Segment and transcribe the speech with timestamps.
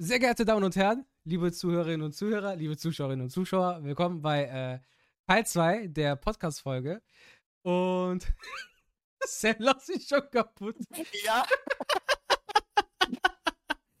[0.00, 4.44] Sehr geehrte Damen und Herren, liebe Zuhörerinnen und Zuhörer, liebe Zuschauerinnen und Zuschauer, willkommen bei
[4.44, 4.78] äh,
[5.26, 7.02] Teil 2 der Podcast-Folge.
[7.62, 8.24] Und
[9.24, 10.76] Sam lacht sich schon kaputt.
[11.24, 11.44] Ja.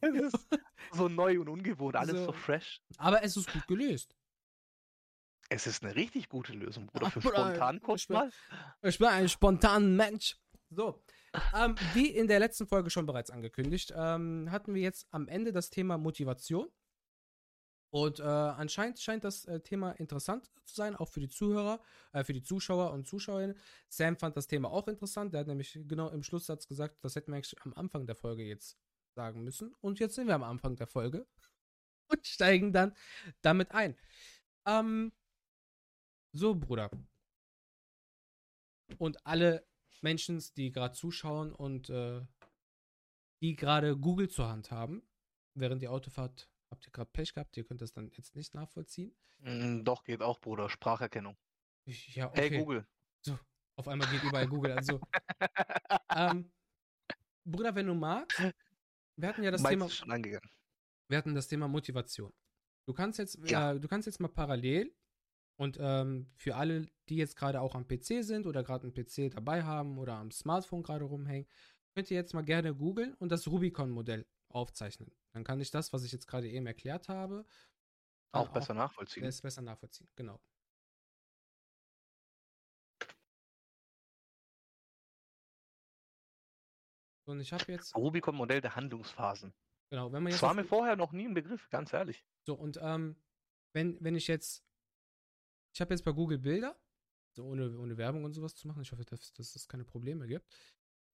[0.00, 0.46] es ist
[0.92, 2.32] so neu und ungewohnt, alles so, So.
[2.32, 2.80] fresh.
[2.98, 4.14] Aber es ist gut gelöst.
[5.48, 8.30] Es ist eine richtig gute Lösung, Bruder, für ich bin- mal.
[8.82, 10.36] Ich bin ein spontaner Mensch.
[10.70, 11.02] So,
[11.54, 15.52] ähm, wie in der letzten Folge schon bereits angekündigt, ähm, hatten wir jetzt am Ende
[15.52, 16.68] das Thema Motivation.
[17.90, 21.80] Und äh, anscheinend scheint das äh, Thema interessant zu sein, auch für die Zuhörer,
[22.12, 23.56] äh, für die Zuschauer und Zuschauerinnen.
[23.88, 25.32] Sam fand das Thema auch interessant.
[25.32, 28.44] Der hat nämlich genau im Schlusssatz gesagt, das hätten wir eigentlich am Anfang der Folge
[28.44, 28.78] jetzt
[29.14, 29.74] sagen müssen.
[29.80, 31.26] Und jetzt sind wir am Anfang der Folge
[32.08, 32.94] und steigen dann
[33.40, 33.96] damit ein.
[34.66, 35.12] Ähm,
[36.32, 36.90] so, Bruder.
[38.98, 39.66] Und alle
[40.02, 42.20] Menschen, die gerade zuschauen und äh,
[43.42, 45.02] die gerade Google zur Hand haben,
[45.54, 49.14] während ihr Autofahrt, habt ihr gerade Pech gehabt, ihr könnt das dann jetzt nicht nachvollziehen.
[49.38, 50.68] Mm, doch, geht auch, Bruder.
[50.68, 51.36] Spracherkennung.
[51.84, 52.50] Ich, ja, okay.
[52.50, 52.86] Hey, Google.
[53.76, 54.72] Auf einmal geht überall Google.
[54.72, 55.00] Also,
[56.16, 56.50] ähm,
[57.44, 58.38] Bruder, wenn du magst,
[59.16, 60.50] wir hatten ja das Meins Thema, schon angegangen.
[61.08, 62.32] wir hatten das Thema Motivation.
[62.88, 63.72] Du kannst jetzt, Ja.
[63.72, 64.92] äh, du kannst jetzt mal parallel
[65.58, 69.30] und ähm, für alle, die jetzt gerade auch am PC sind oder gerade einen PC
[69.34, 71.48] dabei haben oder am Smartphone gerade rumhängen,
[71.94, 75.10] könnt ihr jetzt mal gerne googeln und das Rubicon-Modell aufzeichnen.
[75.32, 77.44] Dann kann ich das, was ich jetzt gerade eben erklärt habe,
[78.32, 79.24] Auch besser nachvollziehen.
[79.24, 80.08] es besser nachvollziehen.
[80.16, 80.40] Genau.
[87.26, 89.52] Und ich habe jetzt, Rubicon-Modell der Handlungsphasen.
[89.90, 92.24] genau, wenn man Das jetzt war auf- mir vorher noch nie ein Begriff, ganz ehrlich.
[92.46, 93.16] So, und ähm,
[93.74, 94.64] wenn, wenn ich jetzt,
[95.78, 96.76] ich habe jetzt bei Google Bilder,
[97.36, 100.26] so ohne, ohne Werbung und sowas zu machen, ich hoffe, dass, dass es keine Probleme
[100.26, 100.44] gibt,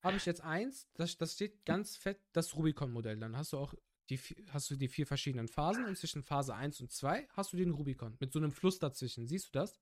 [0.03, 3.19] habe ich jetzt eins, das, das steht ganz fett, das Rubicon-Modell.
[3.19, 3.75] Dann hast du auch
[4.09, 7.59] die, hast du die vier verschiedenen Phasen und zwischen Phase 1 und 2 hast du
[7.59, 9.27] den Rubicon mit so einem Fluss dazwischen.
[9.27, 9.79] Siehst du das?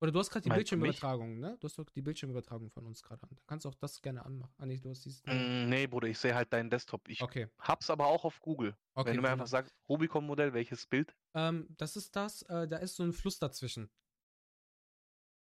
[0.00, 0.48] Oder du hast gerade die?
[0.48, 1.58] Bildschirmübertragung, ne?
[1.60, 3.30] Du hast doch die Bildschirmübertragung von uns gerade an.
[3.36, 4.54] Da kannst du auch das gerne anmachen.
[4.56, 5.22] Ah, nee, du hast dieses.
[5.26, 7.06] Mm, nee, Bruder, ich sehe halt deinen Desktop.
[7.08, 8.74] Ich Okay, hab's aber auch auf Google.
[8.94, 9.10] okay.
[9.10, 11.14] Wenn du mir einfach sagst, Rubicon-Modell, welches Bild?
[11.34, 13.90] ähm, das ist das, äh, da ist so ein Fluss dazwischen.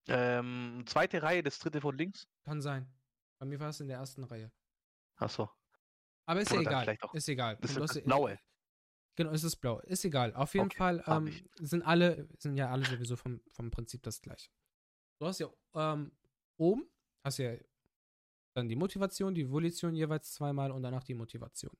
[0.07, 2.27] Ähm, zweite Reihe, das dritte von links.
[2.43, 2.91] Kann sein.
[3.39, 4.51] Bei mir war es in der ersten Reihe.
[5.15, 5.49] Achso.
[6.25, 7.09] Aber ist ja Oder dann egal.
[7.13, 7.57] Ist egal.
[7.61, 8.37] Das ist das ja- blaue.
[9.16, 9.79] Genau, es ist blau.
[9.81, 10.34] Ist egal.
[10.35, 11.44] Auf jeden Okay, Fall ähm, ich.
[11.59, 14.50] sind alle, sind ja alle sowieso vom, vom Prinzip das gleiche.
[15.19, 16.12] Du hast ja ähm,
[16.57, 16.90] oben,
[17.24, 17.56] hast ja
[18.56, 21.75] dann die Motivation, die Volition jeweils zweimal und danach die Motivation.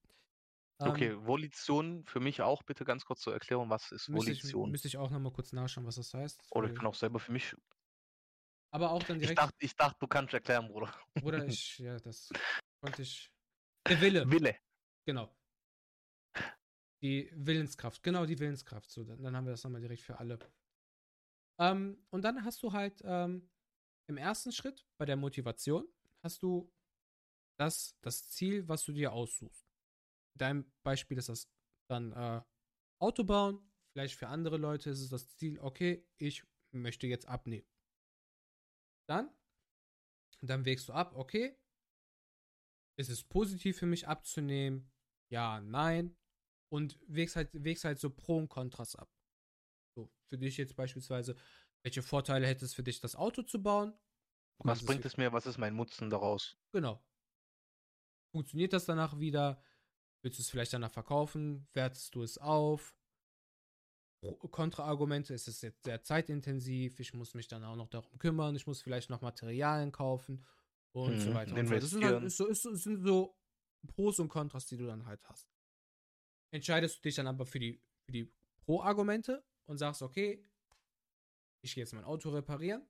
[0.80, 4.44] Ähm, Okay, Volition für mich auch bitte ganz kurz zur Erklärung, was ist Müsste ich,
[4.44, 4.72] Volition?
[4.72, 6.42] müsste ich auch nochmal kurz nachschauen, was das heißt.
[6.52, 7.56] Oder ich kann auch selber für mich.
[8.72, 10.94] aber auch dann Ich direkt, dachte, ich dachte, du kannst erklären, Bruder.
[11.24, 12.30] oder ich, ja, das
[12.82, 13.32] konnte ich.
[13.88, 14.30] Der Wille.
[14.30, 14.56] Wille.
[15.06, 15.36] Genau.
[17.04, 18.90] Die Willenskraft, genau die Willenskraft.
[18.90, 20.40] So, dann, dann haben wir das nochmal direkt für alle.
[21.60, 23.50] Ähm, und dann hast du halt ähm,
[24.08, 25.86] im ersten Schritt bei der Motivation
[26.24, 26.72] hast du
[27.60, 29.68] das, das Ziel, was du dir aussuchst.
[30.36, 31.52] In deinem Beispiel ist das
[31.90, 32.42] dann äh,
[33.00, 33.60] Auto bauen.
[33.92, 37.68] Vielleicht für andere Leute ist es das Ziel, okay, ich möchte jetzt abnehmen.
[39.08, 39.30] Dann,
[40.42, 41.60] dann wägst du ab, okay,
[42.98, 44.90] ist es positiv für mich abzunehmen?
[45.30, 46.16] Ja, nein.
[46.74, 49.08] Und wägst halt, wägst halt so Pro und Kontras ab.
[49.96, 51.36] So, für dich jetzt beispielsweise,
[51.84, 53.94] welche Vorteile hätte es für dich, das Auto zu bauen?
[54.64, 55.32] Was bringt es mir?
[55.32, 56.58] Was ist mein Nutzen daraus?
[56.74, 57.00] Genau.
[58.32, 59.62] Funktioniert das danach wieder?
[60.24, 61.68] Willst du es vielleicht danach verkaufen?
[61.74, 62.96] Wertest du es auf?
[64.50, 67.00] Kontraargumente, ist es jetzt sehr zeitintensiv?
[67.00, 68.56] Ich muss mich dann auch noch darum kümmern.
[68.56, 70.44] Ich muss vielleicht noch Materialien kaufen
[70.94, 71.76] und so Mhm, weiter und so.
[71.76, 73.36] Das sind, halt, ist so, ist sind so
[73.86, 75.53] Pros und Kontras, die du dann halt hast.
[76.54, 78.32] Entscheidest du dich dann aber für die, für die
[78.66, 80.44] Pro-Argumente und sagst, okay,
[81.62, 82.86] ich gehe jetzt mein Auto reparieren,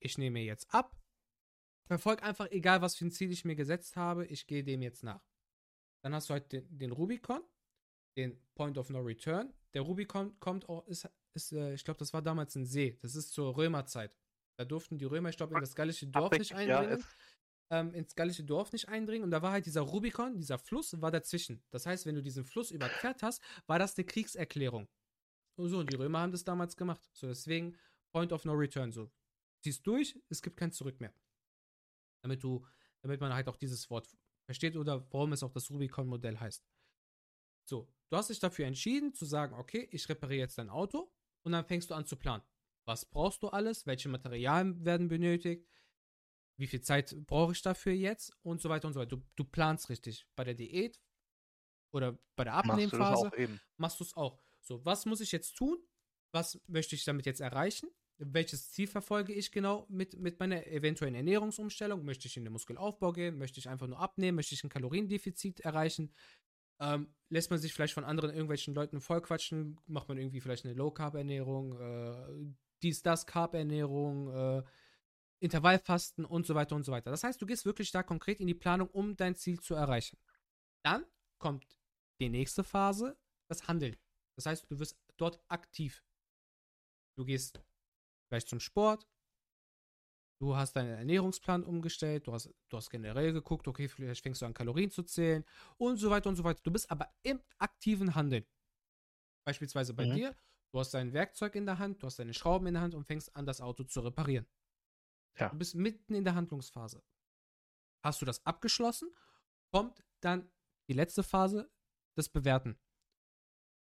[0.00, 0.94] ich nehme jetzt ab,
[1.86, 5.02] verfolg einfach, egal was für ein Ziel ich mir gesetzt habe, ich gehe dem jetzt
[5.02, 5.24] nach.
[6.02, 7.40] Dann hast du halt den, den Rubicon,
[8.18, 9.54] den Point of No Return.
[9.72, 12.98] Der Rubicon kommt auch, ist, ist äh, ich glaube, das war damals ein See.
[13.00, 14.14] Das ist zur Römerzeit.
[14.56, 16.98] Da durften die Römer, ich glaube, in das gallische Dorf nicht ja, eindringen.
[17.00, 17.16] es-
[17.70, 19.24] ähm, ins gallische Dorf nicht eindringen.
[19.24, 21.62] Und da war halt dieser Rubicon, dieser Fluss, war dazwischen.
[21.70, 24.88] Das heißt, wenn du diesen Fluss überquert hast, war das eine Kriegserklärung.
[25.56, 27.08] Und so, und die Römer haben das damals gemacht.
[27.12, 27.76] So, deswegen
[28.12, 28.92] Point of No Return.
[28.92, 29.10] So,
[29.62, 31.14] ziehst durch, es gibt kein Zurück mehr.
[32.22, 32.66] Damit du,
[33.02, 34.08] damit man halt auch dieses Wort
[34.44, 36.66] versteht oder warum es auch das Rubicon-Modell heißt.
[37.66, 41.10] So, du hast dich dafür entschieden zu sagen, okay, ich repariere jetzt dein Auto
[41.42, 42.42] und dann fängst du an zu planen.
[42.86, 43.86] Was brauchst du alles?
[43.86, 45.66] Welche Materialien werden benötigt?
[46.56, 48.32] Wie viel Zeit brauche ich dafür jetzt?
[48.42, 49.16] Und so weiter und so weiter.
[49.16, 50.26] Du, du planst richtig.
[50.36, 51.00] Bei der Diät
[51.92, 53.60] oder bei der Machst du das Abnehmphase auch eben?
[53.76, 54.40] machst du es auch.
[54.60, 55.78] So, was muss ich jetzt tun?
[56.32, 57.88] Was möchte ich damit jetzt erreichen?
[58.18, 62.04] Welches Ziel verfolge ich genau mit, mit meiner eventuellen Ernährungsumstellung?
[62.04, 63.38] Möchte ich in den Muskelaufbau gehen?
[63.38, 64.36] Möchte ich einfach nur abnehmen?
[64.36, 66.12] Möchte ich ein Kaloriendefizit erreichen?
[66.80, 69.80] Ähm, lässt man sich vielleicht von anderen irgendwelchen Leuten vollquatschen?
[69.86, 71.78] Macht man irgendwie vielleicht eine Low-Carb-Ernährung?
[71.78, 74.28] Äh, dies, das, Carb-Ernährung?
[74.28, 74.62] Äh,
[75.44, 77.10] Intervallfasten und so weiter und so weiter.
[77.10, 80.18] Das heißt, du gehst wirklich da konkret in die Planung, um dein Ziel zu erreichen.
[80.84, 81.04] Dann
[81.38, 81.78] kommt
[82.20, 83.18] die nächste Phase,
[83.48, 83.96] das Handeln.
[84.36, 86.04] Das heißt, du wirst dort aktiv.
[87.16, 87.60] Du gehst
[88.28, 89.06] vielleicht zum Sport,
[90.40, 94.46] du hast deinen Ernährungsplan umgestellt, du hast, du hast generell geguckt, okay, vielleicht fängst du
[94.46, 95.44] an Kalorien zu zählen
[95.76, 96.60] und so weiter und so weiter.
[96.64, 98.46] Du bist aber im aktiven Handeln.
[99.46, 100.14] Beispielsweise bei Mhm.
[100.14, 100.36] dir,
[100.72, 103.04] du hast dein Werkzeug in der Hand, du hast deine Schrauben in der Hand und
[103.04, 104.46] fängst an, das Auto zu reparieren.
[105.38, 105.48] Ja.
[105.48, 107.02] Du bist mitten in der Handlungsphase.
[108.02, 109.14] Hast du das abgeschlossen,
[109.72, 110.50] kommt dann
[110.88, 111.70] die letzte Phase,
[112.14, 112.78] das Bewerten.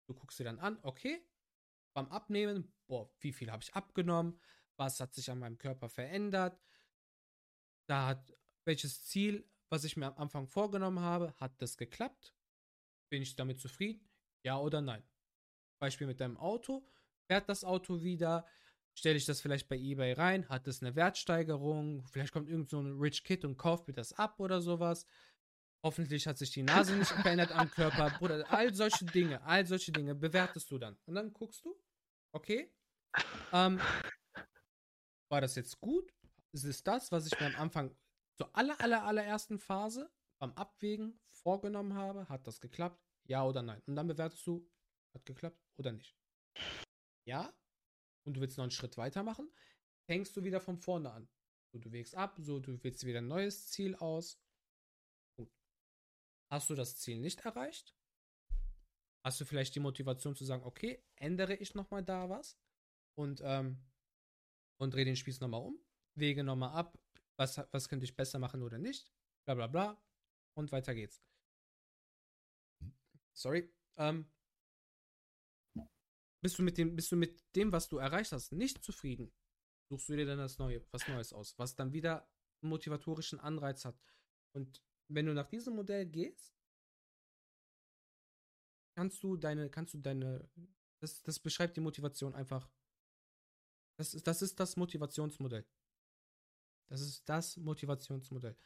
[0.07, 1.21] Du guckst dir dann an, okay,
[1.93, 4.39] beim Abnehmen, boah, wie viel habe ich abgenommen,
[4.77, 6.59] was hat sich an meinem Körper verändert,
[7.87, 8.33] da hat
[8.65, 12.33] welches Ziel, was ich mir am Anfang vorgenommen habe, hat das geklappt?
[13.09, 14.09] Bin ich damit zufrieden?
[14.43, 15.03] Ja oder nein?
[15.79, 16.87] Beispiel mit deinem Auto,
[17.27, 18.47] fährt das Auto wieder,
[18.95, 22.79] stelle ich das vielleicht bei eBay rein, hat es eine Wertsteigerung, vielleicht kommt irgend so
[22.79, 25.05] ein Rich Kid und kauft mir das ab oder sowas.
[25.83, 28.09] Hoffentlich hat sich die Nase nicht verändert am Körper.
[28.11, 30.97] Bruder, all solche Dinge, all solche Dinge bewertest du dann.
[31.05, 31.75] Und dann guckst du,
[32.31, 32.71] okay,
[33.51, 33.79] ähm,
[35.29, 36.13] war das jetzt gut?
[36.51, 37.95] Ist es das, was ich mir am Anfang
[38.37, 40.09] zur aller, aller, allerersten Phase
[40.39, 42.29] beim Abwägen vorgenommen habe?
[42.29, 43.03] Hat das geklappt?
[43.25, 43.81] Ja oder nein?
[43.85, 44.69] Und dann bewertest du,
[45.13, 46.15] hat geklappt oder nicht.
[47.25, 47.53] Ja?
[48.25, 49.51] Und du willst noch einen Schritt weitermachen?
[50.05, 51.29] Fängst du wieder von vorne an.
[51.71, 54.39] So, du wägst ab, so, du wählst wieder ein neues Ziel aus.
[55.37, 55.51] Gut.
[56.51, 57.95] Hast du das Ziel nicht erreicht?
[59.25, 62.59] Hast du vielleicht die Motivation zu sagen, okay, ändere ich nochmal da was?
[63.15, 63.77] Und, ähm,
[64.77, 65.79] und drehe den Spieß nochmal um,
[66.15, 66.99] wege nochmal ab,
[67.37, 69.11] was, was könnte ich besser machen oder nicht,
[69.45, 70.01] bla bla bla.
[70.55, 71.23] Und weiter geht's.
[73.33, 73.73] Sorry.
[73.97, 74.29] Ähm,
[76.43, 79.33] bist du mit dem, bist du mit dem, was du erreicht hast, nicht zufrieden,
[79.89, 82.29] suchst du dir dann das Neue, was Neues aus, was dann wieder
[82.61, 83.97] einen motivatorischen Anreiz hat.
[84.53, 86.53] Und wenn du nach diesem Modell gehst,
[88.95, 90.49] kannst du deine, kannst du deine,
[90.99, 92.69] das, das beschreibt die Motivation einfach.
[93.97, 95.65] Das ist, das ist das Motivationsmodell.
[96.89, 98.57] Das ist das Motivationsmodell.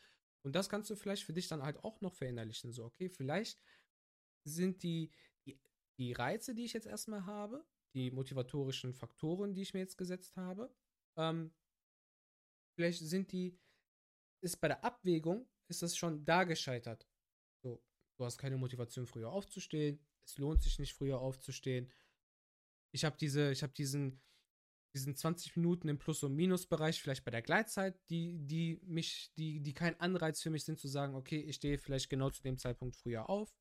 [0.43, 2.71] Und das kannst du vielleicht für dich dann halt auch noch verinnerlichen.
[2.71, 3.61] So, okay, vielleicht
[4.45, 5.11] sind die,
[5.97, 10.35] die, Reize, die ich jetzt erstmal habe, die motivatorischen Faktoren, die ich mir jetzt gesetzt
[10.37, 10.73] habe,
[11.17, 11.53] ähm,
[12.75, 13.57] vielleicht sind die,
[14.41, 17.07] ist bei der Abwägung, ist das schon da gescheitert.
[17.63, 17.83] So,
[18.17, 19.99] du hast keine Motivation, früher aufzustehen.
[20.25, 21.91] Es lohnt sich nicht, früher aufzustehen.
[22.93, 24.21] Ich habe diese, ich habe diesen,
[24.93, 29.61] diesen 20 Minuten im Plus- und Minusbereich, vielleicht bei der Gleitzeit, die, die mich, die,
[29.61, 32.57] die kein Anreiz für mich sind, zu sagen, okay, ich stehe vielleicht genau zu dem
[32.57, 33.53] Zeitpunkt früher auf.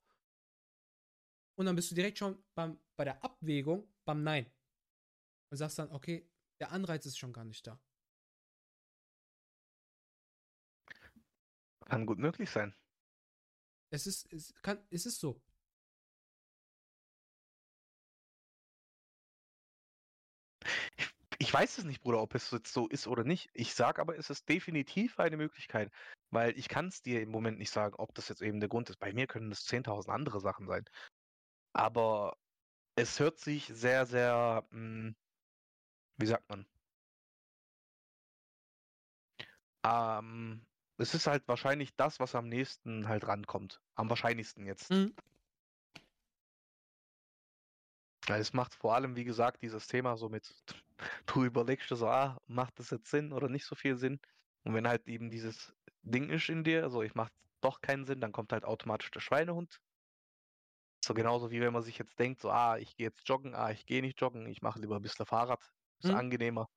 [1.57, 4.51] Und dann bist du direkt schon beim, bei der Abwägung beim Nein.
[5.51, 6.29] Und sagst dann, okay,
[6.61, 7.81] der Anreiz ist schon gar nicht da.
[11.87, 12.75] Kann gut möglich sein.
[13.91, 15.41] Es ist, es kann, es ist so.
[21.39, 23.51] Ich weiß es nicht, Bruder, ob es jetzt so ist oder nicht.
[23.53, 25.93] Ich sage aber, es ist definitiv eine Möglichkeit,
[26.31, 28.91] weil ich kann es dir im Moment nicht sagen, ob das jetzt eben der Grund
[28.91, 28.99] ist.
[28.99, 30.85] Bei mir können es 10.000 andere Sachen sein.
[31.77, 32.39] Aber
[32.97, 35.15] es hört sich sehr, sehr, mh,
[36.17, 36.67] wie sagt man?
[39.85, 40.67] Ähm,
[40.97, 43.83] es ist halt wahrscheinlich das, was am nächsten halt rankommt.
[43.95, 44.91] Am wahrscheinlichsten jetzt.
[44.91, 45.15] Mhm.
[48.27, 50.65] Weil es macht vor allem, wie gesagt, dieses Thema so mit,
[51.27, 54.19] du überlegst dir so, ah, macht das jetzt Sinn oder nicht so viel Sinn?
[54.65, 58.21] Und wenn halt eben dieses Ding ist in dir, so ich macht doch keinen Sinn,
[58.23, 59.83] dann kommt halt automatisch der Schweinehund.
[61.07, 63.71] So genauso wie wenn man sich jetzt denkt, so, ah, ich gehe jetzt joggen, ah,
[63.71, 65.63] ich gehe nicht joggen, ich mache lieber ein bisschen Fahrrad,
[66.01, 66.17] ist Mhm.
[66.17, 66.69] angenehmer.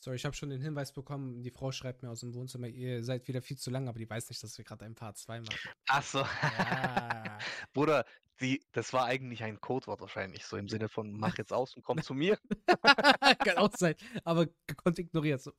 [0.00, 3.04] Sorry, ich habe schon den Hinweis bekommen, die Frau schreibt mir aus dem Wohnzimmer, ihr
[3.04, 5.42] seid wieder viel zu lang, aber die weiß nicht, dass wir gerade ein Part 2
[5.42, 5.70] machen.
[5.86, 6.18] Ach so.
[6.18, 7.38] Ja.
[7.72, 8.04] Bruder,
[8.40, 11.84] die, das war eigentlich ein Codewort wahrscheinlich, so im Sinne von mach jetzt aus und
[11.84, 12.36] komm zu mir.
[13.44, 15.52] Kann auch sein, aber gekonnt ignoriert so.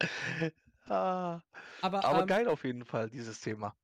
[0.86, 1.40] Ah,
[1.80, 3.76] Aber, aber ähm, geil auf jeden Fall, dieses Thema.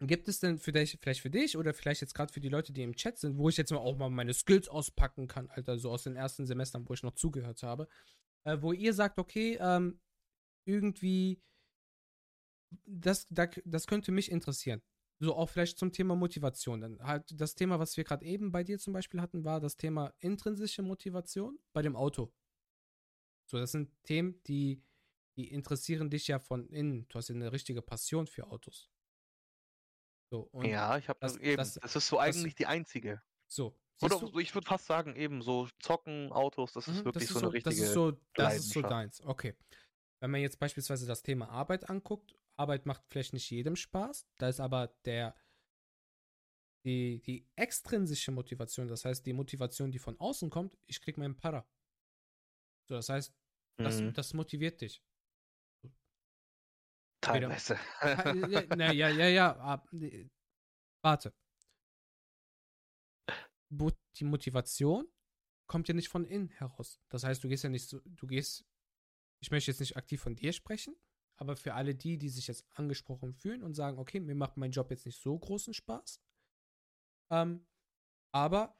[0.00, 2.72] gibt es denn für dich, vielleicht für dich oder vielleicht jetzt gerade für die Leute,
[2.72, 5.78] die im Chat sind, wo ich jetzt mal auch mal meine Skills auspacken kann, Alter,
[5.78, 7.88] so aus den ersten Semestern, wo ich noch zugehört habe,
[8.44, 10.00] äh, wo ihr sagt, okay, ähm,
[10.66, 11.40] irgendwie
[12.84, 14.82] das, das könnte mich interessieren.
[15.18, 16.80] So auch vielleicht zum Thema Motivation.
[16.80, 19.76] Dann halt das Thema, was wir gerade eben bei dir zum Beispiel hatten, war das
[19.76, 22.32] Thema intrinsische Motivation bei dem Auto.
[23.46, 24.82] So, das sind Themen, die,
[25.36, 27.06] die interessieren dich ja von innen.
[27.08, 28.90] Du hast ja eine richtige Passion für Autos.
[30.30, 31.56] So, ja, ich habe das, eben.
[31.56, 33.22] Das, das, ist so eigentlich das, die einzige.
[33.46, 33.78] So.
[34.02, 34.38] Oder du?
[34.38, 37.40] ich würde fast sagen, eben so zocken, Autos, das ist mhm, wirklich das ist so,
[37.40, 37.74] so eine richtige.
[37.76, 39.20] Das ist so, das ist so deins.
[39.22, 39.54] Okay.
[40.20, 44.26] Wenn man jetzt beispielsweise das Thema Arbeit anguckt, Arbeit macht vielleicht nicht jedem Spaß.
[44.38, 45.36] Da ist aber der,
[46.84, 51.36] die, die extrinsische Motivation, das heißt die Motivation, die von außen kommt, ich krieg meinen
[51.36, 51.68] Para.
[52.88, 53.34] So, das heißt,
[53.78, 54.12] das, mhm.
[54.14, 55.02] das motiviert dich.
[57.26, 57.78] Teilweise.
[58.82, 59.82] ja, ja, ja, ja.
[61.02, 61.34] Warte.
[63.70, 65.08] Die Motivation
[65.66, 67.00] kommt ja nicht von innen heraus.
[67.08, 68.64] Das heißt, du gehst ja nicht so, du gehst,
[69.40, 70.96] ich möchte jetzt nicht aktiv von dir sprechen,
[71.36, 74.70] aber für alle die, die sich jetzt angesprochen fühlen und sagen, okay, mir macht mein
[74.70, 76.20] Job jetzt nicht so großen Spaß,
[77.30, 77.66] ähm,
[78.32, 78.78] aber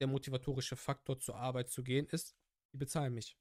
[0.00, 2.36] der motivatorische Faktor zur Arbeit zu gehen ist,
[2.72, 3.36] die bezahlen mich.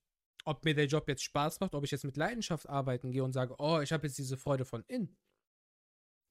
[0.46, 3.34] Ob mir der Job jetzt Spaß macht, ob ich jetzt mit Leidenschaft arbeiten gehe und
[3.34, 5.18] sage, oh, ich habe jetzt diese Freude von innen.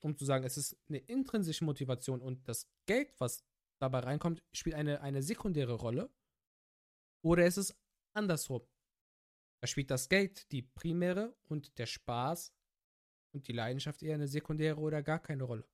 [0.01, 3.45] Um zu sagen, es ist eine intrinsische Motivation und das Geld, was
[3.81, 6.11] dabei reinkommt, spielt eine, eine sekundäre Rolle.
[7.23, 7.77] Oder ist es
[8.15, 8.67] andersrum?
[9.61, 12.55] Da spielt das Geld die primäre und der Spaß
[13.33, 15.69] und die Leidenschaft eher eine sekundäre oder gar keine Rolle.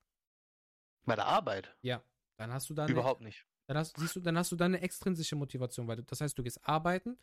[1.04, 1.76] Bei der Arbeit?
[1.82, 2.02] Ja.
[2.36, 2.90] Dann hast du dann.
[2.90, 3.46] Überhaupt nicht.
[3.66, 6.36] Dann hast, siehst du, dann hast du dann eine extrinsische Motivation, weil du, das heißt,
[6.36, 7.18] du gehst arbeiten,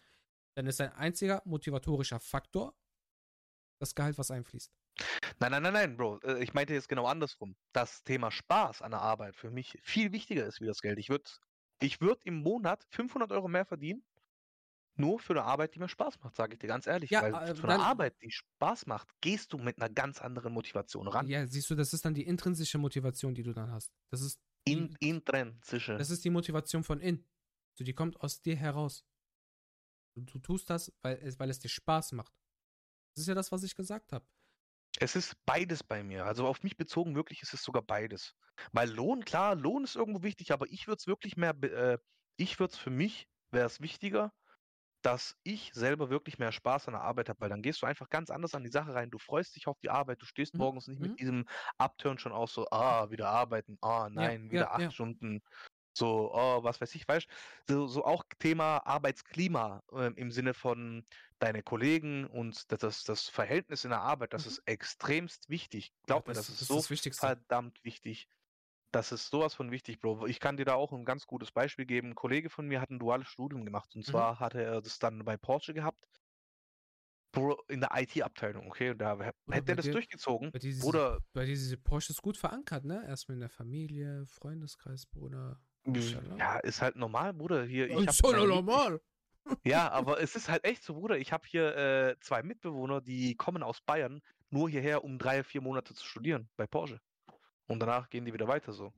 [0.55, 2.75] dann ist dein einziger motivatorischer Faktor
[3.79, 4.72] das Gehalt, was einfließt.
[5.39, 6.20] Nein, nein, nein, nein, Bro.
[6.20, 7.55] Äh, ich meinte jetzt genau andersrum.
[7.74, 11.00] Das Thema Spaß an der Arbeit für mich viel wichtiger ist wie das Geld.
[11.00, 11.29] Ich würde
[11.81, 14.03] ich würd im Monat 500 Euro mehr verdienen,
[14.96, 17.10] nur für eine Arbeit, die mir Spaß macht, sage ich dir ganz ehrlich.
[17.10, 20.53] Ja, Weil äh, für eine Arbeit, die Spaß macht, gehst du mit einer ganz anderen
[20.53, 21.27] Motivation ran.
[21.27, 23.91] Ja, siehst du, das ist dann die intrinsische Motivation, die du dann hast.
[24.12, 25.98] Das ist die, In, intrinsische.
[25.98, 27.25] Das ist die Motivation von innen.
[27.74, 29.05] So, die kommt aus dir heraus.
[30.15, 32.34] Du, tust das, weil es, weil es dir Spaß macht.
[33.15, 34.25] Das ist ja das, was ich gesagt habe.
[35.00, 36.25] Es ist beides bei mir.
[36.25, 38.36] Also auf mich bezogen wirklich ist es sogar beides.
[38.72, 41.98] Weil Lohn, klar, Lohn ist irgendwo wichtig, aber ich würde es wirklich mehr, äh,
[42.38, 44.34] ich würde es für mich, wäre es wichtiger,
[45.01, 48.10] dass ich selber wirklich mehr Spaß an der Arbeit habe, weil dann gehst du einfach
[48.10, 49.10] ganz anders an die Sache rein.
[49.10, 50.60] Du freust dich auf die Arbeit, du stehst mhm.
[50.60, 51.10] morgens nicht mhm.
[51.10, 54.82] mit diesem Abturn schon aus, so, ah, wieder arbeiten, ah, nein, ja, wieder ja, acht
[54.82, 54.91] ja.
[54.91, 55.41] Stunden,
[55.93, 57.27] so, oh, was weiß ich, weißt
[57.67, 61.05] so, so auch Thema Arbeitsklima äh, im Sinne von
[61.39, 64.51] deine Kollegen und das, das Verhältnis in der Arbeit, das mhm.
[64.51, 65.91] ist extremst wichtig.
[66.05, 68.27] Glaub mir, das, das ist so das verdammt wichtig.
[68.91, 70.27] Das ist sowas von wichtig, Bro.
[70.27, 72.10] Ich kann dir da auch ein ganz gutes Beispiel geben.
[72.10, 73.95] Ein Kollege von mir hat ein duales Studium gemacht.
[73.95, 74.12] Und mhm.
[74.12, 76.05] zwar hatte er das dann bei Porsche gehabt.
[77.31, 78.89] Bro, in der IT-Abteilung, okay?
[78.89, 79.17] Und da
[79.50, 80.51] hätte er das dir, durchgezogen.
[80.51, 83.05] Bei dir, Bruder, bei dir diese Porsche ist gut verankert, ne?
[83.07, 85.62] Erstmal in der Familie, Freundeskreis, Bruder.
[85.86, 87.64] Ja, ist halt normal, Bruder.
[87.64, 89.02] Hier, ich ist schon normal.
[89.64, 91.18] Ja, aber es ist halt echt so, Bruder.
[91.18, 95.62] Ich habe hier äh, zwei Mitbewohner, die kommen aus Bayern, nur hierher, um drei, vier
[95.62, 97.02] Monate zu studieren bei Porsche.
[97.68, 98.94] Und danach gehen die wieder weiter so.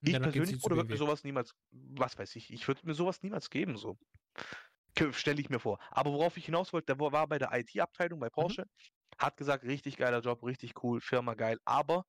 [0.00, 3.76] Ich persönlich würde mir sowas niemals, was weiß ich, ich würde mir sowas niemals geben,
[3.76, 3.96] so.
[5.12, 5.78] Stelle ich mir vor.
[5.90, 8.32] Aber worauf ich hinaus wollte, der war bei der IT-Abteilung bei mhm.
[8.32, 9.18] Porsche, mhm.
[9.18, 12.04] hat gesagt, richtig geiler Job, richtig cool, Firma geil, aber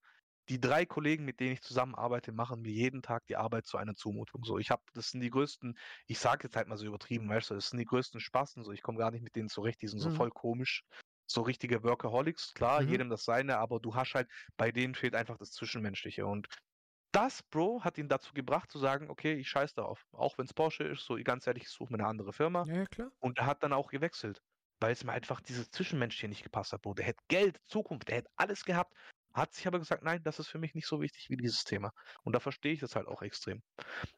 [0.50, 3.96] die drei Kollegen, mit denen ich zusammenarbeite, machen mir jeden Tag die Arbeit zu einer
[3.96, 4.44] Zumutung.
[4.44, 7.52] So, ich habe, das sind die größten, ich sage jetzt halt mal so übertrieben, weißt
[7.52, 9.88] du, das sind die größten Spasten, so, ich komme gar nicht mit denen zurecht, die
[9.88, 10.04] sind mhm.
[10.04, 10.84] so voll komisch
[11.26, 12.90] so richtige Workaholics, klar, mhm.
[12.90, 16.26] jedem das seine, aber du hast halt, bei denen fehlt einfach das Zwischenmenschliche.
[16.26, 16.48] Und
[17.12, 20.06] das, Bro, hat ihn dazu gebracht zu sagen, okay, ich scheiß darauf.
[20.14, 22.66] Auch wenn es Porsche ist, so ganz ehrlich, ich suche mir eine andere Firma.
[22.68, 23.12] Ja, klar.
[23.20, 24.42] Und er hat dann auch gewechselt,
[24.80, 26.96] weil es mir einfach dieses Zwischenmenschliche nicht gepasst hat, Bro.
[26.96, 28.94] Der hätte Geld, Zukunft, der hätte alles gehabt,
[29.34, 31.92] hat sich aber gesagt, nein, das ist für mich nicht so wichtig wie dieses Thema.
[32.24, 33.62] Und da verstehe ich das halt auch extrem.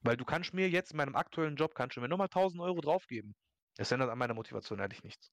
[0.01, 2.81] Weil du kannst mir jetzt in meinem aktuellen Job, kannst du mir nochmal 1000 Euro
[2.81, 3.35] draufgeben.
[3.77, 5.31] Das ändert an meiner Motivation ehrlich nichts.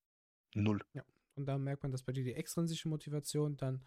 [0.55, 0.83] Null.
[0.93, 1.03] Ja.
[1.35, 3.85] Und da merkt man, dass bei dir die extrinsische Motivation dann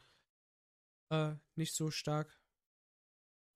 [1.10, 2.40] äh, nicht so stark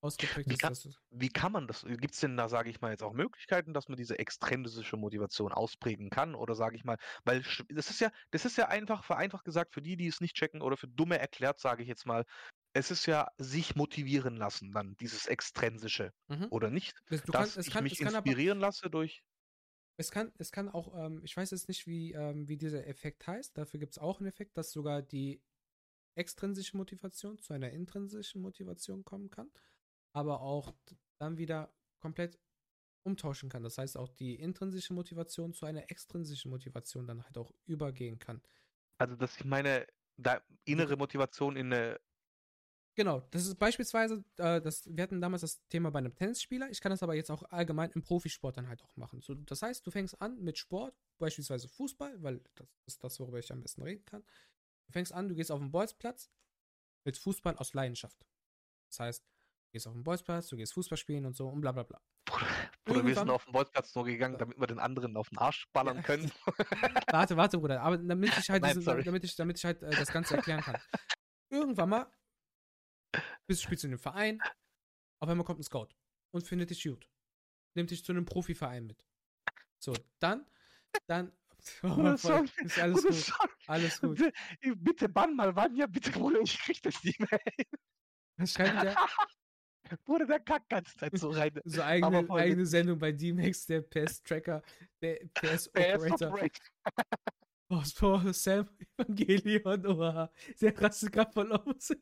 [0.00, 1.00] ausgeprägt wie kann, ist.
[1.10, 1.84] Wie kann man das?
[1.84, 5.52] Gibt es denn da, sage ich mal, jetzt auch Möglichkeiten, dass man diese extrinsische Motivation
[5.52, 6.34] ausprägen kann?
[6.34, 9.82] Oder sage ich mal, weil das ist ja, das ist ja einfach, vereinfacht gesagt, für
[9.82, 12.24] die, die es nicht checken oder für Dumme erklärt, sage ich jetzt mal,
[12.72, 16.46] es ist ja sich motivieren lassen, dann dieses Extrinsische, mhm.
[16.50, 16.94] oder nicht?
[17.08, 19.22] Du dass kann, ich kann, mich inspirieren aber, lasse durch
[20.00, 23.26] es kann, es kann auch, ähm, ich weiß jetzt nicht, wie, ähm, wie dieser Effekt
[23.26, 23.58] heißt.
[23.58, 25.42] Dafür gibt es auch einen Effekt, dass sogar die
[26.14, 29.50] extrinsische Motivation zu einer intrinsischen Motivation kommen kann,
[30.12, 30.74] aber auch
[31.18, 32.38] dann wieder komplett
[33.02, 33.62] umtauschen kann.
[33.62, 38.42] Das heißt, auch die intrinsische Motivation zu einer extrinsischen Motivation dann halt auch übergehen kann.
[38.98, 39.86] Also, dass ich meine,
[40.64, 42.00] innere Motivation in eine.
[42.96, 46.80] Genau, das ist beispielsweise, äh, das, wir hatten damals das Thema bei einem Tennisspieler, ich
[46.80, 49.22] kann das aber jetzt auch allgemein im Profisport dann halt auch machen.
[49.22, 53.38] So, das heißt, du fängst an mit Sport, beispielsweise Fußball, weil das ist das, worüber
[53.38, 54.22] ich am besten reden kann.
[54.86, 56.30] Du fängst an, du gehst auf den Bolzplatz
[57.04, 58.26] mit Fußball aus Leidenschaft.
[58.88, 59.29] Das heißt,
[59.72, 62.00] gehst auf den Bolzplatz, du gehst Fußball spielen und so und bla bla bla.
[62.84, 65.68] Bruder, wir sind auf den Bolzplatz nur gegangen, damit wir den anderen auf den Arsch
[65.72, 66.02] ballern Ja.
[66.02, 66.30] können.
[67.12, 67.80] Warte, warte, Bruder.
[67.82, 69.02] Aber damit ich halt, Nein, diese, sorry.
[69.04, 70.76] damit ich, damit ich halt äh, das Ganze erklären kann.
[71.50, 72.10] Irgendwann mal
[73.46, 74.40] bist, spielst du in einem Verein,
[75.20, 75.88] auf einmal kommt ein Scout
[76.32, 77.08] und findet dich gut.
[77.74, 79.04] Nimmt dich zu einem Profiverein mit.
[79.78, 80.46] So, dann,
[81.06, 81.32] dann.
[81.82, 82.48] Oh, sorry.
[82.64, 83.14] ist alles gut.
[83.14, 83.50] sorry.
[83.66, 84.22] Alles gut.
[84.76, 87.38] Bitte, bann mal Vanya, bitte, Bruder, ich krieg das nicht mehr.
[88.38, 88.96] Was schreibt der?
[90.04, 91.52] Bruder, der kackt ganze Zeit so rein.
[91.64, 94.62] So eigene, eigene Sendung bei D-Max, der PS-Tracker,
[95.00, 96.28] der PS PS-Operator.
[96.32, 96.50] Operator.
[97.72, 98.68] Oh, so, Sam
[98.98, 100.30] Evangelion, oha.
[100.60, 101.92] Der aus.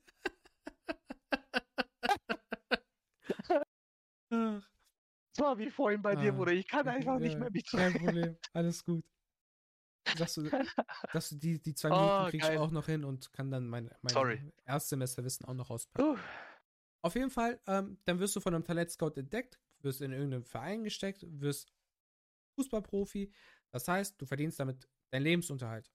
[4.31, 4.63] Ach,
[5.35, 6.53] Das war wie vorhin bei dir, Ah, Bruder.
[6.53, 9.05] Ich kann einfach nicht ja, mehr mich Kein Problem, alles gut.
[10.17, 10.49] Sagst du,
[11.13, 12.59] sagst du die, die zwei Oh, Minuten krieg ich geil.
[12.59, 14.53] auch noch hin und kann dann mein, mein.
[14.65, 16.13] Erstsemesterwissen auch noch rauspacken.
[16.13, 16.19] Uh,
[17.03, 20.83] Auf jeden Fall, ähm, dann wirst du von einem Talentscout entdeckt, wirst in irgendeinen Verein
[20.85, 21.73] gesteckt, wirst
[22.55, 23.33] Fußballprofi.
[23.71, 25.93] Das heißt, du verdienst damit deinen Lebensunterhalt.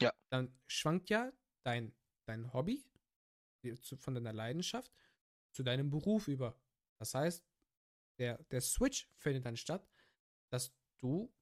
[0.00, 0.12] Ja.
[0.30, 1.94] Dann schwankt ja dein,
[2.26, 2.84] dein Hobby
[3.98, 4.92] von deiner Leidenschaft
[5.52, 6.58] zu deinem Beruf über.
[6.98, 7.44] Das heißt,
[8.18, 9.88] der, der Switch findet dann statt,
[10.50, 11.32] dass du,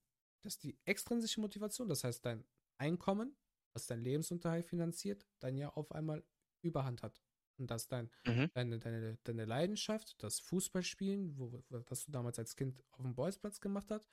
[0.43, 2.45] dass die extrinsische Motivation, das heißt dein
[2.79, 3.37] Einkommen,
[3.73, 6.25] was dein Lebensunterhalt finanziert, dann ja auf einmal
[6.63, 7.21] Überhand hat.
[7.61, 8.51] Und dass dein mhm.
[8.55, 13.61] deine, deine, deine Leidenschaft, das Fußballspielen, wo, was du damals als Kind auf dem Bolzplatz
[13.61, 14.09] gemacht hast,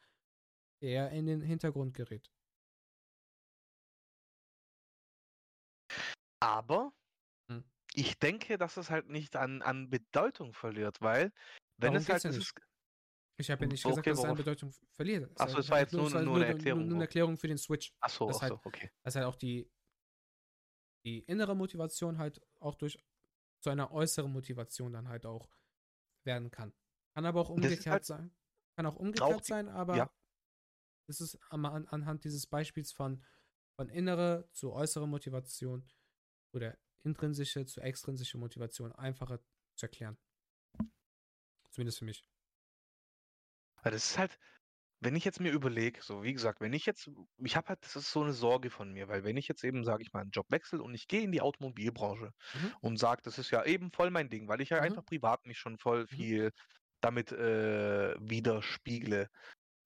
[0.82, 2.30] eher in den Hintergrund gerät.
[6.42, 6.94] Aber
[7.50, 7.64] Hm.
[7.94, 11.32] ich denke, dass es halt nicht an, an Bedeutung verliert, weil
[11.78, 12.54] wenn Darum es halt ja ist,
[13.40, 14.36] Ich habe ja nicht Okay, gesagt, dass es an?
[14.36, 15.32] Bedeutung verliert.
[15.38, 17.38] Ach so, halt es war jetzt nur- es war nur eine Erklärung, Nur, eine Erklärung
[17.38, 17.94] für den Switch.
[18.02, 18.92] ach so, das ach halt- okay.
[19.04, 19.72] Dass halt auch die,
[21.06, 22.98] die innere Motivation halt auch durch
[23.60, 25.50] zu einer äußeren Motivation dann halt auch
[26.24, 26.74] werden kann.
[27.14, 28.36] Kann aber auch umgekehrt halt sein.
[28.76, 30.12] Kann auch umgekehrt sein, aber ja.
[31.08, 33.24] es ist an, anhand dieses Beispiels von,
[33.76, 35.90] von innere zu äußere Motivation
[36.54, 39.40] oder intrinsische zu extrinsische Motivation einfacher
[39.76, 40.18] zu erklären.
[41.72, 42.24] Zumindest für mich.
[43.84, 44.38] Das ist halt,
[45.00, 47.96] wenn ich jetzt mir überlege, so wie gesagt, wenn ich jetzt, ich habe halt, das
[47.96, 50.32] ist so eine Sorge von mir, weil wenn ich jetzt eben, sage ich mal, einen
[50.32, 52.74] Job wechsle und ich gehe in die Automobilbranche Mhm.
[52.82, 54.82] und sage, das ist ja eben voll mein Ding, weil ich ja Mhm.
[54.82, 56.28] einfach privat mich schon voll Mhm.
[56.28, 56.52] viel
[57.02, 59.28] damit äh, widerspiegle.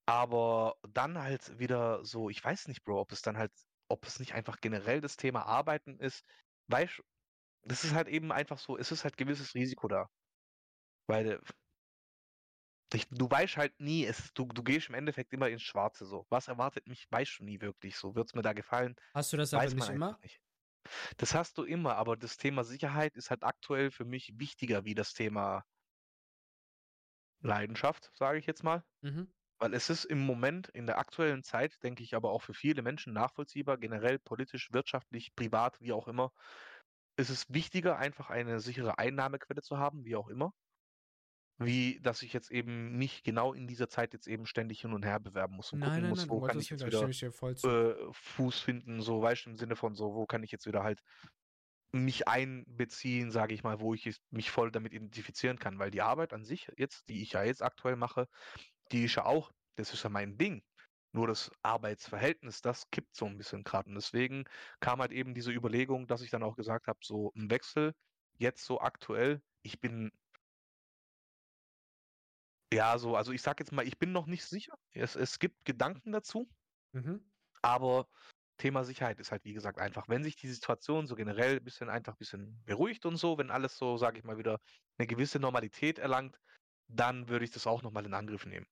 [0.06, 3.52] Aber dann halt wieder so, ich weiß nicht, Bro, ob es dann halt,
[3.88, 6.24] ob es nicht einfach generell das Thema Arbeiten ist,
[6.68, 7.02] weißt
[7.62, 10.08] das ist halt eben einfach so, es ist halt gewisses Risiko da.
[11.06, 11.40] Weil
[13.10, 16.26] du weißt halt nie, es, du, du gehst im Endeffekt immer ins Schwarze so.
[16.30, 18.14] Was erwartet mich, weißt du nie wirklich so.
[18.14, 18.96] Wird es mir da gefallen?
[19.14, 20.18] Hast du das aber nicht immer?
[20.22, 20.40] nicht.
[21.16, 24.94] Das hast du immer, aber das Thema Sicherheit ist halt aktuell für mich wichtiger wie
[24.94, 25.64] das Thema
[27.40, 28.84] Leidenschaft, sage ich jetzt mal.
[29.02, 29.32] Mhm.
[29.58, 32.82] Weil es ist im Moment, in der aktuellen Zeit, denke ich, aber auch für viele
[32.82, 36.32] Menschen nachvollziehbar, generell politisch, wirtschaftlich, privat, wie auch immer,
[37.16, 40.52] ist es wichtiger, einfach eine sichere Einnahmequelle zu haben, wie auch immer,
[41.64, 45.04] wie dass ich jetzt eben mich genau in dieser Zeit jetzt eben ständig hin und
[45.04, 47.94] her bewerben muss und Nein, gucken nein, muss, wo kann ich jetzt wieder ich äh,
[48.12, 51.02] Fuß finden, so weißt du, im Sinne von so, wo kann ich jetzt wieder halt
[51.92, 56.32] mich einbeziehen, sage ich mal, wo ich mich voll damit identifizieren kann, weil die Arbeit
[56.32, 58.28] an sich jetzt, die ich ja jetzt aktuell mache,
[58.92, 60.62] die ist ja auch, das ist ja mein Ding.
[61.14, 63.90] Nur das Arbeitsverhältnis, das kippt so ein bisschen gerade.
[63.90, 64.44] Und deswegen
[64.80, 67.92] kam halt eben diese Überlegung, dass ich dann auch gesagt habe, so ein Wechsel,
[68.38, 70.10] jetzt so aktuell, ich bin,
[72.72, 74.74] ja, so, also ich sag jetzt mal, ich bin noch nicht sicher.
[74.92, 76.50] Es, es gibt Gedanken dazu,
[76.94, 77.32] Mhm.
[77.62, 78.08] aber
[78.58, 81.88] Thema Sicherheit ist halt, wie gesagt, einfach, wenn sich die Situation so generell ein bisschen
[81.88, 84.60] einfach ein bisschen beruhigt und so, wenn alles so, sage ich mal, wieder
[84.98, 86.38] eine gewisse Normalität erlangt,
[86.88, 88.66] dann würde ich das auch nochmal in Angriff nehmen.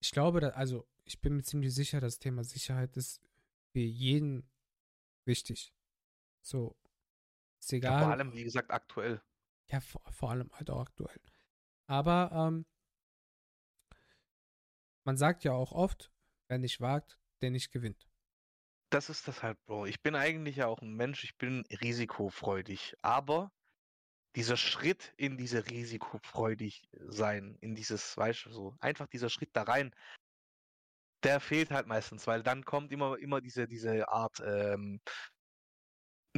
[0.00, 3.20] Ich glaube, da, also ich bin mir ziemlich sicher, das Thema Sicherheit ist
[3.72, 4.50] für jeden
[5.26, 5.74] wichtig.
[6.42, 6.76] So,
[7.60, 7.94] ist Ja, egal.
[7.94, 9.22] vor allem, wie gesagt, aktuell.
[9.70, 11.20] Ja, vor, vor allem halt auch aktuell.
[11.86, 12.66] Aber ähm,
[15.06, 16.12] man sagt ja auch oft,
[16.48, 18.08] wer nicht wagt, der nicht gewinnt.
[18.90, 19.86] Das ist das halt, Bro.
[19.86, 23.52] Ich bin eigentlich ja auch ein Mensch, ich bin risikofreudig, aber
[24.34, 29.62] dieser Schritt in diese risikofreudig sein, in dieses, weißt du, so, einfach dieser Schritt da
[29.62, 29.94] rein,
[31.22, 35.00] der fehlt halt meistens, weil dann kommt immer, immer diese, diese Art, ähm,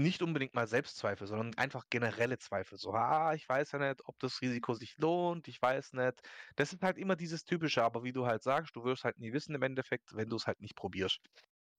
[0.02, 2.78] nicht unbedingt mal Selbstzweifel, sondern einfach generelle Zweifel.
[2.78, 6.20] So, ah, ich weiß ja nicht, ob das Risiko sich lohnt, ich weiß nicht.
[6.56, 9.32] Das ist halt immer dieses Typische, aber wie du halt sagst, du wirst halt nie
[9.32, 11.20] wissen im Endeffekt, wenn du es halt nicht probierst.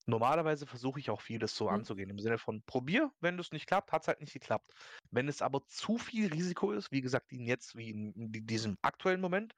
[0.07, 1.75] Normalerweise versuche ich auch vieles so Mhm.
[1.75, 4.71] anzugehen, im Sinne von probier, wenn es nicht klappt, hat es halt nicht geklappt.
[5.11, 8.13] Wenn es aber zu viel Risiko ist, wie gesagt, in jetzt, wie in,
[8.47, 9.53] diesem aktuellen Moment,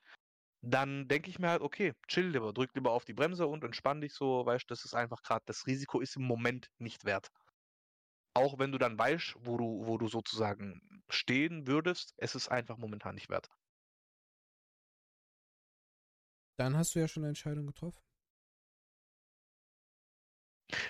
[0.62, 4.02] dann denke ich mir halt, okay, chill lieber, drück lieber auf die Bremse und entspann
[4.02, 7.30] dich so, weißt das ist einfach gerade, das Risiko ist im Moment nicht wert.
[8.34, 12.78] Auch wenn du dann weißt, wo du, wo du sozusagen stehen würdest, es ist einfach
[12.78, 13.50] momentan nicht wert.
[16.58, 18.02] Dann hast du ja schon eine Entscheidung getroffen.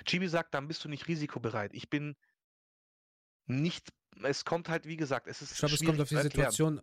[0.05, 1.73] Chibi sagt, dann bist du nicht risikobereit.
[1.73, 2.15] Ich bin
[3.47, 3.89] nicht,
[4.23, 6.17] es kommt halt, wie gesagt, es ist Ich glaube, es kommt auf die.
[6.17, 6.79] Situation.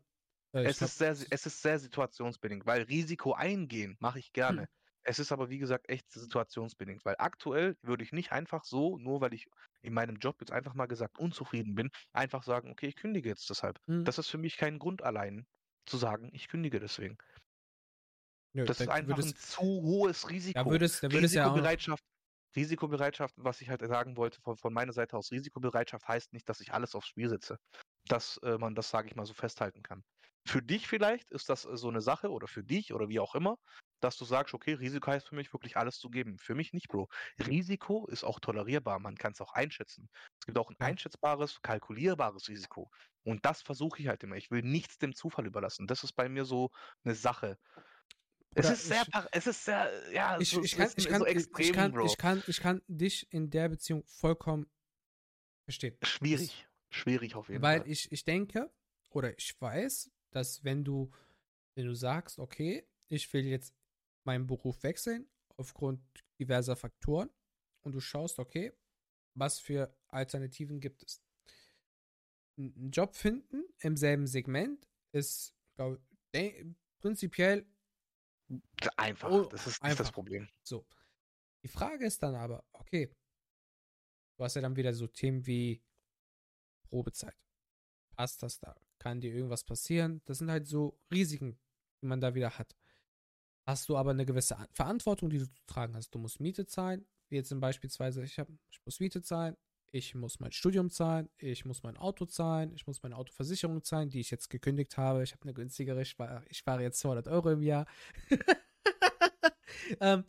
[0.53, 4.63] Äh, Es glaub, ist, sehr, es ist sehr situationsbedingt, weil Risiko eingehen mache ich gerne.
[4.63, 4.69] Hm.
[5.09, 9.23] Es ist aber, wie gesagt, echt situationsbedingt, weil aktuell würde ich nicht einfach so, nur
[9.23, 9.47] weil ich
[9.81, 13.49] in meinem Job jetzt einfach mal gesagt unzufrieden bin, einfach sagen, okay, ich kündige jetzt
[13.49, 13.79] deshalb.
[13.87, 14.05] Hm.
[14.05, 15.47] Das ist für mich kein Grund allein
[15.87, 17.17] zu sagen, ich kündige deswegen.
[18.53, 20.63] nö, Das da ist einfach würdest- ein zu hohes Risiko.
[20.63, 21.45] Da würdest, da würdest ja.
[21.45, 22.05] Risikobereitschaft,
[22.55, 26.61] Risikobereitschaft, was ich halt sagen wollte von, von meiner Seite aus, Risikobereitschaft heißt nicht, dass
[26.61, 27.57] ich alles aufs Spiel setze.
[28.09, 30.05] Dass äh, man das, sage ich mal, so festhalten kann.
[30.47, 33.35] Für dich vielleicht ist das äh, so eine Sache oder für dich oder wie auch
[33.35, 33.59] immer,
[34.01, 36.39] dass du sagst, okay, Risiko heißt für mich wirklich alles zu geben.
[36.39, 37.09] Für mich nicht, Bro.
[37.47, 40.09] Risiko ist auch tolerierbar, man kann es auch einschätzen.
[40.41, 42.91] Es gibt auch ein einschätzbares, kalkulierbares Risiko.
[43.25, 44.37] Und das versuche ich halt immer.
[44.37, 45.87] Ich will nichts dem Zufall überlassen.
[45.87, 46.71] Das ist bei mir so
[47.05, 47.59] eine Sache.
[48.55, 51.05] Es Bruder, ist sehr, ich- es ist sehr, ja, Ich, so, ich, es kann, ich,
[51.05, 52.07] so kann, ich, extrem, ich, kann, Bro.
[52.07, 54.71] ich, kann, ich kann dich in der Beziehung vollkommen
[55.65, 55.97] verstehen.
[56.03, 56.67] Schwierig.
[56.91, 57.89] Schwierig auf jeden Weil Fall.
[57.89, 58.71] ich, ich denke,
[59.11, 61.11] oder ich weiß, dass wenn du,
[61.75, 63.75] wenn du sagst, okay, ich will jetzt
[64.25, 66.01] meinen Beruf wechseln, aufgrund
[66.39, 67.31] diverser Faktoren,
[67.83, 68.73] und du schaust, okay,
[69.35, 71.23] was für Alternativen gibt es.
[72.59, 76.67] Einen Job finden im selben Segment ist, glaube ich,
[77.01, 77.67] prinzipiell
[78.97, 79.31] Einfach.
[79.31, 80.05] Oh, das ist einfach.
[80.05, 80.49] das Problem.
[80.63, 80.87] So.
[81.63, 83.15] Die Frage ist dann aber, okay,
[84.37, 85.83] du hast ja dann wieder so Themen wie
[86.89, 87.37] Probezeit.
[88.17, 88.75] Passt das da?
[88.99, 90.21] Kann dir irgendwas passieren?
[90.25, 91.59] Das sind halt so Risiken,
[92.03, 92.77] die man da wieder hat.
[93.67, 96.11] Hast du aber eine gewisse An- Verantwortung, die du zu tragen hast.
[96.15, 99.57] Du musst Miete zahlen, wie jetzt zum beispielsweise, ich, hab, ich muss Miete zahlen,
[99.91, 104.11] ich muss mein Studium zahlen, ich muss mein Auto zahlen, ich muss meine Autoversicherung zahlen,
[104.11, 105.23] die ich jetzt gekündigt habe.
[105.23, 107.87] Ich habe eine günstigere, ich, war, ich fahre jetzt 200 Euro im Jahr.
[110.01, 110.25] ähm,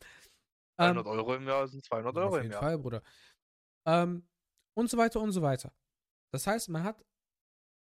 [0.77, 2.61] 200 Euro im Jahr sind 200 ja, Euro Auf im jeden Jahr.
[2.61, 3.03] Fall, Bruder.
[3.85, 4.27] Ähm,
[4.75, 5.73] und so weiter und so weiter.
[6.31, 7.03] Das heißt, man hat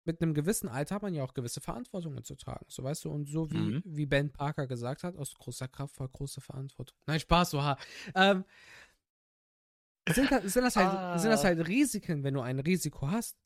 [0.09, 2.64] mit einem gewissen Alter hat man ja auch gewisse Verantwortungen zu tragen.
[2.68, 3.83] So weißt du, und so wie, Mhm.
[3.85, 6.97] wie Ben Parker gesagt hat, aus großer Kraft vor große Verantwortung.
[7.07, 7.79] Nein, Spaß, so ha.
[8.16, 8.44] Ähm,
[10.09, 11.49] sind, das- sind, das halt, sind das Ah.
[11.49, 13.38] halt Risiken, wenn du ein Risiko hast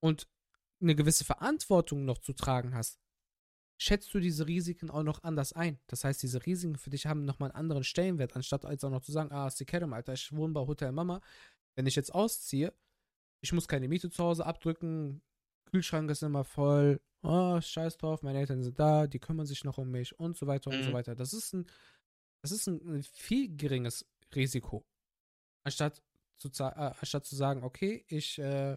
[0.00, 0.28] und
[0.80, 3.00] eine gewisse Verantwortung noch zu tragen hast,
[3.78, 5.78] schätzt du diese Risiken auch noch anders ein.
[5.88, 9.02] Das heißt, diese Risiken für dich haben nochmal einen anderen Stellenwert, anstatt als auch noch
[9.02, 11.20] zu sagen, ah, Sikerum, Alter, ich wohne bei Hotel Mama.
[11.74, 12.72] Wenn ich jetzt ausziehe,
[13.40, 15.22] ich muss keine Miete zu Hause abdrücken,
[15.70, 19.78] Kühlschrank ist immer voll, oh, scheiß drauf, meine Eltern sind da, die kümmern sich noch
[19.78, 20.94] um mich und so weiter und so Mhm.
[20.94, 21.14] weiter.
[21.14, 21.66] Das ist ein,
[22.42, 24.86] das ist ein, ein viel geringes Risiko.
[25.64, 26.02] Anstatt
[26.38, 28.76] zu, äh, anstatt zu sagen, okay, ich äh,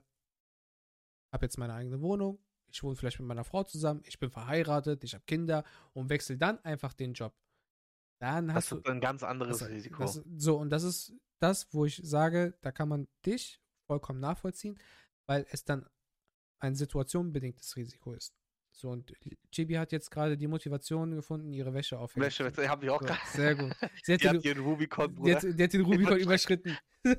[1.32, 2.40] habe jetzt meine eigene Wohnung,
[2.72, 6.38] ich wohne vielleicht mit meiner Frau zusammen, ich bin verheiratet, ich habe Kinder und wechsle
[6.38, 7.36] dann einfach den Job.
[8.22, 10.02] Dann Das hast du ist ein ganz anderes das- Risiko.
[10.04, 14.78] Das, so, und das ist das, wo ich sage, da kann man dich vollkommen nachvollziehen,
[15.26, 15.84] weil es dann
[16.60, 18.36] ein situationenbedingtes Risiko ist.
[18.72, 19.12] So, und
[19.52, 22.28] Chibi hat jetzt gerade die Motivation gefunden, ihre Wäsche aufhängen.
[22.28, 23.20] Wäsche, habe ich auch So, gerade.
[23.34, 23.72] sehr gut.
[24.04, 26.78] Sie hat, Die den, hat ihren Rubicon, die, hat, die hat den Rubicon überschritten.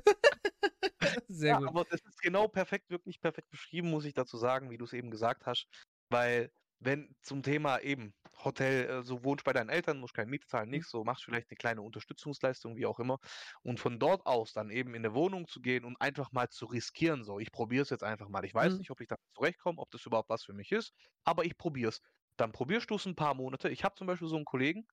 [1.27, 1.67] sehr ja, gut.
[1.67, 4.93] aber das ist genau perfekt, wirklich perfekt beschrieben, muss ich dazu sagen, wie du es
[4.93, 5.67] eben gesagt hast.
[6.09, 8.13] Weil, wenn zum Thema eben
[8.45, 10.81] Hotel, äh, so wohnst bei deinen Eltern, musst keine Miete zahlen, Mhm.
[10.81, 13.19] nichts, so machst vielleicht eine kleine Unterstützungsleistung, wie auch immer.
[13.63, 16.65] Und von dort aus dann eben in eine Wohnung zu gehen und einfach mal zu
[16.65, 18.45] riskieren, so, ich probiere es jetzt einfach mal.
[18.45, 18.79] Ich weiß Mhm.
[18.79, 21.89] nicht, ob ich da zurechtkomme, ob das überhaupt was für mich ist, aber ich probiere
[21.89, 22.01] es.
[22.37, 23.69] Dann probierst du es ein paar Monate.
[23.69, 24.85] Ich habe zum Beispiel so einen Kollegen,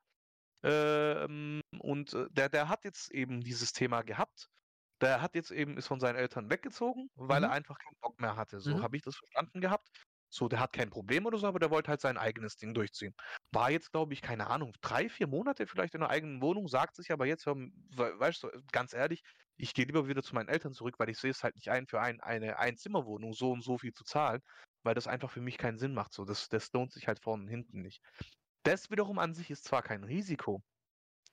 [0.63, 4.49] ähm, und äh, der, der hat jetzt eben dieses Thema gehabt.
[5.01, 7.53] Der hat jetzt eben, ist von seinen Eltern weggezogen, weil er Mhm.
[7.53, 8.61] einfach keinen Bock mehr hatte.
[8.61, 8.83] So Mhm.
[8.83, 9.89] habe ich das verstanden gehabt.
[10.31, 13.15] So, der hat kein Problem oder so, aber der wollte halt sein eigenes Ding durchziehen.
[13.53, 16.97] War jetzt, glaube ich, keine Ahnung, drei, vier Monate vielleicht in der eigenen Wohnung, sagt
[16.97, 19.23] sich aber jetzt, we- weißt du, ganz ehrlich,
[19.57, 21.87] ich gehe lieber wieder zu meinen Eltern zurück, weil ich sehe es halt nicht ein,
[21.87, 24.41] für ein, eine Einzimmerwohnung so und so viel zu zahlen,
[24.83, 26.13] weil das einfach für mich keinen Sinn macht.
[26.13, 28.01] So, das, das lohnt sich halt vorne und hinten nicht.
[28.63, 30.63] Das wiederum an sich ist zwar kein Risiko,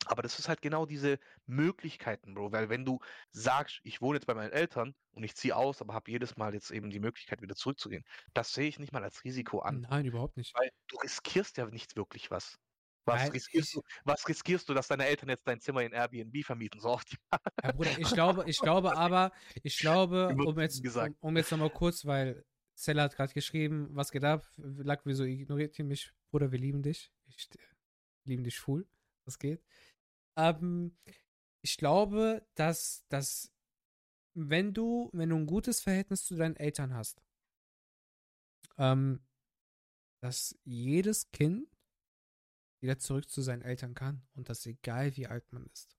[0.06, 2.52] Aber das ist halt genau diese Möglichkeiten, Bro.
[2.52, 3.00] Weil wenn du
[3.32, 6.54] sagst, ich wohne jetzt bei meinen Eltern und ich ziehe aus, aber habe jedes Mal
[6.54, 9.82] jetzt eben die Möglichkeit, wieder zurückzugehen, das sehe ich nicht mal als Risiko an.
[9.89, 10.54] Nein, überhaupt nicht.
[10.56, 12.58] Weil du riskierst ja nicht wirklich was.
[13.08, 15.91] Was Nein, riskierst ich- du, was riskierst du, dass deine Eltern jetzt dein Zimmer in
[15.94, 16.80] Airbnb vermieten?
[16.80, 17.15] So oft.
[17.63, 19.32] Ja, Bruder, ich glaube, ich glaube aber,
[19.63, 22.44] ich glaube, um jetzt, um, um jetzt nochmal kurz, weil
[22.78, 24.46] Stella hat gerade geschrieben, was geht ab?
[24.58, 26.12] Lack, wieso ignoriert ihr mich?
[26.32, 27.12] Bruder, wir lieben dich.
[27.28, 27.60] Ich äh,
[28.26, 28.88] lieben dich schwul.
[29.24, 29.63] Was geht?
[30.38, 30.98] Ähm,
[31.62, 33.52] ich glaube, dass, dass
[34.34, 37.21] wenn du, wenn du ein gutes Verhältnis zu deinen Eltern hast,
[38.78, 39.26] ähm,
[40.21, 41.69] dass jedes Kind
[42.82, 45.98] wieder zurück zu seinen Eltern kann und das egal wie alt man ist.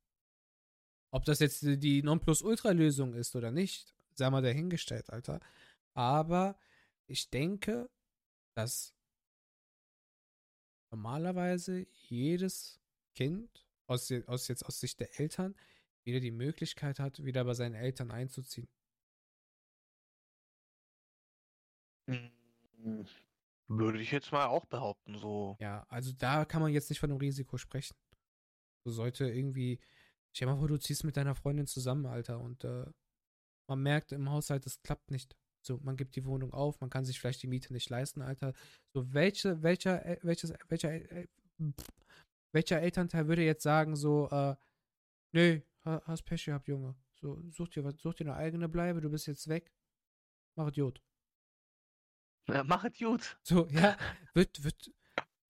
[1.11, 5.41] Ob das jetzt die Nonplusultra-Lösung ist oder nicht, sei mal dahingestellt, Alter.
[5.95, 6.59] Aber
[7.07, 7.89] ich denke,
[8.55, 8.95] dass
[10.91, 12.81] normalerweise jedes
[13.15, 15.55] Kind aus, aus jetzt aus Sicht der Eltern
[16.05, 18.69] wieder die Möglichkeit hat, wieder bei seinen Eltern einzuziehen.
[22.07, 23.05] Mm,
[23.69, 25.57] Würde ich jetzt mal auch behaupten, so.
[25.61, 27.97] Ja, also da kann man jetzt nicht von einem Risiko sprechen.
[28.85, 29.81] So sollte irgendwie,
[30.33, 32.87] stell mal vor, du ziehst mit deiner Freundin zusammen, Alter, und äh,
[33.69, 35.37] man merkt im Haushalt, es klappt nicht.
[35.67, 38.53] So, man gibt die Wohnung auf, man kann sich vielleicht die Miete nicht leisten, Alter.
[38.95, 41.29] So, welche, welcher, El- welches, welcher, El-
[41.61, 41.89] pff,
[42.53, 44.57] welcher Elternteil würde jetzt sagen, so, äh,
[45.33, 46.97] nee, ha- hast Pech gehabt, Junge.
[47.15, 49.73] So, such dir was, such dir eine eigene Bleibe, du bist jetzt weg.
[50.57, 51.03] Mach Idiot.
[52.49, 53.39] Ja, mach gut.
[53.43, 53.97] So, ja,
[54.35, 54.93] wird, wird,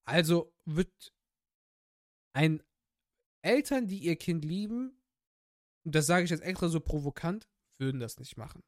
[0.04, 1.12] also wird
[2.35, 2.62] ein
[3.42, 5.00] Eltern, die ihr Kind lieben,
[5.85, 8.62] und das sage ich jetzt extra so provokant, würden das nicht machen.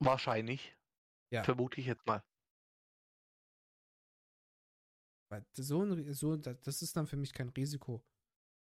[0.00, 0.76] Wahrscheinlich.
[1.30, 1.44] Ja.
[1.44, 2.24] Vermute ich jetzt mal.
[5.52, 8.02] So ein, so, das ist dann für mich kein Risiko.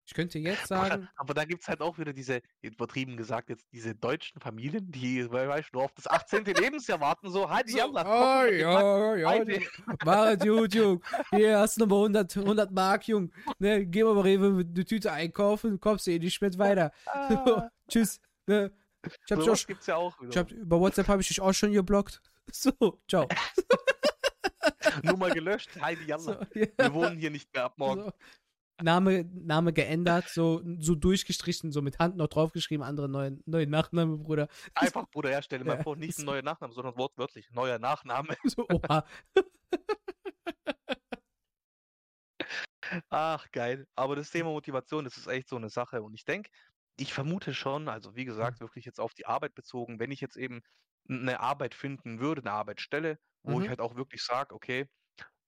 [0.08, 3.66] Ich könnte jetzt sagen, Aber da gibt es halt auch wieder diese, übertrieben gesagt, jetzt
[3.72, 6.44] diese deutschen Familien, die, we- weißt du, nur auf das 18.
[6.70, 9.62] Lebensjahr warten, so, halt, so, oh, ja, ja, Heide.
[10.04, 11.02] mach gut, Jung.
[11.30, 13.32] Hier hast du nochmal 100, 100 Mark, Jung.
[13.58, 16.92] Ne, geh mal Rewe mit eine Tüte einkaufen, kommst du eh nicht mit weiter.
[17.06, 18.20] Ah, Tschüss.
[18.46, 18.70] Ne?
[19.02, 20.30] Ich hab dich auch gibt's ja auch wieder.
[20.30, 22.22] Ich hab, über WhatsApp habe ich dich auch schon geblockt.
[22.52, 22.70] So,
[23.08, 23.26] ciao.
[25.02, 26.22] Nummer gelöscht, Heidi, yalla.
[26.22, 26.66] So, ja.
[26.76, 28.04] Wir wohnen hier nicht mehr ab morgen.
[28.04, 28.12] So.
[28.82, 34.18] Name, Name geändert, so, so durchgestrichen, so mit Hand noch draufgeschrieben, andere neuen neue Nachname,
[34.18, 34.48] Bruder.
[34.74, 37.78] Einfach, Bruder, ja, stell dir mal Ja, vor, nicht ein neuer Nachname, sondern wortwörtlich, neuer
[37.78, 38.36] Nachname.
[38.44, 39.04] So, oha.
[43.08, 43.86] Ach, geil.
[43.96, 46.02] Aber das Thema Motivation, das ist echt so eine Sache.
[46.02, 46.50] Und ich denke,
[46.96, 50.36] ich vermute schon, also wie gesagt, wirklich jetzt auf die Arbeit bezogen, wenn ich jetzt
[50.36, 50.62] eben
[51.08, 53.60] eine Arbeit finden würde, eine Arbeitsstelle, wo Mhm.
[53.60, 54.88] ich halt auch wirklich sage, okay,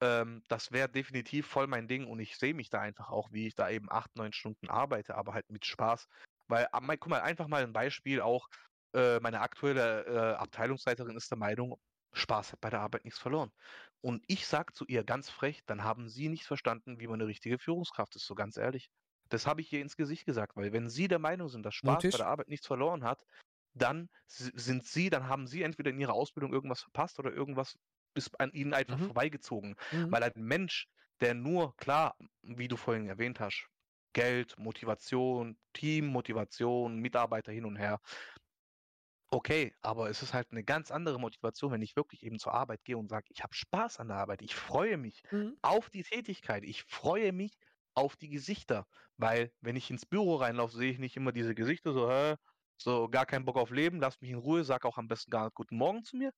[0.01, 3.47] ähm, das wäre definitiv voll mein Ding und ich sehe mich da einfach auch, wie
[3.49, 6.07] ich da eben acht, neun Stunden arbeite, aber halt mit Spaß.
[6.49, 8.49] Weil, ah, guck mal, einfach mal ein Beispiel auch,
[8.95, 11.77] äh, meine aktuelle äh, Abteilungsleiterin ist der Meinung,
[12.15, 13.51] Spaß hat bei der Arbeit nichts verloren.
[14.01, 17.27] Und ich sag zu ihr ganz frech, dann haben Sie nicht verstanden, wie man eine
[17.29, 18.89] richtige Führungskraft ist, so ganz ehrlich.
[19.29, 22.07] Das habe ich ihr ins Gesicht gesagt, weil wenn Sie der Meinung sind, dass Spaß
[22.07, 22.09] Mutig.
[22.09, 23.23] bei der Arbeit nichts verloren hat,
[23.79, 27.77] dann sind Sie, dann haben Sie entweder in Ihrer Ausbildung irgendwas verpasst oder irgendwas
[28.15, 29.09] ist an Ihnen einfach Mhm.
[29.09, 29.75] vorbeigezogen.
[29.93, 30.11] Mhm.
[30.11, 30.89] Weil ein Mensch,
[31.21, 33.69] der nur, klar, wie du vorhin erwähnt hast,
[34.15, 38.01] Geld, Motivation, Team, Motivation, Mitarbeiter hin und her.
[39.31, 42.85] Okay, aber es ist halt eine ganz andere Motivation, wenn ich wirklich eben zur Arbeit
[42.85, 45.59] gehe und sage, ich habe Spaß an der Arbeit, ich freue mich Mhm.
[45.61, 47.59] auf die Tätigkeit, ich freue mich
[47.95, 48.87] auf die Gesichter,
[49.19, 52.37] weil wenn ich ins Büro reinlaufe, sehe ich nicht immer diese Gesichter so, hä,
[52.79, 55.45] so gar keinen Bock auf Leben, lass mich in Ruhe, sag auch am besten gar
[55.45, 56.33] nicht guten Morgen zu mir.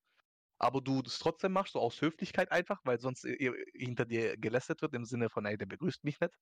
[0.58, 3.26] Aber du das trotzdem machst, so aus Höflichkeit einfach, weil sonst
[3.74, 6.34] hinter dir gelästert wird im Sinne von, ey, der begrüßt mich nicht.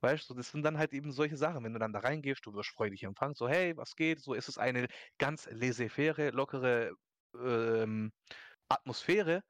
[0.00, 2.54] Weißt du, das sind dann halt eben solche Sachen, wenn du dann da reingehst, du
[2.54, 4.20] wirst freudig empfangen, so, hey, was geht?
[4.20, 6.92] So ist es eine ganz laissez-faire, lockere
[7.38, 8.12] ähm,
[8.68, 9.42] Atmosphäre,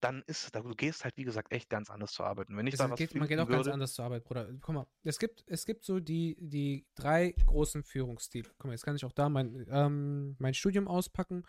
[0.00, 2.48] dann ist, da- du gehst halt, wie gesagt, echt ganz anders zur Arbeit.
[2.48, 4.24] Und wenn ich Es da was geht, man geht auch ganz würde, anders zur Arbeit,
[4.24, 4.48] Bruder.
[4.60, 8.48] Guck mal, es gibt, es gibt so die, die drei großen Führungsstile.
[8.58, 11.44] Guck mal, jetzt kann ich auch da mein, ähm, mein Studium auspacken.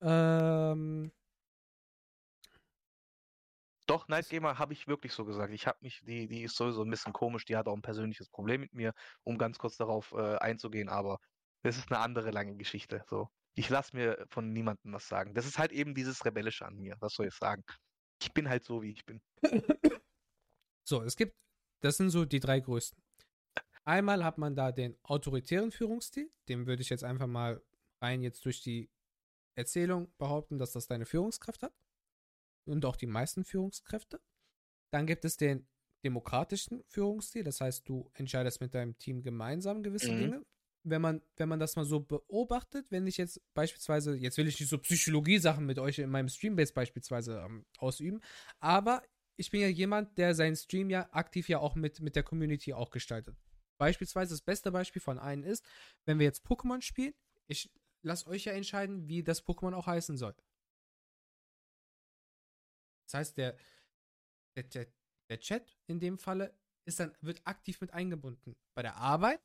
[0.00, 1.10] Ähm,
[3.86, 5.52] Doch, Neidgamer habe ich wirklich so gesagt.
[5.54, 8.28] Ich habe mich, die, die ist sowieso ein bisschen komisch, die hat auch ein persönliches
[8.28, 8.92] Problem mit mir,
[9.24, 11.18] um ganz kurz darauf äh, einzugehen, aber
[11.62, 13.02] das ist eine andere lange Geschichte.
[13.08, 13.30] So.
[13.58, 15.34] Ich lasse mir von niemandem was sagen.
[15.34, 17.64] Das ist halt eben dieses Rebellische an mir, was soll ich sagen?
[18.22, 19.20] Ich bin halt so, wie ich bin.
[20.84, 21.36] so, es gibt,
[21.80, 23.02] das sind so die drei größten.
[23.84, 27.60] Einmal hat man da den autoritären Führungsstil, den würde ich jetzt einfach mal
[28.00, 28.90] rein jetzt durch die
[29.56, 31.74] Erzählung behaupten, dass das deine Führungskraft hat.
[32.64, 34.20] Und auch die meisten Führungskräfte.
[34.92, 35.66] Dann gibt es den
[36.04, 40.18] demokratischen Führungsstil, das heißt, du entscheidest mit deinem Team gemeinsam gewisse Mhm.
[40.18, 40.46] Dinge.
[40.84, 44.58] Wenn man, wenn man das mal so beobachtet, wenn ich jetzt beispielsweise, jetzt will ich
[44.58, 48.20] nicht so Psychologie-Sachen mit euch in meinem Streambase beispielsweise ähm, ausüben,
[48.60, 49.02] aber
[49.36, 52.72] ich bin ja jemand, der seinen Stream ja aktiv ja auch mit, mit der Community
[52.72, 53.36] auch gestaltet.
[53.78, 55.64] Beispielsweise das beste Beispiel von allen ist,
[56.04, 57.14] wenn wir jetzt Pokémon spielen,
[57.46, 57.70] ich
[58.02, 60.34] lasse euch ja entscheiden, wie das Pokémon auch heißen soll.
[63.06, 63.56] Das heißt, der,
[64.56, 64.86] der, der,
[65.30, 66.52] der Chat in dem Falle
[66.84, 68.56] ist dann, wird aktiv mit eingebunden.
[68.74, 69.40] Bei der Arbeit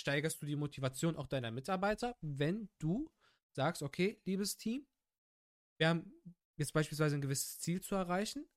[0.00, 3.10] steigerst du die Motivation auch deiner Mitarbeiter, wenn du
[3.52, 4.86] sagst, okay, liebes Team,
[5.78, 6.12] wir haben
[6.56, 8.48] jetzt beispielsweise ein gewisses Ziel zu erreichen.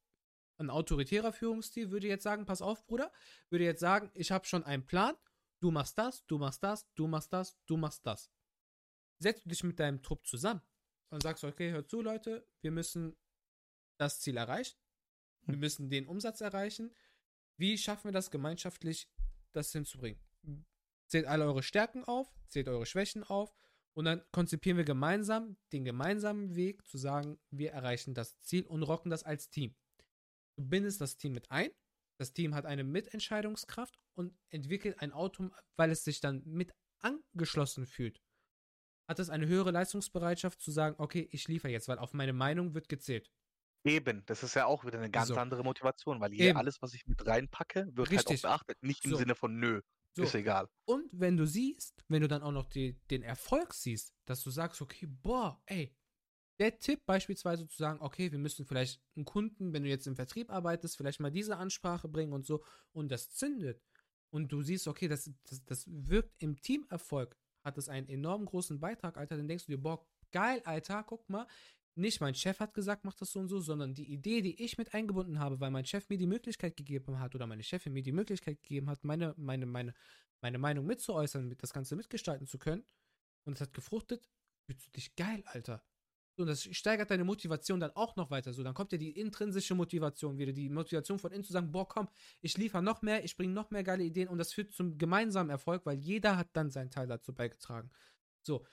[0.58, 3.12] Ein autoritärer Führungsstil würde jetzt sagen, pass auf, Bruder,
[3.50, 5.16] würde jetzt sagen, ich habe schon einen Plan,
[5.60, 8.32] du machst das, du machst das, du machst das, du machst das.
[9.20, 10.62] Setzt du dich mit deinem Trupp zusammen
[11.10, 13.16] und sagst, okay, hör zu, Leute, wir müssen
[13.98, 14.78] das Ziel erreichen,
[15.46, 16.94] wir müssen den Umsatz erreichen.
[17.58, 19.10] Wie schaffen wir das gemeinschaftlich,
[19.52, 20.20] das hinzubringen?
[21.14, 23.54] Zählt alle eure Stärken auf, zählt eure Schwächen auf
[23.96, 28.82] und dann konzipieren wir gemeinsam den gemeinsamen Weg zu sagen, wir erreichen das Ziel und
[28.82, 29.76] rocken das als Team.
[30.58, 31.70] Du bindest das Team mit ein,
[32.18, 37.86] das Team hat eine Mitentscheidungskraft und entwickelt ein Auto, weil es sich dann mit angeschlossen
[37.86, 38.20] fühlt.
[39.08, 42.74] Hat es eine höhere Leistungsbereitschaft zu sagen, okay, ich liefere jetzt, weil auf meine Meinung
[42.74, 43.30] wird gezählt.
[43.86, 45.36] Eben, das ist ja auch wieder eine ganz So.
[45.36, 46.58] andere Motivation, weil hier Eben.
[46.58, 48.44] alles, was ich mit reinpacke, wird Richtig.
[48.44, 48.82] halt auch beachtet.
[48.82, 49.18] Nicht im So.
[49.18, 49.82] Sinne von nö,
[50.16, 50.24] So.
[50.24, 50.70] ist egal.
[50.86, 54.52] Und wenn du siehst, wenn du dann auch noch die, den Erfolg siehst, dass du
[54.52, 55.96] sagst, okay, boah, ey,
[56.60, 60.16] der Tipp beispielsweise zu sagen, okay, wir müssen vielleicht einen Kunden, wenn du jetzt im
[60.16, 63.82] Vertrieb arbeitest, vielleicht mal diese Ansprache bringen und so, und das zündet.
[64.30, 68.80] Und du siehst, okay, das, das, das wirkt im Teamerfolg, hat es einen enorm großen
[68.80, 71.48] Beitrag, Alter, dann denkst du dir, boah, geil, Alter, guck mal,
[71.96, 74.78] nicht mein Chef hat gesagt, mach das so und so, sondern die Idee, die ich
[74.78, 78.04] mit eingebunden habe, weil mein Chef mir die Möglichkeit gegeben hat oder meine Chefin mir
[78.04, 79.94] die Möglichkeit gegeben hat, meine, meine, meine,
[80.42, 82.84] meine Meinung mitzuäußern, mit das Ganze mitgestalten zu können
[83.46, 84.30] und es hat gefruchtet,
[84.66, 85.84] fühlst du dich geil, Alter.
[86.36, 88.54] Und das steigert deine Motivation dann auch noch weiter.
[88.54, 91.88] So, dann kommt ja die intrinsische Motivation wieder, die Motivation von innen zu sagen, boah,
[91.88, 92.10] komm,
[92.42, 95.52] ich liefere noch mehr, ich bringe noch mehr geile Ideen und das führt zum gemeinsamen
[95.52, 97.92] Erfolg, weil jeder hat dann seinen Teil dazu beigetragen.
[98.42, 98.66] So,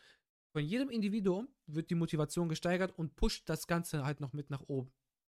[0.53, 4.63] von jedem Individuum wird die Motivation gesteigert und pusht das Ganze halt noch mit nach
[4.63, 4.93] oben.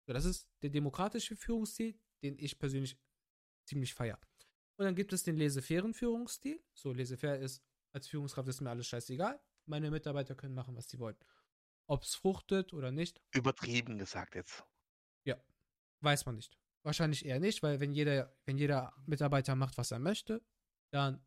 [0.07, 2.98] So, das ist der demokratische Führungsstil, den ich persönlich
[3.66, 4.18] ziemlich feier.
[4.77, 6.62] Und dann gibt es den laissez-fairen Führungsstil.
[6.74, 9.40] So, laissez-faire ist, als Führungskraft ist mir alles scheißegal.
[9.66, 11.16] Meine Mitarbeiter können machen, was sie wollen.
[11.87, 14.64] Ob es fruchtet oder nicht, Übertrieben gesagt jetzt.
[16.05, 16.59] weiß man nicht.
[16.83, 20.44] Wahrscheinlich eher nicht, weil wenn jeder, wenn jeder Mitarbeiter macht, was er möchte,
[20.92, 21.24] dann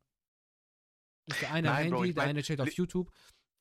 [1.26, 3.12] ist der eine Nein, Bro, Handy, ich der mein, eine chillt auf YouTube.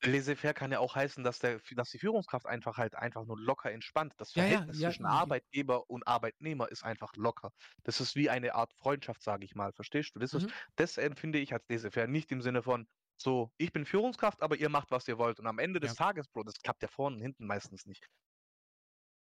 [0.04, 3.72] Laissez-faire kann ja auch heißen, dass, der, dass die Führungskraft einfach halt einfach nur locker
[3.72, 4.14] entspannt.
[4.18, 5.10] Das Ja, ja, Verhältnis ja, zwischen ja.
[5.10, 7.50] Arbeitgeber und Arbeitnehmer ist einfach locker.
[7.84, 9.72] Das ist wie eine Art Freundschaft, sage ich mal.
[9.72, 10.18] Verstehst du?
[10.20, 10.52] Das, ist, Mhm.
[10.76, 12.08] das empfinde ich als laissez-faire.
[12.08, 15.40] Nicht im Sinne von, so, ich bin Führungskraft, aber ihr macht, was ihr wollt.
[15.40, 15.94] Und am Ende des Ja.
[15.94, 18.06] Tages, Bro, das klappt ja vorne und hinten meistens nicht.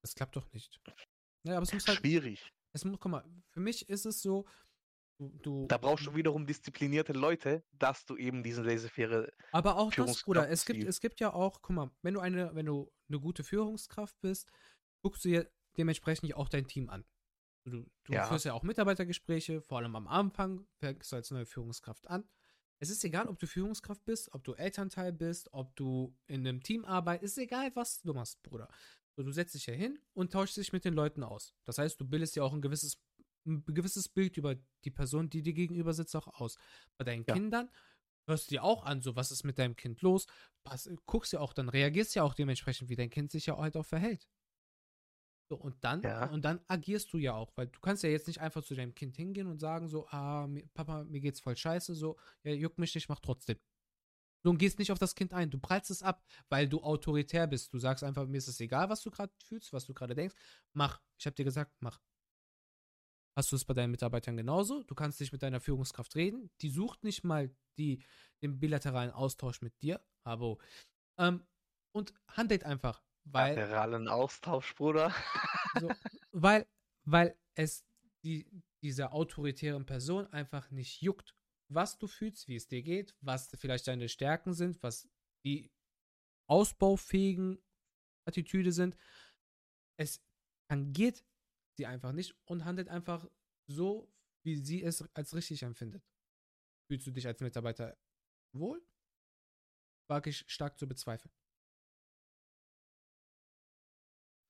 [0.02, 0.80] Das klappt doch nicht.
[1.44, 2.54] Ja, aber es muss halt, Schwierig.
[2.74, 4.48] es muss, guck mal, für mich ist es so,
[5.20, 10.24] du, Da brauchst du wiederum disziplinierte Leute, dass du eben diesen laissez-faire Aber auch das,
[10.24, 13.20] Bruder, es gibt, es gibt ja auch, guck mal, wenn du eine, wenn du eine
[13.20, 14.50] gute Führungskraft bist,
[15.02, 17.06] guckst du dir dementsprechend ja auch dein Team an.
[17.66, 18.24] Du, du Ja.
[18.26, 22.28] führst ja auch Mitarbeitergespräche, vor allem am Anfang, fängst du als neue Führungskraft an.
[22.80, 26.64] Es ist egal, ob du Führungskraft bist, ob du Elternteil bist, ob du in einem
[26.64, 28.70] Team arbeitest, ist egal, was du machst, Bruder.
[29.16, 31.54] So, du setzt dich ja hin und tauschst dich mit den Leuten aus.
[31.66, 33.02] Das heißt, du bildest ja auch ein gewisses,
[33.50, 36.58] ein gewisses Bild über die Person, die dir gegenüber sitzt, auch aus.
[36.98, 37.34] Bei deinen Ja.
[37.34, 37.70] Kindern
[38.28, 40.28] hörst du dir auch an, so was ist mit deinem Kind los,
[40.64, 43.76] Pass, guckst ja auch, dann reagierst ja auch dementsprechend, wie dein Kind sich ja halt
[43.78, 44.28] auch verhält.
[45.52, 46.26] So, und dann, Ja.
[46.28, 48.94] und dann agierst du ja auch, weil du kannst ja jetzt nicht einfach zu deinem
[48.94, 52.78] Kind hingehen und sagen so, ah, mir, Papa, mir geht's voll scheiße, so, ja, juckt
[52.78, 53.58] mich nicht, mach trotzdem.
[54.44, 57.74] Du gehst nicht auf das Kind ein, du prallst es ab, weil du autoritär bist.
[57.74, 60.36] Du sagst einfach, mir ist es egal, was du gerade fühlst, was du gerade denkst,
[60.74, 61.02] mach.
[61.20, 62.00] Ich habe dir gesagt, mach.
[63.36, 64.84] Hast du es bei deinen Mitarbeitern genauso?
[64.84, 66.50] Du kannst nicht mit deiner Führungskraft reden.
[66.62, 68.04] Die sucht nicht mal die,
[68.42, 70.58] den bilateralen Austausch mit dir, aber
[71.18, 71.46] ähm,
[71.92, 75.14] und handelt einfach, weil lateralen Austausch, Bruder.
[75.80, 75.90] so,
[76.32, 76.68] weil,
[77.06, 77.86] weil es
[78.24, 78.46] die,
[78.82, 81.36] dieser autoritären Person einfach nicht juckt,
[81.70, 85.08] was du fühlst, wie es dir geht, was vielleicht deine Stärken sind, was
[85.46, 85.72] die
[86.48, 87.60] ausbaufähigen
[88.26, 88.98] Attitüde sind.
[89.98, 90.22] Es
[90.68, 91.24] tangiert
[91.80, 93.26] sie einfach nicht und handelt einfach
[93.68, 94.14] so,
[94.44, 96.04] wie sie es als richtig empfindet.
[96.88, 97.98] Fühlst du dich als Mitarbeiter
[98.52, 98.86] wohl?
[100.08, 101.34] Wage ich stark zu bezweifeln.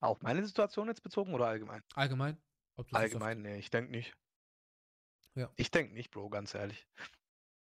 [0.01, 1.84] Auf meine Situation jetzt bezogen oder allgemein?
[1.93, 2.41] Allgemein,
[2.91, 4.15] Allgemein, nee, ich denke nicht.
[5.36, 5.51] Ja.
[5.57, 6.88] Ich denke nicht, Bro, ganz ehrlich.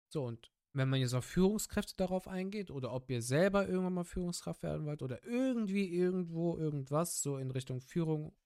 [0.09, 4.05] So, und wenn man jetzt auf Führungskräfte darauf eingeht oder ob ihr selber irgendwann mal
[4.05, 8.37] Führungskraft werden wollt oder irgendwie irgendwo irgendwas so in Richtung Führung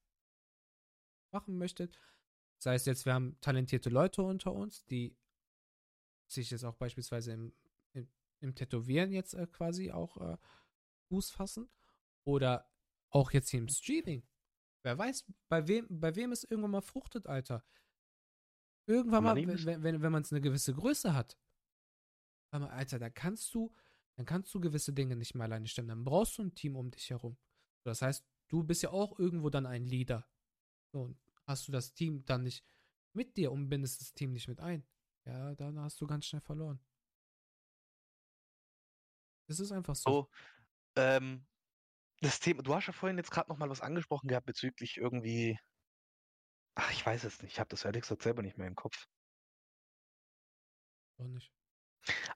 [1.33, 1.99] machen möchtet,
[2.59, 5.17] sei es jetzt, wir haben talentierte Leute unter uns, die
[6.27, 7.53] sich jetzt auch beispielsweise im,
[7.93, 8.09] im,
[8.41, 10.37] im Tätowieren jetzt äh, quasi auch äh,
[11.09, 11.71] Fuß fassen
[12.25, 12.71] oder
[13.11, 14.27] auch jetzt hier im Streaming.
[14.83, 17.65] Wer weiß, bei wem, bei wem es irgendwann mal fruchtet, Alter.
[18.87, 21.39] Irgendwann mal, wenn, wenn, wenn wenn man es eine gewisse Größe hat.
[22.51, 23.75] Aber Alter, da kannst du,
[24.17, 25.89] dann kannst du gewisse Dinge nicht mehr alleine stemmen.
[25.89, 27.37] Dann brauchst du ein Team um dich herum.
[27.85, 30.27] Das heißt, du bist ja auch irgendwo dann ein Leader.
[30.93, 32.65] So, und hast du das Team dann nicht
[33.13, 34.87] mit dir und bindest das Team nicht mit ein,
[35.25, 36.81] ja, dann hast du ganz schnell verloren.
[39.47, 40.11] Das ist einfach so.
[40.11, 40.31] So,
[40.97, 41.47] ähm,
[42.21, 45.59] das Thema, du hast ja vorhin jetzt gerade noch mal was angesprochen gehabt bezüglich irgendwie,
[46.75, 49.07] ach, ich weiß es nicht, ich habe das ehrlich gesagt selber nicht mehr im Kopf.
[51.19, 51.58] Auch nicht.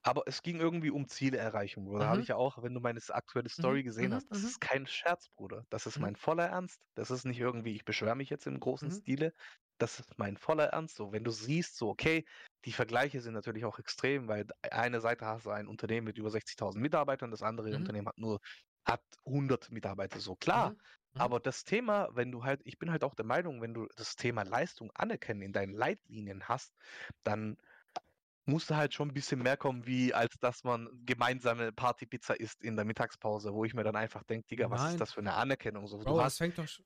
[0.03, 2.01] Aber es ging irgendwie um Zieleerreichung, Bruder.
[2.05, 2.23] Da habe Mhm.
[2.23, 4.53] ich ja auch, wenn du meine aktuelle Story gesehen mhm, hast, das mhm.
[4.53, 5.65] ist kein Scherz, Bruder.
[5.69, 6.01] Das ist Mhm.
[6.01, 6.81] mein voller Ernst.
[6.95, 9.03] Das ist nicht irgendwie, ich beschwöre mich jetzt im großen Mhm.
[9.03, 9.33] Stile.
[9.79, 10.95] Das ist mein voller Ernst.
[10.95, 12.25] So, wenn du siehst, so, okay,
[12.65, 16.29] die Vergleiche sind natürlich auch extrem, weil eine Seite hast du ein Unternehmen mit über
[16.29, 17.77] 60.000 Mitarbeitern, das andere Mhm.
[17.77, 18.39] Unternehmen hat nur
[18.85, 20.19] hat 100 Mitarbeiter.
[20.19, 20.73] So, klar.
[20.73, 20.79] Mhm.
[21.13, 21.17] Mhm.
[21.17, 24.15] Aber das Thema, wenn du halt, ich bin halt auch der Meinung, wenn du das
[24.15, 26.73] Thema Leistung anerkennen in deinen Leitlinien hast,
[27.23, 27.57] dann
[28.45, 32.63] musst du halt schon ein bisschen mehr kommen, wie als dass man gemeinsame Partypizza isst
[32.63, 34.91] in der Mittagspause, wo ich mir dann einfach denke, Digga, was Nein.
[34.91, 35.87] ist das für eine Anerkennung?
[35.87, 36.39] So, du das hast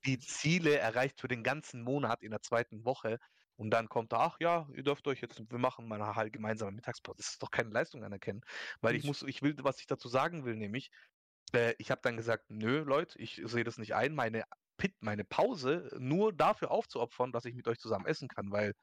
[0.06, 3.18] die Ziele erreicht für den ganzen Monat in der zweiten Woche
[3.56, 6.32] und dann kommt da, ach ja, ihr dürft euch jetzt, wir machen mal eine halt
[6.32, 7.16] gemeinsame Mittagspause.
[7.18, 8.42] Das ist doch keine Leistung anerkennen.
[8.80, 10.90] Weil ich Ich- muss, ich will, was ich dazu sagen will, nämlich,
[11.52, 14.44] äh, ich habe dann gesagt, nö, Leute, ich sehe das nicht ein, meine
[14.76, 18.74] Pit, meine Pause nur dafür aufzuopfern, dass ich mit euch zusammen essen kann, weil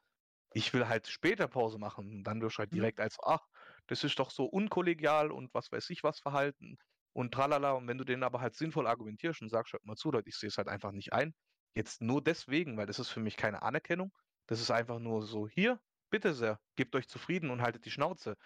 [0.56, 2.76] ich will halt später Pause machen und dann wirst du halt Mhm.
[2.76, 3.46] direkt als, ach,
[3.86, 6.76] das ist doch so unkollegial und was weiß ich was Verhalten
[7.12, 7.72] und tralala.
[7.72, 10.36] Und wenn du den aber halt sinnvoll argumentierst und sagst, hört mal zu, Leute, ich
[10.36, 11.34] sehe es halt einfach nicht ein.
[11.74, 14.12] Jetzt nur deswegen, weil das ist für mich keine Anerkennung.
[14.46, 15.80] Das ist einfach nur so, hier,
[16.10, 18.36] bitte sehr, gebt euch zufrieden und haltet die Schnauze.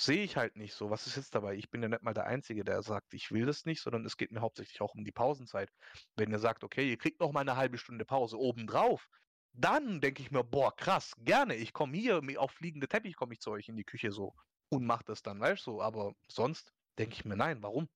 [0.00, 0.90] Sehe ich halt nicht so.
[0.90, 1.54] Was ist jetzt dabei?
[1.54, 4.16] Ich bin ja nicht mal der Einzige, der sagt, ich will das nicht, sondern es
[4.16, 5.70] geht mir hauptsächlich auch um die Pausenzeit.
[6.16, 9.06] Wenn ihr sagt, okay, ihr kriegt noch mal eine halbe Stunde Pause obendrauf,
[9.52, 13.40] dann denke ich mir, boah, krass, gerne, ich komme hier, auf fliegende Teppich komme ich
[13.40, 14.34] zu euch in die Küche so
[14.68, 17.88] und mach das dann, weißt du, aber sonst denke ich mir, nein, warum?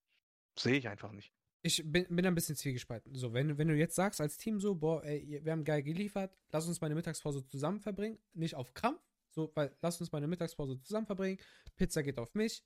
[0.57, 1.33] Sehe ich einfach nicht.
[1.63, 3.13] Ich bin, bin ein bisschen zwiegespalten.
[3.15, 6.37] So, wenn, wenn du jetzt sagst als Team so, boah, ey, wir haben geil geliefert,
[6.51, 9.01] lass uns mal eine Mittagspause zusammen verbringen, nicht auf Krampf,
[9.31, 11.39] so, weil lass uns mal eine Mittagspause zusammen verbringen,
[11.75, 12.63] Pizza geht auf mich,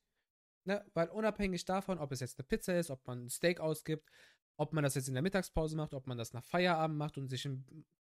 [0.66, 4.10] ne, weil unabhängig davon, ob es jetzt eine Pizza ist, ob man ein Steak ausgibt,
[4.62, 7.30] ob man das jetzt in der Mittagspause macht, ob man das nach Feierabend macht und
[7.30, 7.50] sich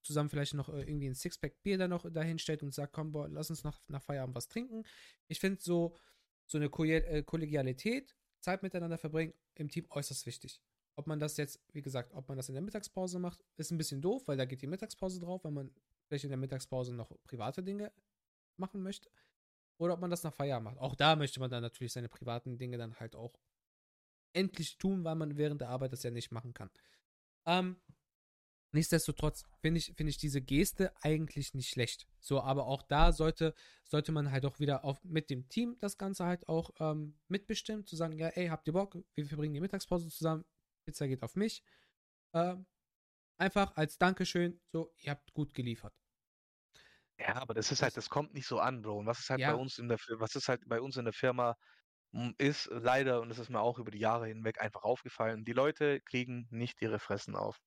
[0.02, 3.28] zusammen vielleicht noch äh, irgendwie ein Sixpack Bier da noch dahin und sagt, komm, boah,
[3.30, 4.84] lass uns nach, nach Feierabend was trinken.
[5.26, 5.96] Ich finde so,
[6.44, 10.60] so eine äh, Kollegialität, Zeit miteinander verbringen im Team äußerst wichtig.
[10.96, 13.78] Ob man das jetzt, wie gesagt, ob man das in der Mittagspause macht, ist ein
[13.78, 15.70] bisschen doof, weil da geht die Mittagspause drauf, wenn man
[16.08, 17.90] vielleicht in der Mittagspause noch private Dinge
[18.58, 19.08] machen möchte.
[19.78, 20.78] Oder ob man das nach Feierabend macht.
[20.78, 23.32] Auch da möchte man dann natürlich seine privaten Dinge dann halt auch
[24.32, 26.70] endlich tun, weil man während der Arbeit das ja nicht machen kann.
[27.46, 27.80] Ähm,
[28.72, 32.08] nichtsdestotrotz finde ich, finde ich diese Geste eigentlich nicht schlecht.
[32.20, 33.54] So, aber auch da sollte,
[33.84, 37.86] sollte man halt auch wieder auf, mit dem Team das Ganze halt auch ähm, mitbestimmen,
[37.86, 38.96] zu sagen, ja, ey, habt ihr Bock?
[39.14, 40.44] Wir verbringen die Mittagspause zusammen,
[40.86, 41.62] Pizza geht auf mich.
[42.34, 42.66] Ähm,
[43.38, 45.94] einfach als Dankeschön, so, ihr habt gut geliefert.
[47.18, 48.98] Ja, aber das ist halt, das kommt nicht so an, Bro.
[49.00, 49.52] Und was ist halt Ja.
[49.52, 51.56] bei uns in der, was ist halt bei uns in der Firma,
[52.38, 56.00] ist leider, und das ist mir auch über die Jahre hinweg einfach aufgefallen, die Leute
[56.00, 57.58] kriegen nicht ihre Fressen auf.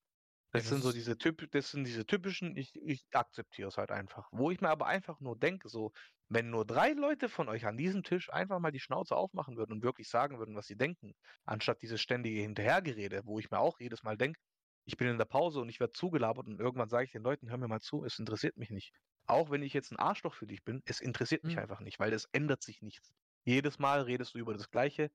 [0.52, 3.92] Das das sind so diese Typ, das sind diese typischen, ich, ich akzeptiere es halt
[3.92, 4.30] einfach.
[4.32, 5.92] Wo ich mir aber einfach nur denke, so,
[6.30, 9.74] wenn nur drei Leute von euch an diesem Tisch einfach mal die Schnauze aufmachen würden
[9.74, 11.14] und wirklich sagen würden, was sie denken,
[11.46, 14.40] anstatt dieses ständige Hinterhergerede, wo ich mir auch jedes Mal denke,
[14.86, 17.50] ich bin in der Pause und ich werde zugelabert und irgendwann sage ich den Leuten,
[17.50, 18.94] hör mir mal zu, es interessiert mich nicht.
[19.26, 21.60] Auch wenn ich jetzt ein Arschloch für dich bin, es interessiert mich Mhm.
[21.60, 23.12] einfach nicht, weil es ändert sich nichts.
[23.46, 25.12] Jedes Mal redest du über das Gleiche,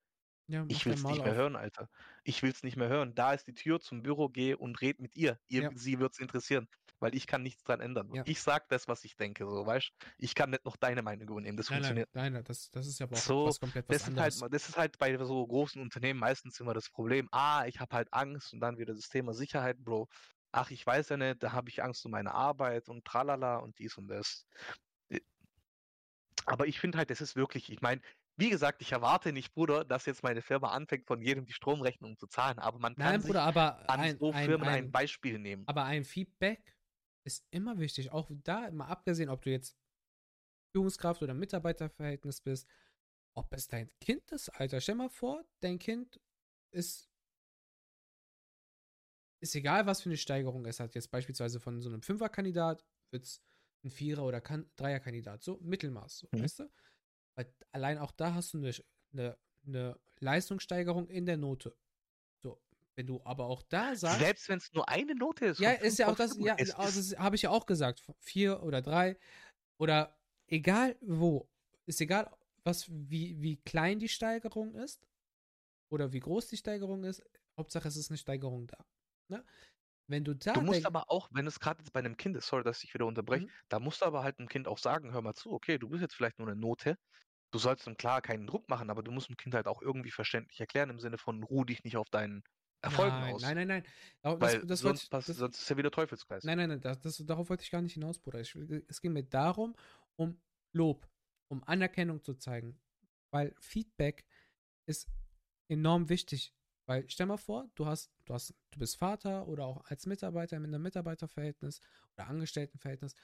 [0.48, 1.38] Ja, ich will's Maul nicht mehr auf.
[1.38, 1.88] hören, Alter.
[2.24, 3.14] Ich will's nicht mehr hören.
[3.14, 5.38] Da ist die Tür zum Büro, geh und red mit ihr.
[5.48, 5.70] ihr Ja.
[5.74, 6.68] Sie wird's interessieren,
[7.00, 8.12] weil ich kann nichts dran ändern.
[8.14, 8.22] Ja.
[8.26, 11.56] Ich sag das, was ich denke, so, weißt Ich kann nicht noch deine Meinung übernehmen.
[11.56, 12.08] Das Nein, funktioniert.
[12.14, 14.40] nein, nein, das, das ist ja auch So, was komplett was Das ist, halt, anderes.
[14.40, 17.28] ma- das ist halt bei so großen Unternehmen meistens immer das Problem.
[17.32, 20.08] Ah, ich habe halt Angst und dann wieder das Thema Sicherheit, Bro.
[20.52, 23.78] Ach, ich weiß ja nicht, da habe ich Angst um meine Arbeit und tralala und
[23.78, 24.46] dies und das.
[25.10, 25.20] Äh,
[26.46, 28.00] Aber ich finde halt, das ist wirklich, ich meine,
[28.38, 32.16] wie gesagt, ich erwarte nicht, Bruder, dass jetzt meine Firma anfängt, von jedem die Stromrechnung
[32.16, 32.60] zu zahlen.
[32.60, 35.40] Aber man kann Nein, sich Bruder, aber an ein, so ein, Firmen ein, ein, Beispiel
[35.40, 35.64] nehmen.
[35.66, 36.76] aber ein Feedback
[37.26, 38.12] ist immer wichtig.
[38.12, 39.76] Auch da, mal abgesehen, ob du jetzt
[40.72, 42.68] Führungskraft oder Mitarbeiterverhältnis bist,
[43.36, 44.80] ob es dein Kind ist, Alter.
[44.80, 46.20] Stell mal vor, dein Kind
[46.72, 47.10] ist.
[49.40, 50.94] Ist egal, was für eine Steigerung es hat.
[50.94, 53.42] Jetzt beispielsweise von so einem Fünferkandidat wird es
[53.84, 55.42] ein Vierer- oder kan Dreierkandidat.
[55.42, 56.42] So Mittelmaß, so, mhm.
[56.42, 56.70] weißt du?
[57.38, 58.72] Weil allein auch da hast du eine,
[59.12, 61.72] eine, eine Leistungssteigerung in der Note.
[62.42, 62.60] So,
[62.96, 64.18] wenn du aber auch da sagst.
[64.18, 65.60] Selbst wenn es nur eine Note ist.
[65.60, 68.02] Ja, ist ja auch das, ja, also das habe ich ja auch gesagt.
[68.18, 69.16] Vier oder drei.
[69.78, 70.18] Oder
[70.48, 71.48] egal wo.
[71.86, 72.28] Ist egal,
[72.64, 75.06] was, wie, wie klein die Steigerung ist.
[75.90, 77.22] Oder wie groß die Steigerung ist.
[77.56, 78.84] Hauptsache, es ist eine Steigerung da.
[79.28, 79.44] Ne?
[80.08, 80.54] Wenn du da.
[80.54, 82.92] Du musst aber auch, wenn es gerade jetzt bei einem Kind ist, sorry, dass ich
[82.94, 83.50] wieder unterbreche, mhm.
[83.68, 86.02] da musst du aber halt einem Kind auch sagen, hör mal zu, okay, du bist
[86.02, 86.98] jetzt vielleicht nur eine Note,
[87.50, 90.10] du sollst ihm klar keinen Druck machen, aber du musst dem Kind halt auch irgendwie
[90.10, 92.42] verständlich erklären, im Sinne von ruh dich nicht auf deinen
[92.80, 93.42] Erfolgen nein, aus.
[93.42, 93.84] Nein, nein, nein.
[94.22, 96.44] Das, Weil das sonst, ich, das, sonst ist ja wieder Teufelskreis.
[96.44, 98.40] Nein, nein, nein, das, darauf wollte ich gar nicht hinaus, Bruder.
[98.40, 98.54] Ich,
[98.88, 99.74] es ging mir darum,
[100.16, 100.40] um
[100.72, 101.08] Lob,
[101.48, 102.78] um Anerkennung zu zeigen.
[103.30, 104.24] Weil Feedback
[104.86, 105.08] ist
[105.68, 106.54] enorm wichtig.
[106.86, 110.58] Weil stell mal vor, du hast, du hast, du bist Vater oder auch als Mitarbeiter
[110.58, 111.80] mit einem Mitarbeiterverhältnis
[112.14, 113.14] oder Angestelltenverhältnis.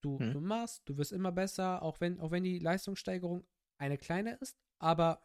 [0.00, 0.32] Du, hm.
[0.32, 3.46] du machst, du wirst immer besser, auch wenn, auch wenn die Leistungssteigerung
[3.82, 5.24] eine kleine ist, aber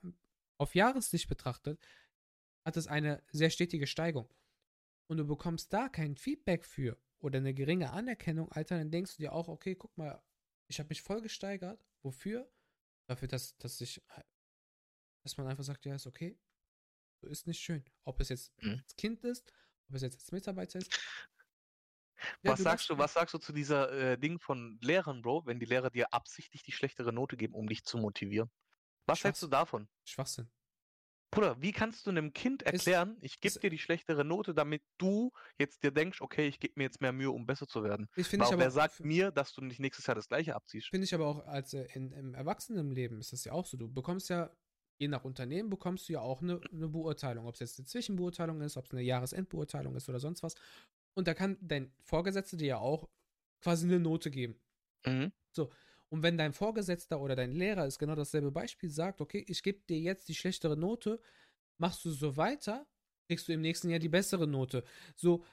[0.58, 1.80] auf Jahressicht betrachtet
[2.66, 4.28] hat es eine sehr stetige Steigung.
[5.10, 9.24] Und du bekommst da kein Feedback für oder eine geringe Anerkennung, Alter, dann denkst du
[9.24, 10.22] dir auch, okay, guck mal,
[10.68, 11.86] ich habe mich voll gesteigert.
[12.04, 12.52] Wofür?
[13.08, 14.02] Dafür, dass, dass ich,
[15.24, 16.38] dass man einfach sagt, ja, ist okay.
[17.22, 17.84] So ist nicht schön.
[18.04, 18.82] Ob es jetzt mhm.
[18.84, 19.52] als Kind ist,
[19.88, 21.00] ob es jetzt als Mitarbeiter ist.
[22.44, 25.60] Ja, was sagst du, was sagst du zu dieser äh, Ding von Lehrern, Bro, wenn
[25.60, 28.50] die Lehrer dir absichtlich die schlechtere Note geben, um dich zu motivieren?
[29.06, 29.88] Was hältst du davon?
[30.06, 30.50] Schwachsinn.
[31.32, 35.32] Bruder, wie kannst du einem Kind erklären, ich gebe dir die schlechtere Note, damit du
[35.60, 38.08] jetzt dir denkst, okay, ich gebe mir jetzt mehr Mühe, um besser zu werden?
[38.16, 40.88] Ich finde aber, wer sagt mir, dass du nicht nächstes Jahr das gleiche abziehst?
[40.88, 43.76] Finde ich aber auch als äh, in, im Erwachsenenleben ist das ja auch so.
[43.76, 44.50] Du bekommst ja,
[45.00, 47.46] je nach Unternehmen, bekommst du ja auch eine, eine Beurteilung.
[47.46, 50.56] Ob es jetzt eine Zwischenbeurteilung ist, ob es eine Jahresendbeurteilung ist oder sonst was.
[51.18, 53.10] Und da kann dein Vorgesetzter dir ja auch
[53.60, 54.56] quasi eine Note geben.
[55.04, 55.32] Mhm.
[55.52, 55.72] So,
[56.10, 59.80] und wenn dein Vorgesetzter oder dein Lehrer ist genau dasselbe Beispiel sagt, okay, ich gebe
[59.90, 61.20] dir jetzt die schlechtere Note,
[61.80, 62.86] machst du so weiter,
[63.26, 64.84] kriegst du im nächsten Jahr die bessere Note.
[65.16, 65.44] So,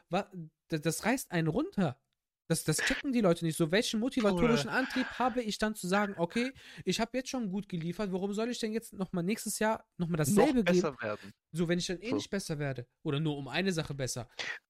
[0.68, 1.98] das reißt einen runter.
[2.48, 3.56] Das, das checken die Leute nicht.
[3.56, 4.76] So, welchen motivatorischen cool.
[4.76, 6.52] Antrieb habe ich dann zu sagen, okay,
[6.84, 10.18] ich habe jetzt schon gut geliefert, warum soll ich denn jetzt nochmal nächstes Jahr nochmal
[10.18, 11.02] dasselbe noch besser geben?
[11.02, 11.32] Werden.
[11.52, 12.16] So, wenn ich dann eh so.
[12.16, 12.86] nicht besser werde.
[13.02, 14.28] Oder nur um eine Sache besser.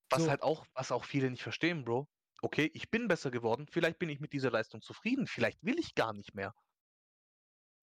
[0.09, 0.29] Was so.
[0.29, 2.07] halt auch, was auch viele nicht verstehen, Bro
[2.45, 5.95] okay, ich bin besser geworden, vielleicht bin ich mit dieser Leistung zufrieden, vielleicht will ich
[5.95, 6.53] gar nicht mehr.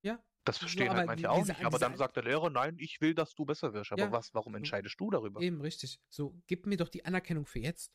[0.03, 0.23] Ja.
[0.45, 3.15] Das verstehen so, halt manche auch nicht, aber dann sagt der Lehrer, nein, ich will,
[3.15, 3.93] dass du besser wirst.
[3.93, 5.41] Aber ja, was, warum entscheidest du darüber?
[5.41, 6.01] Eben, richtig.
[6.09, 7.93] So, gib mir doch die Anerkennung für jetzt.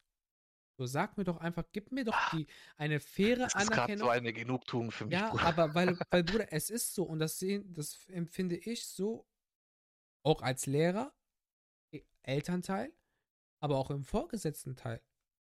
[0.78, 2.45] So, sag mir doch einfach, gib mir doch ah, die,
[2.78, 4.05] eine faire das ist Anerkennung.
[4.05, 5.13] so eine Genugtuung für mich.
[5.13, 5.43] Ja, Bruder.
[5.45, 9.28] aber weil, weil, Bruder, es ist so und das sehen, das empfinde ich so,
[10.23, 11.13] auch als Lehrer,
[12.21, 12.93] Elternteil,
[13.59, 15.01] aber auch im vorgesetzten Teil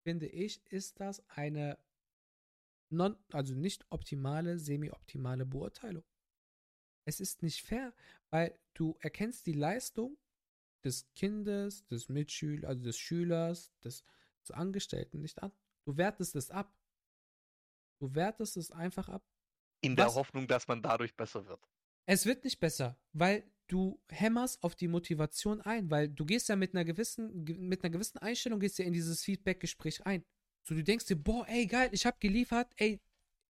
[0.03, 1.79] finde ich, ist das eine
[2.91, 6.05] non, also nicht optimale, semi-optimale Beurteilung.
[7.07, 7.95] Es ist nicht fair,
[8.31, 10.19] weil du erkennst die Leistung
[10.85, 14.05] des Kindes, des Mitschülers, also des Schülers, des,
[14.45, 15.53] des Angestellten nicht an.
[15.87, 16.75] Du wertest es ab.
[18.01, 19.25] Du wertest es einfach ab.
[19.81, 21.61] In der Hoffnung, dass man dadurch besser wird.
[22.07, 26.57] Es wird nicht besser, weil du hämmerst auf die Motivation ein, weil du gehst ja
[26.57, 30.25] mit einer gewissen, mit einer gewissen Einstellung gehst ja in dieses Feedback-Gespräch ein.
[30.63, 33.01] So, du denkst dir, boah, ey, geil, ich hab geliefert, ey,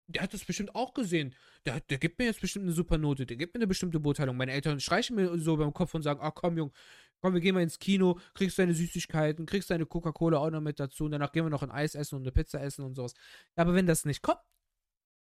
[0.07, 1.35] der hat das bestimmt auch gesehen.
[1.67, 4.37] Der, der gibt mir jetzt bestimmt eine super Note, der gibt mir eine bestimmte Beurteilung.
[4.37, 6.73] Meine Eltern streichen mir so beim Kopf und sagen, ach komm, Jung,
[7.21, 10.81] komm, wir gehen mal ins Kino, kriegst deine Süßigkeiten, kriegst deine Coca-Cola auch noch mit
[10.81, 13.15] dazu und danach gehen wir noch ein Eis essen und eine Pizza essen und sowas.
[13.57, 14.41] Ja, aber wenn das nicht kommt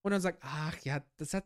[0.01, 1.45] und dann sagt, ach ja, das hat,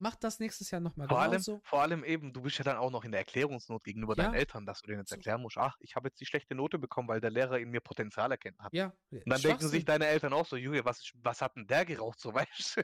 [0.00, 1.52] Mach das nächstes Jahr nochmal vor genauso.
[1.52, 4.24] Allem, vor allem eben, du bist ja dann auch noch in der Erklärungsnot gegenüber ja.
[4.24, 6.78] deinen Eltern, dass du denen jetzt erklären musst, ach, ich habe jetzt die schlechte Note
[6.78, 8.72] bekommen, weil der Lehrer in mir Potenzial erkennt hat.
[8.72, 8.92] Ja.
[9.10, 12.20] Und dann denken sich deine Eltern auch so, Junge, was, was hat denn der geraucht,
[12.20, 12.82] so weißt du?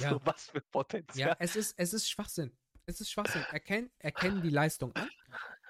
[0.00, 0.10] Ja.
[0.10, 1.30] so was für Potenzial.
[1.30, 2.56] Ja, es ist, es ist Schwachsinn.
[2.86, 3.42] Es ist Schwachsinn.
[3.50, 5.08] Erkenn, erkennen die Leistung an,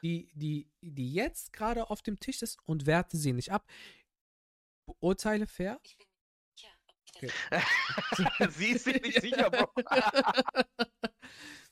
[0.02, 3.66] die, die, die jetzt gerade auf dem Tisch ist und werte sie nicht ab.
[4.86, 5.78] Beurteile fair.
[5.84, 6.06] Ich bin
[7.16, 7.30] Okay.
[8.50, 9.72] Sie ist sich nicht sicher, Bro.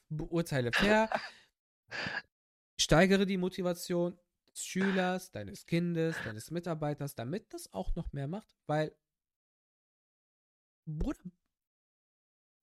[0.08, 1.10] Beurteile fair.
[2.80, 4.18] Steigere die Motivation
[4.50, 8.94] des Schülers, deines Kindes, deines Mitarbeiters, damit das auch noch mehr macht, weil,
[10.86, 11.18] Bruder,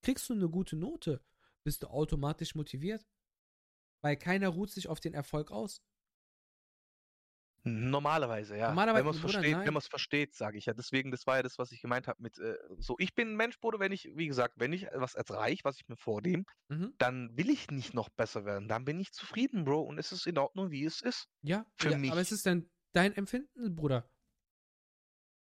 [0.02, 1.22] kriegst du eine gute Note,
[1.66, 3.06] bist du automatisch motiviert,
[4.04, 5.82] weil keiner ruht sich auf den Erfolg aus.
[7.68, 8.68] Normalerweise, ja.
[8.68, 9.66] Normalerweise, wenn man es versteht, nein.
[9.66, 10.76] wenn man es versteht, sage ich ja.
[10.76, 12.96] Deswegen, das war ja das, was ich gemeint habe mit äh, so.
[13.00, 15.88] Ich bin ein Mensch, Bruder, wenn ich, wie gesagt, wenn ich was erreiche, was ich
[15.88, 16.94] mir vornehme, Mhm.
[17.00, 18.68] dann will ich nicht noch besser werden.
[18.68, 21.28] Dann bin ich zufrieden, Bro, und es ist in Ordnung, wie es ist.
[21.42, 22.12] Ja, Für ja mich.
[22.12, 24.08] aber es ist dann dein Empfinden, Bruder.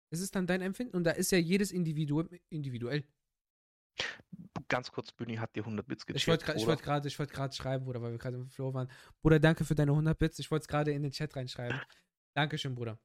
[0.10, 3.06] Es ist dann dein Empfinden und da ist ja jedes Individu individuell.
[4.68, 6.22] Ganz kurz, Bühni hat dir 100 Bits gecheckt.
[6.22, 8.92] Ich wollte gerade wollt ich wollt grad schreiben, Bruder, weil wir gerade im Flow waren.
[9.22, 10.40] Bruder, danke für deine 100 Bits.
[10.40, 11.80] Ich wollte es gerade in den Chat reinschreiben.
[12.34, 13.00] Dankeschön, Bruder.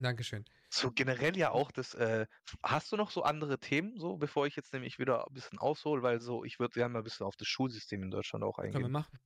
[0.00, 0.44] Dankeschön.
[0.70, 2.26] So generell ja auch das, äh,
[2.62, 6.02] hast du noch so andere Themen, so, bevor ich jetzt nämlich wieder ein bisschen aushole,
[6.02, 8.72] weil so, ich würde gerne mal ein bisschen auf das Schulsystem in Deutschland auch Können
[8.72, 8.92] wir eingehen.
[8.92, 9.18] machen.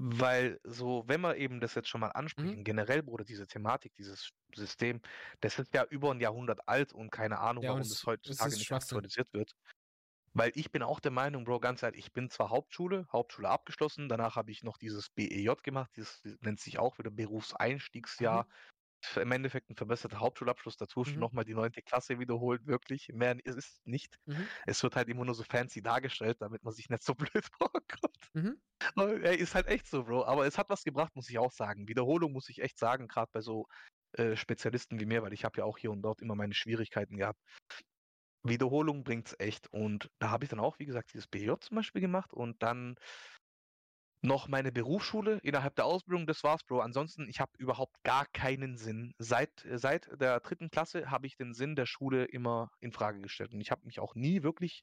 [0.00, 2.58] Weil so, wenn wir eben das jetzt schon mal Mhm.
[2.58, 5.00] ansprechen, generell, Bruder, diese Thematik, dieses System,
[5.40, 8.56] das ist ja über ein Jahrhundert alt und keine Ahnung, Ja, warum es- das heutzutage
[8.56, 9.52] nicht aktualisiert wird.
[10.34, 14.08] Weil ich bin auch der Meinung, Bro, ganz ehrlich, ich bin zwar Hauptschule, Hauptschule abgeschlossen,
[14.08, 18.46] danach habe ich noch dieses BEJ gemacht, dieses nennt sich auch wieder Berufseinstiegsjahr.
[18.48, 18.77] F-
[19.16, 21.22] Im Endeffekt ein verbesserter Hauptschulabschluss, dazu schon Mhm.
[21.22, 23.08] nochmal die neunte Klasse wiederholt, wirklich.
[23.12, 24.18] Mehr ist es nicht.
[24.26, 24.48] Mhm.
[24.66, 28.30] Es wird halt immer nur so fancy dargestellt, damit man sich nicht so blöd vorkommt.
[28.34, 28.60] Mhm.
[28.96, 30.24] Ey, ist halt echt so, Bro.
[30.24, 31.88] Aber es hat was gebracht, muss ich auch sagen.
[31.88, 33.66] Wiederholung muss ich echt sagen, gerade bei so
[34.12, 37.16] äh, Spezialisten wie mir, weil ich habe ja auch hier und dort immer meine Schwierigkeiten
[37.16, 37.40] gehabt.
[38.42, 39.72] Wiederholung bringt's echt.
[39.72, 42.96] Und da habe ich dann auch, wie gesagt, dieses BJ zum Beispiel gemacht und dann
[44.20, 46.80] noch meine Berufsschule innerhalb der Ausbildung, das war's, Bro.
[46.80, 49.14] Ansonsten, ich habe überhaupt gar keinen Sinn.
[49.18, 53.52] Seit, seit der dritten Klasse habe ich den Sinn der Schule immer in Frage gestellt.
[53.52, 54.82] Und ich habe mich auch nie wirklich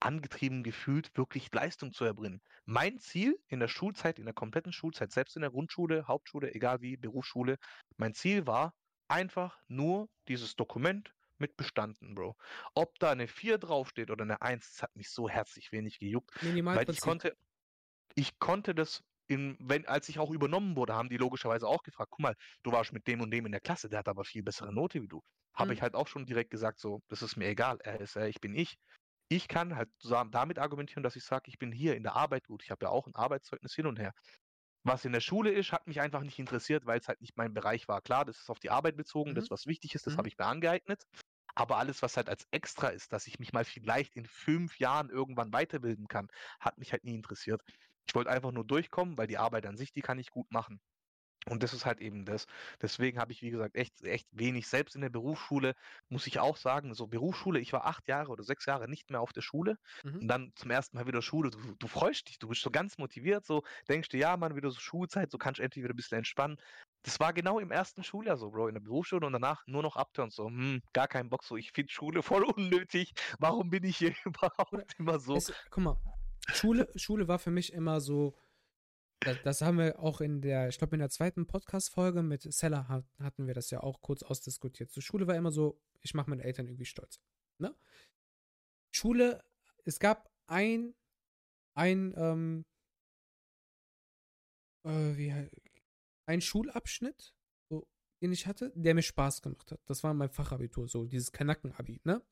[0.00, 2.40] angetrieben gefühlt, wirklich Leistung zu erbringen.
[2.66, 6.80] Mein Ziel in der Schulzeit, in der kompletten Schulzeit, selbst in der Grundschule, Hauptschule, egal
[6.80, 7.56] wie, Berufsschule,
[7.96, 8.74] mein Ziel war
[9.08, 12.36] einfach nur dieses Dokument mit bestanden, Bro.
[12.74, 16.30] Ob da eine 4 draufsteht oder eine 1, das hat mich so herzlich wenig gejuckt,
[16.42, 17.36] weil ich konnte,
[18.18, 22.10] ich konnte das in, wenn, als ich auch übernommen wurde, haben die logischerweise auch gefragt,
[22.10, 24.42] guck mal, du warst mit dem und dem in der Klasse, der hat aber viel
[24.42, 25.20] bessere Note wie du.
[25.54, 25.74] Habe Mhm.
[25.74, 28.40] ich halt auch schon direkt gesagt, so, das ist mir egal, er ist er, ich
[28.40, 28.76] bin ich.
[29.28, 32.64] Ich kann halt damit argumentieren, dass ich sage, ich bin hier in der Arbeit gut.
[32.64, 34.12] Ich habe ja auch ein Arbeitszeugnis hin und her.
[34.84, 37.52] Was in der Schule ist, hat mich einfach nicht interessiert, weil es halt nicht mein
[37.54, 38.00] Bereich war.
[38.00, 39.50] Klar, das ist auf die Arbeit bezogen, das, Mhm.
[39.50, 40.18] was wichtig ist, das Mhm.
[40.18, 41.02] habe ich mir angeeignet.
[41.54, 45.10] Aber alles, was halt als extra ist, dass ich mich mal vielleicht in fünf Jahren
[45.10, 46.28] irgendwann weiterbilden kann,
[46.60, 47.62] hat mich halt nie interessiert.
[48.08, 50.80] Ich wollte einfach nur durchkommen, weil die Arbeit an sich, die kann ich gut machen.
[51.48, 52.46] Und das ist halt eben das.
[52.82, 54.68] Deswegen habe ich, wie gesagt, echt, echt wenig.
[54.68, 55.74] Selbst in der Berufsschule
[56.08, 59.20] muss ich auch sagen, so Berufsschule, ich war acht Jahre oder sechs Jahre nicht mehr
[59.22, 60.18] auf der Schule Mhm.
[60.20, 61.50] und dann zum ersten Mal wieder Schule.
[61.50, 64.70] Du, du freust dich, du bist so ganz motiviert, so denkst dir, ja, Mann, wieder
[64.70, 66.56] so Schulzeit, so kannst du endlich wieder ein bisschen entspannen.
[67.02, 69.96] Das war genau im ersten Schuljahr so, Bro, in der Berufsschule und danach nur noch
[69.96, 73.12] Upturn, so, hm, gar keinen Bock, so, ich finde Schule voll unnötig.
[73.38, 75.36] Warum bin ich hier überhaupt immer so?
[75.36, 76.17] Es, guck mal,
[76.52, 78.36] Schule, Schule war für mich immer so,
[79.20, 82.88] das, das haben wir auch in der, ich glaube in der zweiten Podcast-Folge mit Seller
[82.88, 84.90] hat, hatten wir das ja auch kurz ausdiskutiert.
[84.90, 87.20] So, Schule war immer so, ich mache meine Eltern irgendwie stolz.
[87.58, 87.74] Ne?
[88.90, 89.44] Schule,
[89.84, 90.94] es gab ein,
[91.74, 92.64] ein, ähm,
[94.84, 95.48] äh, wie,
[96.26, 97.34] ein Schulabschnitt,
[97.68, 97.88] so,
[98.22, 99.80] den ich hatte, der mir Spaß gemacht hat.
[99.86, 102.22] Das war mein Fachabitur, so dieses Kanacken-Abi, ne?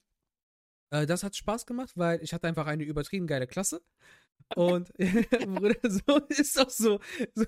[0.90, 3.82] Äh, das hat Spaß gemacht, weil ich hatte einfach eine übertrieben geile Klasse.
[4.54, 7.00] Und Bruder, so ist doch so.
[7.34, 7.44] so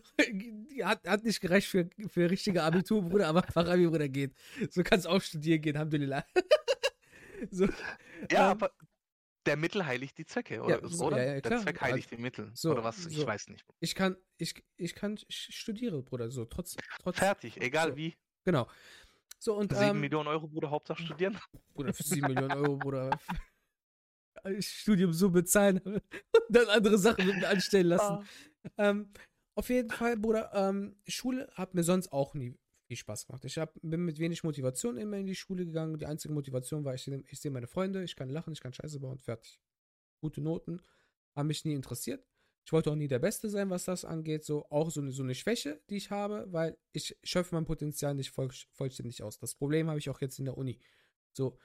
[0.83, 4.35] hat, hat nicht gereicht für, für richtige Abitur, Bruder, aber Fachabi, Bruder, geht.
[4.71, 6.25] So kannst auch studieren gehen, Alhamdulillah.
[7.51, 7.67] so,
[8.31, 8.73] Ja, ähm, aber
[9.47, 10.87] der Mittel heiligt die Zwecke, oder?
[10.89, 11.25] so, oder?
[11.25, 11.59] ja, ja, der.
[11.59, 12.51] Zweck heiligt die Mittel.
[12.55, 13.07] so, oder was?
[13.07, 13.65] Ich weiß nicht.
[13.81, 17.19] ich kann, ich, ich kann, ich studiere, Bruder, so, trotz, trotz.
[17.19, 18.17] Fertig, egal wie.
[18.45, 18.67] Genau.
[19.41, 21.39] So, und, Sieben ähm, Millionen Euro, Bruder, Hauptsache studieren.
[21.75, 23.19] Bruder, für 7 Millionen Euro, Bruder.
[24.61, 26.03] Studium so bezahlen und
[26.49, 28.25] dann andere Sachen mit mir anstellen lassen.
[28.77, 29.13] Ähm,
[29.57, 33.45] auf jeden Fall, Bruder, ähm, Schule hat mir sonst auch nie viel Spaß gemacht.
[33.45, 35.99] Ich hab, bin mit wenig Motivation immer in die Schule gegangen.
[35.99, 38.73] Die einzige Motivation war, ich, seh- ich sehe meine Freunde, ich kann lachen, ich kann
[38.73, 39.61] Scheiße bauen, fertig.
[40.21, 40.81] Gute Noten,
[41.37, 42.25] haben mich nie interessiert.
[42.69, 44.45] Ich wollte auch nie der Beste sein, was das angeht.
[44.45, 48.15] So auch so eine, so eine Schwäche, die ich habe, weil ich schöpfe mein Potenzial
[48.15, 49.39] nicht voll, vollständig aus.
[49.39, 50.79] Das Problem habe ich auch jetzt in der Uni.
[51.33, 51.59] So,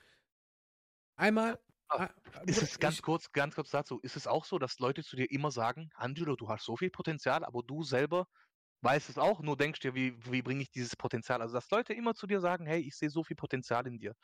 [1.18, 1.60] einmal.
[1.89, 4.80] Ah, ah, Ist es ganz ich- kurz, ganz kurz dazu, ist es auch so, dass
[4.80, 8.30] Leute zu dir immer sagen, Angelo, du hast so viel Potenzial, aber du selber
[8.80, 11.41] weißt es auch, nur denkst dir, wie, wie bringe ich dieses Potenzial?
[11.41, 14.16] Also, dass Leute immer zu dir sagen, hey, ich sehe so viel Potenzial in dir.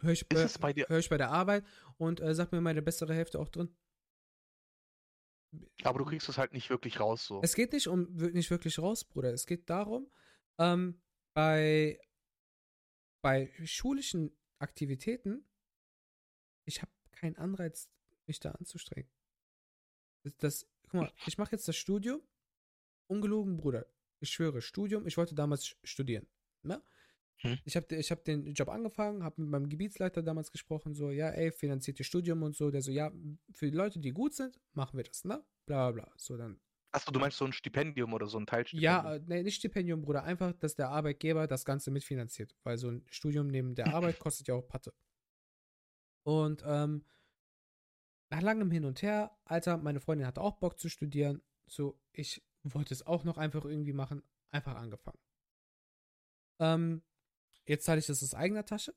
[0.00, 0.48] Hör ich, äh,
[0.88, 1.64] hör ich bei der Arbeit
[1.98, 3.76] und äh, sag mir meine bessere Hälfte auch drin.
[5.82, 7.40] Aber du kriegst es halt nicht wirklich raus so.
[7.42, 9.32] Es geht nicht um nicht wirklich raus, Bruder.
[9.32, 10.10] Es geht darum,
[10.58, 11.00] ähm,
[11.34, 12.00] bei,
[13.22, 15.48] bei schulischen Aktivitäten,
[16.64, 17.88] ich habe keinen Anreiz,
[18.26, 19.10] mich da anzustrengen.
[20.24, 22.20] Das, das guck mal, ich mache jetzt das Studium,
[23.06, 23.86] ungelogen, Bruder.
[24.20, 26.26] Ich schwöre, Studium, ich wollte damals studieren.
[26.62, 26.82] Ne?
[27.42, 27.58] Hm.
[27.64, 31.30] Ich habe ich hab den Job angefangen, habe mit meinem Gebietsleiter damals gesprochen, so, ja,
[31.30, 32.70] ey, finanziert ihr Studium und so.
[32.70, 33.12] Der so, ja,
[33.52, 35.44] für die Leute, die gut sind, machen wir das, ne?
[35.66, 36.14] Bla, bla, bla.
[36.16, 36.60] So, dann.
[36.90, 39.04] Achso, du meinst so ein Stipendium oder so ein Teilstipendium?
[39.04, 40.24] Ja, äh, nee, nicht Stipendium, Bruder.
[40.24, 42.56] Einfach, dass der Arbeitgeber das Ganze mitfinanziert.
[42.64, 44.92] Weil so ein Studium neben der Arbeit kostet ja auch Patte.
[46.24, 47.04] Und, ähm,
[48.30, 51.42] nach langem Hin und Her, Alter, meine Freundin hatte auch Bock zu studieren.
[51.66, 54.22] So, ich wollte es auch noch einfach irgendwie machen.
[54.50, 55.18] Einfach angefangen.
[56.60, 57.02] Ähm,
[57.68, 58.94] Jetzt zahle ich das aus eigener Tasche.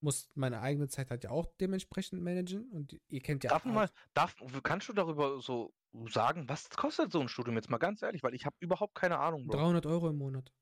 [0.00, 2.70] Muss meine eigene Zeit halt ja auch dementsprechend managen.
[2.70, 3.50] Und ihr kennt ja.
[3.50, 5.72] Darf mal, darf, kannst du darüber so
[6.08, 9.18] sagen, was kostet so ein Studium jetzt mal ganz ehrlich, weil ich habe überhaupt keine
[9.18, 9.46] Ahnung.
[9.46, 9.56] Bro.
[9.56, 10.52] 300 Euro im Monat.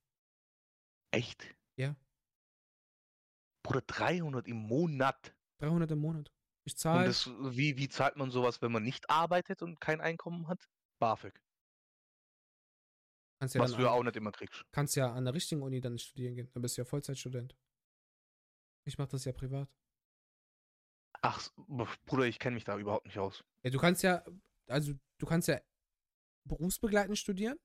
[1.11, 1.55] Echt?
[1.76, 1.96] Ja.
[3.62, 5.34] Bruder, 300 im Monat.
[5.59, 6.30] 300 im Monat.
[6.64, 7.11] Ich zahle.
[7.11, 10.68] wie, wie zahlt man sowas, wenn man nicht arbeitet und kein Einkommen hat?
[11.01, 11.40] BAföG.
[13.41, 14.66] Kannst ja Was du ja auch nicht immer kriegst.
[14.70, 16.51] Kannst ja an der richtigen Uni dann studieren gehen.
[16.53, 17.57] Dann bist du ja Vollzeitstudent.
[18.86, 19.74] Ich mach das ja privat.
[21.22, 21.51] Ach,
[22.05, 23.43] Bruder, ich kenne mich da überhaupt nicht aus.
[23.64, 24.22] Ja, du kannst ja,
[24.68, 25.61] also du kannst ja
[26.47, 27.59] berufsbegleitend studieren.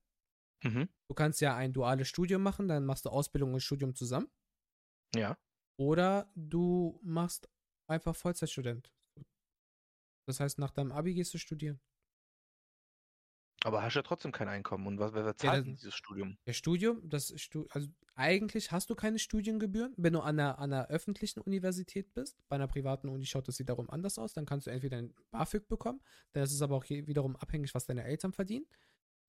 [0.64, 0.88] Mhm.
[1.10, 4.32] Du kannst ja ein duales Studium machen, dann machst du Ausbildung und Studium zusammen.
[5.14, 5.38] Ja.
[5.78, 7.50] Oder du machst
[7.90, 8.94] einfach Vollzeitstudent.
[10.26, 11.82] Das heißt, nach deinem Abi gehst du studieren.
[13.66, 14.86] Aber hast ja trotzdem kein Einkommen.
[14.86, 16.38] Und was, wer zahlt ja, dieses Studium?
[16.46, 20.72] Der Studium, das Stu also eigentlich hast du keine Studiengebühren, wenn du an einer, an
[20.72, 22.38] einer öffentlichen Universität bist.
[22.48, 24.34] Bei einer privaten Uni schaut das wiederum anders aus.
[24.34, 26.00] Dann kannst du entweder ein BAföG bekommen,
[26.34, 28.68] das ist aber auch wiederum abhängig, was deine Eltern verdienen.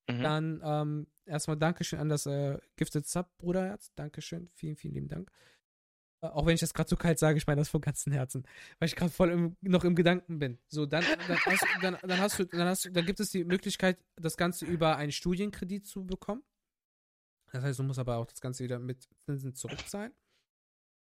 [0.06, 0.22] Mhm.
[0.22, 3.90] Dann ähm, erstmal Dankeschön an das äh, Gifted Sub Bruderherz.
[3.94, 5.30] Dankeschön, vielen, vielen lieben Dank.
[6.20, 8.44] Auch wenn ich das gerade so kalt sage, ich meine das von ganzem Herzen,
[8.78, 10.58] weil ich gerade voll im, noch im Gedanken bin.
[10.66, 13.44] So, dann, dann, hast, dann, dann, hast du, dann hast du, dann gibt es die
[13.44, 16.42] Möglichkeit, das Ganze über einen Studienkredit zu bekommen.
[17.52, 20.12] Das heißt, du musst aber auch das Ganze wieder mit Zinsen zurückzahlen.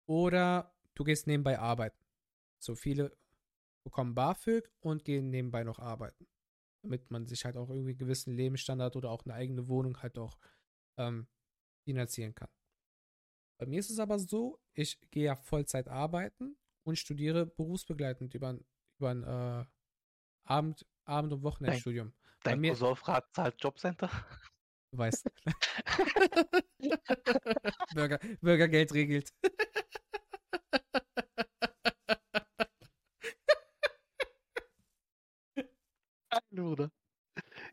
[0.07, 1.99] Oder du gehst nebenbei arbeiten.
[2.59, 3.17] So viele
[3.85, 6.27] bekommen BAföG und gehen nebenbei noch arbeiten.
[6.83, 10.19] Damit man sich halt auch irgendwie einen gewissen Lebensstandard oder auch eine eigene Wohnung halt
[10.19, 10.39] auch
[10.99, 11.27] ähm,
[11.85, 12.49] finanzieren kann.
[13.61, 18.55] Bei mir ist es aber so, ich gehe ja Vollzeit arbeiten und studiere berufsbegleitend über
[18.55, 18.65] ein,
[18.99, 19.67] über ein äh,
[20.45, 22.15] Abend, Abend- und Wochenendstudium.
[22.43, 24.09] Dein, dein Cousin fragt, zahlt Jobcenter?
[24.93, 25.31] Du weißt.
[27.95, 29.29] Bürger, Bürgergeld regelt.
[36.51, 36.91] Bruder.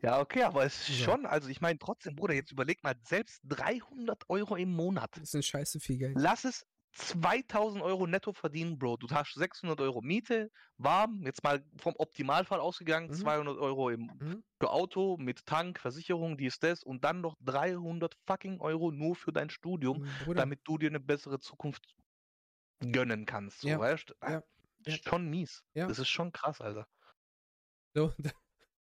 [0.02, 1.04] Ja, okay, aber es ist ja.
[1.04, 5.10] schon, also ich meine trotzdem, Bruder, jetzt überleg mal, selbst 300 Euro im Monat.
[5.20, 6.14] Das ist scheiße viel Geld.
[6.16, 8.96] Lass es 2000 Euro netto verdienen, Bro.
[8.96, 13.14] Du hast 600 Euro Miete, warm, jetzt mal vom Optimalfall ausgegangen, mhm.
[13.14, 14.44] 200 Euro im, mhm.
[14.58, 19.32] für Auto mit Tank, Versicherung, dies, das und dann noch 300 fucking Euro nur für
[19.32, 20.40] dein Studium, mhm, Bruder.
[20.40, 21.94] damit du dir eine bessere Zukunft
[22.80, 23.60] gönnen kannst.
[23.60, 23.78] So, ja.
[23.78, 24.14] weißt?
[24.22, 24.42] Ja.
[24.86, 24.96] ja.
[25.04, 25.62] Schon mies.
[25.74, 25.86] Ja.
[25.86, 26.88] Das ist schon krass, Alter.
[27.94, 28.12] So,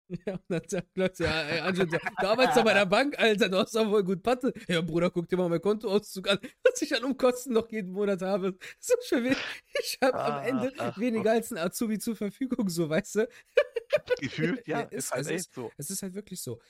[0.10, 3.58] Ja, und dann sagt ja, ey, Angel, du, arbeitest doch bei der Bank, Alter, du
[3.58, 4.54] hast doch wohl gut Patte.
[4.68, 8.22] Ja, Bruder, guck dir mal mein Kontoauszug an, was ich an Umkosten noch jeden Monat
[8.22, 8.58] habe.
[8.80, 9.36] So schön.
[9.80, 13.30] Ich habe am Ende ach, weniger als ein Azubi zur Verfügung, so, weißt du?
[14.20, 15.72] Gefühlt, ja, ist, ist halt echt so.
[15.78, 16.62] Es ist halt wirklich so.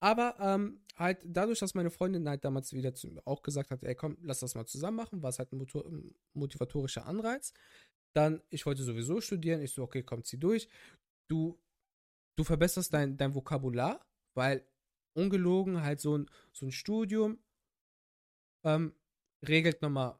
[0.00, 3.94] Aber ähm, halt dadurch, dass meine Freundin halt damals wieder zu, auch gesagt hat, ey
[3.94, 7.52] komm, lass das mal zusammen machen, war es halt ein motivatorischer Anreiz.
[8.14, 10.68] Dann, ich wollte sowieso studieren, ich so, okay, komm, zieh durch.
[11.28, 11.60] Du
[12.36, 14.04] du verbesserst dein, dein Vokabular,
[14.34, 14.66] weil
[15.14, 17.42] ungelogen halt so ein, so ein Studium
[18.64, 18.94] ähm,
[19.46, 20.18] regelt nochmal,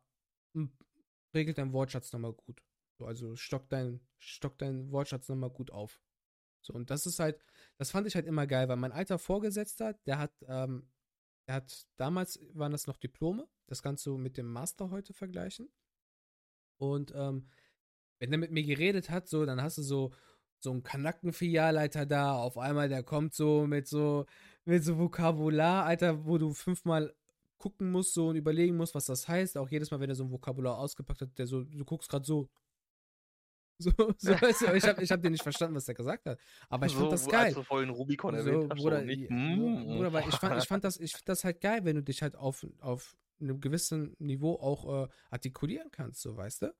[1.34, 2.62] regelt dein Wortschatz nochmal gut.
[2.98, 6.00] So, also stockt dein, stock dein Wortschatz nochmal gut auf.
[6.62, 7.38] So, und das ist halt,
[7.78, 10.90] das fand ich halt immer geil, weil mein alter Vorgesetzter, der hat, ähm,
[11.48, 15.70] der hat, damals waren das noch Diplome, das kannst du mit dem Master heute vergleichen.
[16.78, 17.48] Und ähm,
[18.18, 20.12] wenn er mit mir geredet hat, so, dann hast du so,
[20.62, 24.26] so ein Kanacken-Filialleiter da, auf einmal, der kommt so mit so,
[24.64, 27.14] mit so Vokabular, Alter, wo du fünfmal
[27.58, 29.56] gucken musst so und überlegen musst, was das heißt.
[29.58, 32.24] Auch jedes Mal, wenn er so ein Vokabular ausgepackt hat, der so, du guckst gerade
[32.24, 32.48] so.
[33.82, 36.38] So, so weißt du, ich habe ich hab dir nicht verstanden, was der gesagt hat.
[36.68, 37.46] Aber ich so, fand das geil.
[37.46, 39.26] Als du vorhin Rubicon so, Bruder, nicht.
[39.28, 42.20] Bruder, weil ich fand, ich fand das, ich find das halt geil, wenn du dich
[42.20, 46.74] halt auf, auf einem gewissen Niveau auch äh, artikulieren kannst, so weißt du?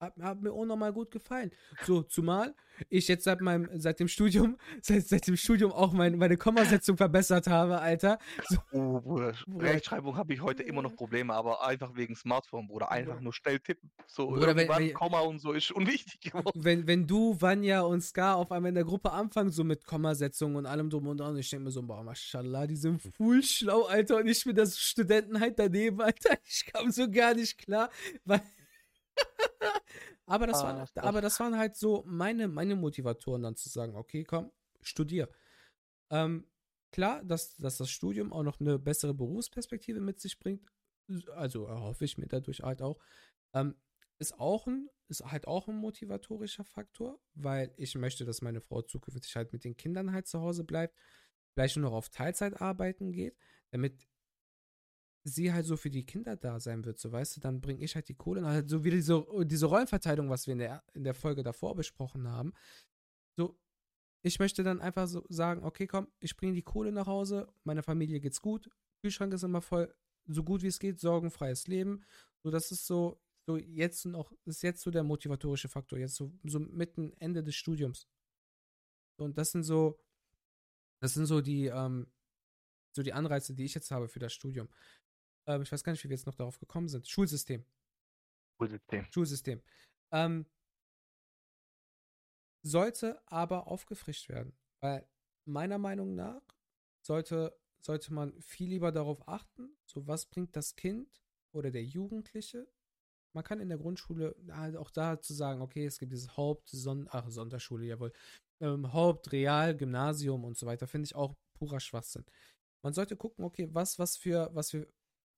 [0.00, 1.50] Hat, hat mir unnormal gut gefallen.
[1.84, 2.54] So, zumal
[2.88, 6.96] ich jetzt seit meinem, seit dem Studium, seit, seit dem Studium auch mein, meine Kommasetzung
[6.96, 8.18] verbessert habe, Alter.
[8.48, 12.90] So, Oh, Bruder, Rechtschreibung habe ich heute immer noch Probleme, aber einfach wegen Smartphone, Bruder.
[12.90, 13.90] Einfach nur schnell tippen.
[14.06, 16.64] So, Bruder, wenn- irgendwann wenn- Komma und so ist unwichtig geworden.
[16.64, 20.56] wenn, wenn du, Vanya und Ska auf einmal in der Gruppe anfangen, so mit Kommasetzungen
[20.56, 23.82] und allem drum und dran, ich denke mir so, boah, mashallah, die sind voll schlau,
[23.84, 26.38] Alter, und ich bin das Studenten halt daneben, Alter.
[26.46, 27.90] Ich kam so gar nicht klar,
[28.24, 28.40] weil.
[30.26, 31.02] aber, das Ah, waren, doch.
[31.02, 35.28] aber das waren halt so meine, meine Motivatoren, dann zu sagen, okay, komm, studier.
[36.10, 36.46] Ähm,
[36.92, 40.68] klar, dass, dass das Studium auch noch eine bessere Berufsperspektive mit sich bringt,
[41.34, 43.00] also erhoffe ich mir dadurch halt auch.
[43.54, 43.76] Ähm,
[44.18, 48.82] ist auch ein, ist halt auch ein motivatorischer Faktor, weil ich möchte, dass meine Frau
[48.82, 50.94] zukünftig halt mit den Kindern halt zu Hause bleibt,
[51.54, 53.36] vielleicht nur noch auf Teilzeit arbeiten geht,
[53.70, 54.06] damit
[55.24, 57.94] sie halt so für die Kinder da sein wird, so weißt du, dann bringe ich
[57.94, 61.14] halt die Kohle, halt so wie diese, diese Rollenverteilung, was wir in der, in der
[61.14, 62.54] Folge davor besprochen haben.
[63.36, 63.58] So,
[64.22, 67.82] ich möchte dann einfach so sagen, okay, komm, ich bringe die Kohle nach Hause, meiner
[67.82, 68.70] Familie geht's gut,
[69.02, 69.94] Kühlschrank ist immer voll,
[70.26, 72.04] so gut wie es geht, sorgenfreies Leben.
[72.42, 76.32] So, das ist so, so jetzt noch, ist jetzt so der motivatorische Faktor, jetzt so,
[76.44, 78.06] so mitten Ende des Studiums.
[79.18, 79.98] Und das sind so,
[81.00, 82.06] das sind so die, ähm,
[82.94, 84.68] so die Anreize, die ich jetzt habe für das Studium.
[85.46, 87.08] Ähm, ich weiß gar nicht, wie wir jetzt noch darauf gekommen sind.
[87.08, 87.64] Schulsystem.
[88.58, 89.06] Schulsystem.
[89.10, 89.62] Schulsystem.
[90.12, 90.46] Ähm,
[92.62, 94.56] sollte aber aufgefrischt werden.
[94.80, 95.06] Weil
[95.46, 96.42] meiner Meinung nach
[97.02, 101.22] sollte, sollte man viel lieber darauf achten, so was bringt das Kind
[101.52, 102.68] oder der Jugendliche.
[103.32, 106.68] Man kann in der Grundschule halt auch da zu sagen, okay, es gibt dieses Haupt,
[106.68, 108.12] Son ach, Sonderschule, jawohl,
[108.60, 112.24] ähm, Haupt, Real, Gymnasium und so weiter, finde ich auch purer Schwachsinn.
[112.82, 114.88] Man sollte gucken, okay, was, was für, was für,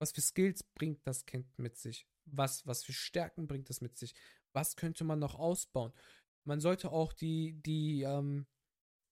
[0.02, 2.08] was für Skills bringt das Kind mit sich?
[2.24, 4.14] Was, was für Stärken bringt es mit sich?
[4.52, 5.92] Was könnte man noch ausbauen?
[6.44, 8.46] Man sollte auch die, die, ähm,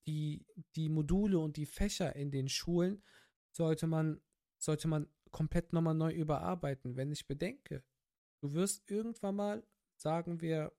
[0.09, 3.05] die, die Module und die Fächer in den Schulen
[3.53, 4.21] sollte man,
[4.59, 6.97] sollte man komplett nochmal neu überarbeiten.
[6.97, 7.85] Wenn ich bedenke,
[8.41, 9.67] du wirst irgendwann mal,
[9.97, 10.73] sagen wir,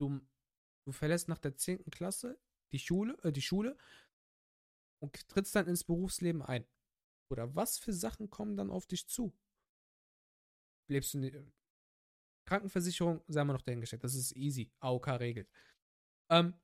[0.00, 0.22] du,
[0.86, 1.84] du verlässt nach der 10.
[1.90, 2.40] Klasse
[2.72, 3.76] die Schule, äh, die Schule
[5.00, 6.66] und trittst dann ins Berufsleben ein.
[7.28, 9.32] Oder was für Sachen kommen dann auf dich zu?
[10.88, 11.52] Lebst du in,
[12.46, 15.50] Krankenversicherung, sei mal noch dahingestellt, das ist easy, AOK regelt.
[16.30, 16.54] Ähm,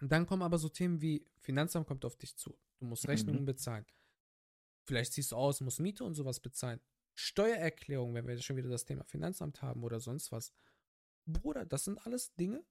[0.00, 2.56] und dann kommen aber so Themen wie Finanzamt kommt auf dich zu.
[2.78, 3.46] Du musst Rechnungen Mhm.
[3.46, 3.86] bezahlen.
[4.86, 6.80] Vielleicht ziehst du aus, musst Miete und sowas bezahlen.
[7.14, 10.52] Steuererklärung, wenn wir schon wieder das Thema Finanzamt haben oder sonst was.
[11.26, 12.64] Bruder, das sind alles Dinge,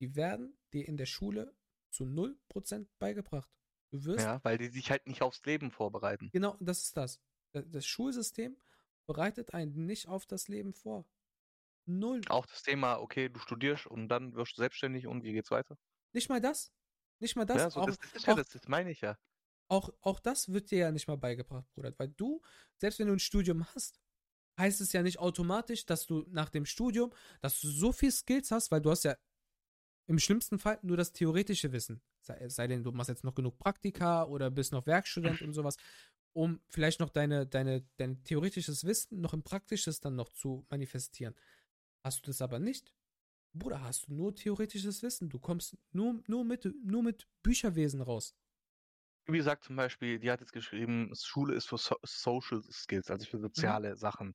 [0.00, 1.54] die werden dir in der Schule
[1.90, 3.50] zu 0% beigebracht.
[3.92, 6.30] Du wirst Ja, weil die sich halt nicht aufs Leben vorbereiten.
[6.32, 7.20] Genau, das ist das.
[7.52, 8.56] Da- Das Schulsystem
[9.06, 11.04] bereitet einen nicht auf das Leben vor.
[11.84, 12.22] Null.
[12.28, 15.76] Auch das Thema, okay, du studierst und dann wirst du selbstständig und wie geht's weiter?
[16.12, 16.72] Nicht mal das.
[17.18, 17.58] Nicht mal das.
[17.58, 19.18] ja, so, auch, das, das ist ja auch, das, das meine ich ja.
[19.68, 21.92] auch, auch das wird dir ja nicht mal beigebracht, Bruder.
[21.98, 22.40] Weil du,
[22.78, 24.00] selbst wenn du ein Studium hast,
[24.58, 28.50] heißt es ja nicht automatisch, dass du nach dem Studium, dass du so viel Skills
[28.50, 29.16] hast, weil du hast ja
[30.06, 32.02] im schlimmsten Fall nur das theoretische Wissen.
[32.22, 35.76] Sei, sei denn, du machst jetzt noch genug Praktika oder bist noch Werkstudent und sowas,
[36.34, 41.34] um vielleicht noch deine, deine, dein theoretisches Wissen noch im Praktisches dann noch zu manifestieren.
[42.04, 42.94] Hast du das aber nicht,
[43.54, 45.30] Bruder, hast du nur theoretisches Wissen.
[45.30, 48.36] Du kommst nur, nur, mit, nur mit Bücherwesen raus.
[49.26, 53.26] Wie gesagt, zum Beispiel, die hat jetzt geschrieben, Schule ist für so Social Skills, also
[53.26, 53.30] Mhm.
[53.30, 54.34] für soziale Sachen.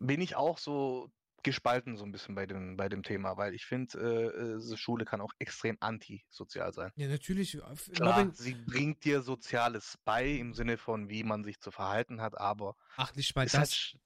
[0.00, 1.10] Bin ich auch so
[1.42, 5.04] gespalten so ein bisschen bei dem, bei dem Thema, weil ich finde, äh, äh, Schule
[5.04, 6.92] kann auch extrem antisozial sein.
[6.96, 7.54] Ja, natürlich.
[7.54, 7.60] äh,
[7.92, 12.20] Klar, Mobbing, sie bringt dir Soziales bei im Sinne von, wie man sich zu verhalten
[12.20, 13.96] hat, aber ach, nicht mal halt, das,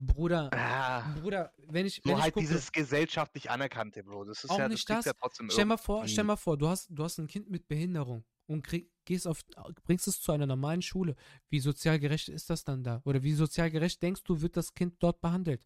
[0.00, 0.50] Bruder.
[0.52, 4.24] ah, Bruder, wenn ich, so wenn ich halt gucke, dieses gesellschaftlich anerkannte, Bro.
[4.24, 5.06] Das ist Auch ja, nicht das das.
[5.06, 7.66] ja trotzdem stell mal vor, stell mal vor, du hast, du hast ein Kind mit
[7.68, 9.40] Behinderung und krieg, gehst auf,
[9.84, 11.16] bringst es zu einer normalen Schule.
[11.50, 13.00] Wie sozial gerecht ist das dann da?
[13.04, 15.62] Oder wie sozial gerecht denkst du, wird das Kind dort behandelt?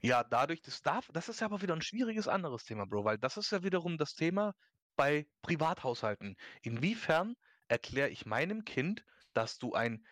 [0.00, 3.18] Ja, dadurch, das darf, das ist ja aber wieder ein schwieriges anderes Thema, Bro, weil
[3.18, 4.54] das ist ja wiederum das Thema
[4.96, 6.36] bei Privathaushalten.
[6.62, 7.34] Inwiefern
[7.68, 10.04] erkläre ich meinem Kind, dass du ein,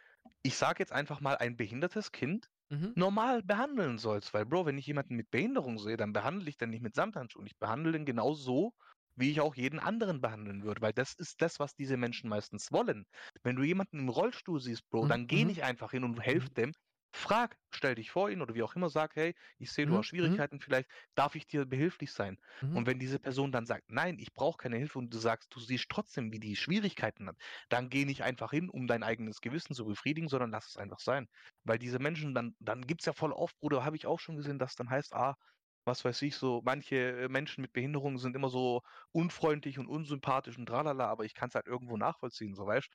[0.43, 2.95] ich sage jetzt einfach mal, ein behindertes Kind Mhm.
[2.95, 4.33] normal behandeln sollst?
[4.35, 7.47] Weil, Bro, wenn ich jemanden mit Behinderung sehe, dann behandle ich den nicht mit Samthandschuhen.
[7.47, 8.73] Ich behandle den genau so,
[9.17, 12.73] wie ich auch jeden anderen behandeln würde, weil das ist das, was diese Menschen meistens
[12.73, 13.05] wollen.
[13.43, 15.45] Wenn du jemanden im Rollstuhl siehst, Bro, Mhm, dann geh mhm.
[15.45, 16.73] nicht einfach hin und helf dem,
[17.13, 19.99] Frag, stell dich vor ihn oder wie auch immer, sag, hey, ich sehe, du Mhm,
[19.99, 22.39] hast mhm, Schwierigkeiten vielleicht, darf ich dir behilflich sein?
[22.61, 25.55] mhm, Und wenn diese Person dann sagt, nein, ich brauche keine Hilfe und du sagst,
[25.55, 27.37] du siehst trotzdem, wie die Schwierigkeiten hat,
[27.69, 31.01] dann geh nicht einfach hin, um dein eigenes Gewissen zu befriedigen, sondern lass es einfach
[31.01, 31.27] sein.
[31.65, 34.37] Weil diese Menschen, dann, dann gibt es ja voll oft, Bruder, habe ich auch schon
[34.37, 35.37] gesehen, dass dann heißt, ah,
[35.85, 38.83] was weiß ich, so manche äh, Menschen mit Behinderungen sind immer so
[39.13, 42.89] unfreundlich und unsympathisch und tralala, aber ich kann es halt irgendwo nachvollziehen, so weißt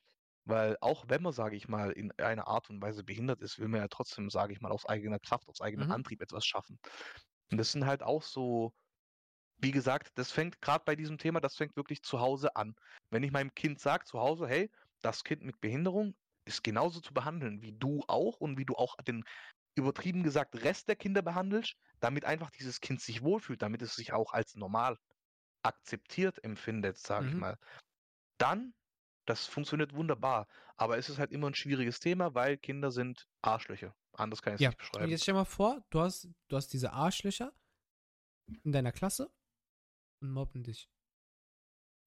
[0.46, 3.68] weil auch wenn man, sage ich mal, in einer Art und Weise behindert ist, will
[3.68, 5.92] man ja trotzdem, sage ich mal, aus eigener Kraft, aus eigenem mhm.
[5.92, 6.80] Antrieb etwas schaffen.
[7.52, 8.74] Und das sind halt auch so,
[9.58, 12.76] wie gesagt, das fängt gerade bei diesem Thema, das fängt wirklich zu Hause an.
[13.10, 14.70] Wenn ich meinem Kind sage zu Hause, hey,
[15.02, 16.16] das Kind mit Behinderung
[16.46, 19.24] ist genauso zu behandeln wie du auch und wie du auch den
[19.76, 24.14] übertrieben gesagt Rest der Kinder behandelst, damit einfach dieses Kind sich wohlfühlt, damit es sich
[24.14, 24.98] auch als normal
[25.64, 27.40] akzeptiert empfindet, sage ich Mhm.
[27.40, 27.58] mal.
[28.38, 28.74] Dann,
[29.26, 30.48] das funktioniert wunderbar.
[30.78, 33.96] Aber es ist halt immer ein schwieriges Thema, weil Kinder sind Arschlöcher.
[34.14, 35.12] Anders kann ich es Ja, nicht und beschreiben.
[35.12, 37.52] jetzt stell mal vor, du hast, du hast diese Arschlöcher
[38.64, 39.32] in deiner Klasse
[40.22, 40.90] und mobben dich.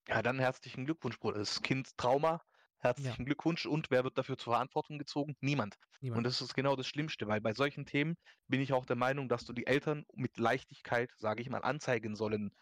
[0.08, 1.38] Ja, dann herzlichen Glückwunsch, Bruder.
[1.38, 2.42] Das Kind Trauma,
[2.78, 3.66] herzlichen Glückwunsch.
[3.66, 5.36] Und wer wird dafür zur Verantwortung gezogen?
[5.40, 5.76] Niemand.
[6.00, 6.18] Niemand.
[6.18, 8.16] Und das ist genau das Schlimmste, weil bei solchen Themen
[8.48, 12.16] bin ich auch der Meinung, dass du die Eltern mit Leichtigkeit, sage ich mal, anzeigen
[12.16, 12.54] sollen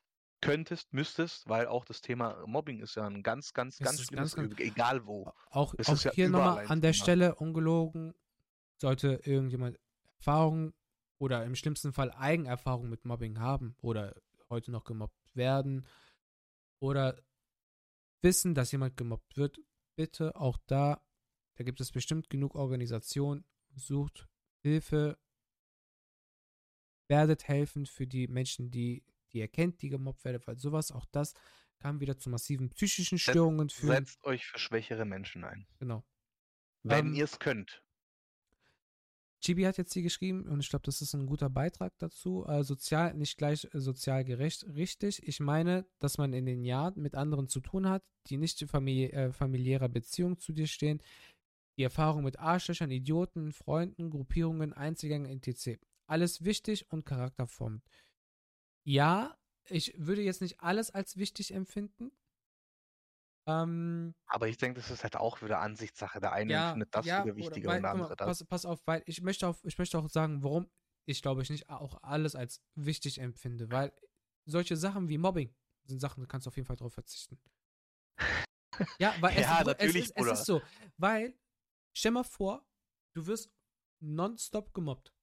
[0.47, 4.37] könntest, müsstest, weil auch das Thema Mobbing ist ja ein ganz, ganz, ganz schlimmes ganz,
[4.37, 5.33] ganz- Übel, egal wo.
[5.51, 7.03] Auch, auch ja hier nochmal an der Thema.
[7.03, 8.15] Stelle ungelogen,
[8.79, 9.79] sollte irgendjemand
[10.19, 10.73] Erfahrung
[11.19, 14.15] oder im schlimmsten Fall Eigenerfahrung mit Mobbing haben oder
[14.51, 15.87] heute noch gemobbt werden
[16.79, 17.19] oder
[18.23, 19.61] wissen, dass jemand gemobbt wird,
[19.97, 21.03] bitte auch da,
[21.57, 23.45] da gibt es bestimmt genug Organisationen,
[23.75, 24.29] sucht
[24.63, 25.19] Hilfe,
[27.09, 29.05] werdet helfen für die Menschen, die,
[29.37, 31.35] die ihr kennt, die gemobbt werden, weil sowas, auch das
[31.79, 34.07] kann wieder zu massiven psychischen Störungen führen.
[34.07, 35.67] Setzt euch für schwächere Menschen ein.
[35.79, 36.05] Genau.
[36.83, 37.83] Wenn Ähm, ihr es könnt.
[39.43, 42.47] Chibi hat jetzt hier geschrieben, und ich glaube, das ist ein guter Beitrag dazu.
[42.49, 45.23] Äh, sozial, nicht gleich äh, sozial gerecht, richtig.
[45.29, 48.69] Ich meine, dass man in den Jahren mit anderen zu tun hat, die nicht in
[48.69, 51.03] famili äh, familiärer Beziehung zu dir stehen.
[51.79, 55.79] Die Erfahrung mit Arschlöchern, Idioten, Freunden, Gruppierungen, Einzelgängen, etc.
[56.07, 57.85] Alles wichtig und charakterformend.
[58.87, 59.37] Ja,
[59.69, 62.13] ich würde jetzt nicht alles als wichtig empfinden.
[63.49, 66.21] Ähm, Aber ich denke, das ist halt auch wieder Ansichtssache.
[66.21, 68.27] Der eine ja, findet das ja, wieder wichtiger weil, und der mal, andere das.
[68.27, 70.71] pass, pass auf, weil ich möchte, auch, ich möchte auch sagen, warum
[71.09, 73.93] ich glaube ich nicht auch alles als wichtig empfinde, weil
[74.45, 77.39] solche Sachen wie Mobbing sind Sachen, da kannst du auf jeden Fall drauf verzichten.
[78.99, 80.61] Ja, weil es, Ja, es, natürlich, ist, es ist so,
[80.99, 81.35] weil
[81.97, 82.67] stell mal vor,
[83.15, 83.51] du wirst
[84.01, 85.15] nonstop gemobbt.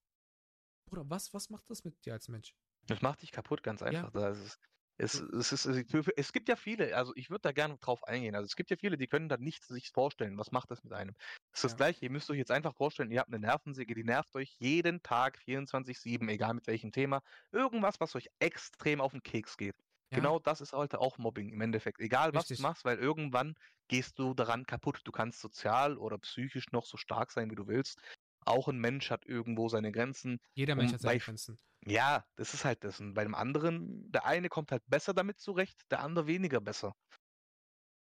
[0.88, 2.52] Bruder, was, was macht das mit dir als Mensch?
[2.86, 4.02] Das macht dich kaputt, ganz Ja.
[4.02, 4.10] einfach.
[4.10, 4.58] Da ist
[4.96, 8.36] es, es, ist, es, gibt ja viele, also ich würde da gerne drauf eingehen.
[8.36, 10.92] Also es gibt ja viele, die können da nicht sich vorstellen, was macht das mit
[10.92, 11.14] einem.
[11.52, 11.76] Es ist das Ja.
[11.76, 15.02] gleiche, ihr müsst euch jetzt einfach vorstellen, ihr habt eine Nervensäge, die nervt euch jeden
[15.02, 17.22] Tag 24-7, egal mit welchem Thema.
[17.50, 19.74] Irgendwas, was euch extrem auf den Keks geht.
[20.10, 21.98] Ja, Genau das ist halt auch Mobbing im Endeffekt.
[22.00, 22.58] Egal was Richtig.
[22.58, 23.54] du machst, weil irgendwann
[23.88, 25.00] gehst du daran kaputt.
[25.04, 28.00] Du kannst sozial oder psychisch noch so stark sein, wie du willst.
[28.44, 30.40] Auch ein Mensch hat irgendwo seine Grenzen.
[30.54, 31.58] jeder Mensch hat seine Grenzen.
[31.86, 33.00] Ja, das ist halt das.
[33.00, 36.96] Und bei dem anderen, der eine kommt halt besser damit zurecht, der andere weniger besser.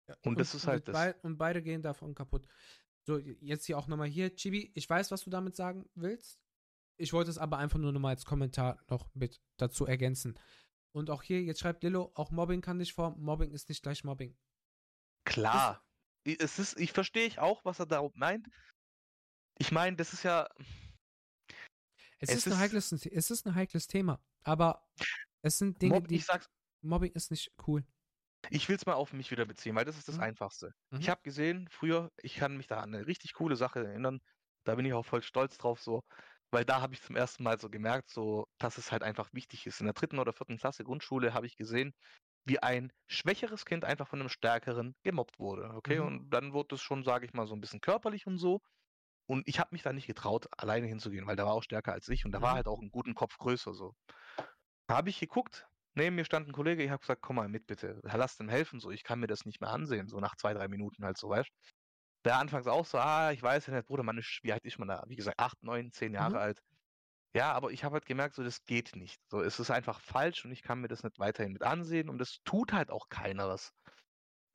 [0.07, 0.93] Ja, Und das ist halt das.
[0.93, 2.47] Bei, und beide gehen davon kaputt.
[3.05, 6.39] So, jetzt hier auch nochmal hier, Chibi, ich weiß, was du damit sagen willst.
[6.97, 10.39] Ich wollte es aber einfach nur nochmal als Kommentar noch mit dazu ergänzen.
[10.93, 14.03] Und auch hier, jetzt schreibt Lillo, auch Mobbing kann nicht vor, Mobbing ist nicht gleich
[14.03, 14.37] Mobbing.
[15.25, 15.83] Klar.
[16.23, 18.47] Es ist, ich verstehe ich auch, was er da meint.
[19.63, 20.45] Ich meine, das ist ja,
[22.19, 24.85] Es, Es ist, ein ist- heikles, es ist ein heikles Thema, aber
[25.41, 26.47] es sind Dinge, Mob, die ich sag's,
[26.81, 27.85] Mobbing ist nicht cool.
[28.49, 30.23] ich will es mal auf mich wieder beziehen, weil das ist das Mhm.
[30.23, 30.71] Einfachste.
[30.91, 30.99] Mhm.
[30.99, 34.19] Ich habe gesehen, früher, ich kann mich da an eine richtig coole Sache erinnern,
[34.65, 36.01] da bin ich auch voll stolz drauf, so,
[36.51, 39.65] weil da habe ich zum ersten Mal so gemerkt, so, dass es halt einfach wichtig
[39.65, 39.79] ist.
[39.79, 41.93] In der dritten oder vierten Klasse Grundschule habe ich gesehen,
[42.45, 45.69] wie ein schwächeres Kind einfach von einem stärkeren gemobbt wurde.
[45.75, 46.05] Okay, Mhm.
[46.05, 48.59] und dann wurde es schon, sage ich mal, so ein bisschen körperlich und so.
[49.33, 52.07] Und ich habe mich da nicht getraut, alleine hinzugehen, weil der war auch stärker als
[52.09, 52.55] ich und der war Mhm.
[52.55, 53.93] halt auch einen guten Kopf größer so.
[54.87, 57.65] Da habe ich geguckt, neben mir stand ein Kollege, ich habe gesagt, komm mal mit
[57.67, 60.53] bitte, lass dem helfen, so, ich kann mir das nicht mehr ansehen, so nach zwei,
[60.53, 61.49] drei Minuten halt so, weißt
[62.25, 64.79] Der anfangs auch so, ah, ich weiß ja nicht, Bruder, man ist, wie alt ist
[64.79, 65.03] man da?
[65.07, 66.39] Wie gesagt, acht, neun, zehn Jahre Mhm.
[66.39, 66.61] alt.
[67.35, 69.21] Ja, aber ich habe halt gemerkt, so, das geht nicht.
[69.29, 72.19] So, es ist einfach falsch und ich kann mir das nicht weiterhin mit ansehen und
[72.19, 73.71] das tut halt auch keiner was.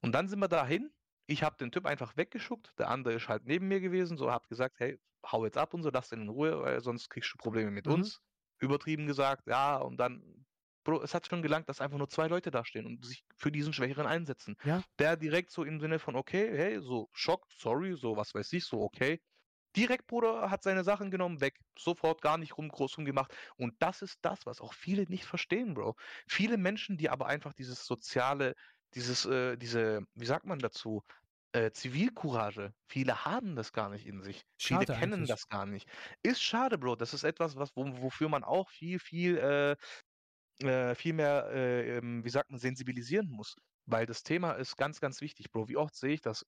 [0.03, 0.91] Und dann sind wir dahin.
[1.29, 2.73] Ich habe den Typ einfach weggeschuckt.
[2.79, 4.17] Der andere ist halt neben mir gewesen.
[4.17, 7.11] So, hab gesagt, hey, hau jetzt ab und so, lass den in Ruhe, weil sonst
[7.11, 7.93] kriegst du Probleme mit Mhm.
[7.95, 8.21] uns.
[8.61, 10.47] Übertrieben gesagt, ja, und dann,
[10.85, 13.53] Bro, es hat schon gelangt, dass einfach nur zwei Leute da stehen und sich für
[13.53, 14.57] diesen Schwächeren einsetzen.
[14.65, 14.85] Ja.
[14.99, 18.65] Der direkt so im Sinne von, okay, hey, so Schock, sorry, so was weiß ich,
[18.65, 19.21] so okay.
[19.77, 21.61] Direkt, Bruder, hat seine Sachen genommen, weg.
[21.79, 23.35] Sofort gar nicht rum, groß rumgemacht.
[23.57, 25.95] Und das ist das, was auch viele nicht verstehen, Bro.
[26.29, 28.55] Viele Menschen, die aber einfach dieses soziale,
[28.95, 31.03] dieses, äh, diese, wie sagt man dazu,
[31.53, 32.73] äh, Zivilcourage.
[32.89, 34.43] Viele haben das gar nicht in sich.
[34.61, 35.29] Viele Schade kennen eigentlich.
[35.31, 35.89] das gar nicht.
[36.23, 36.97] Ist schade, Bro.
[36.97, 39.77] Das ist etwas, was, wo, wofür man auch viel, viel, äh,
[40.67, 43.57] äh, viel mehr, äh, ähm, wie sagt man, sensibilisieren muss.
[43.87, 45.69] Weil das Thema ist ganz, ganz wichtig, Bro.
[45.69, 46.45] Wie oft sehe ich das?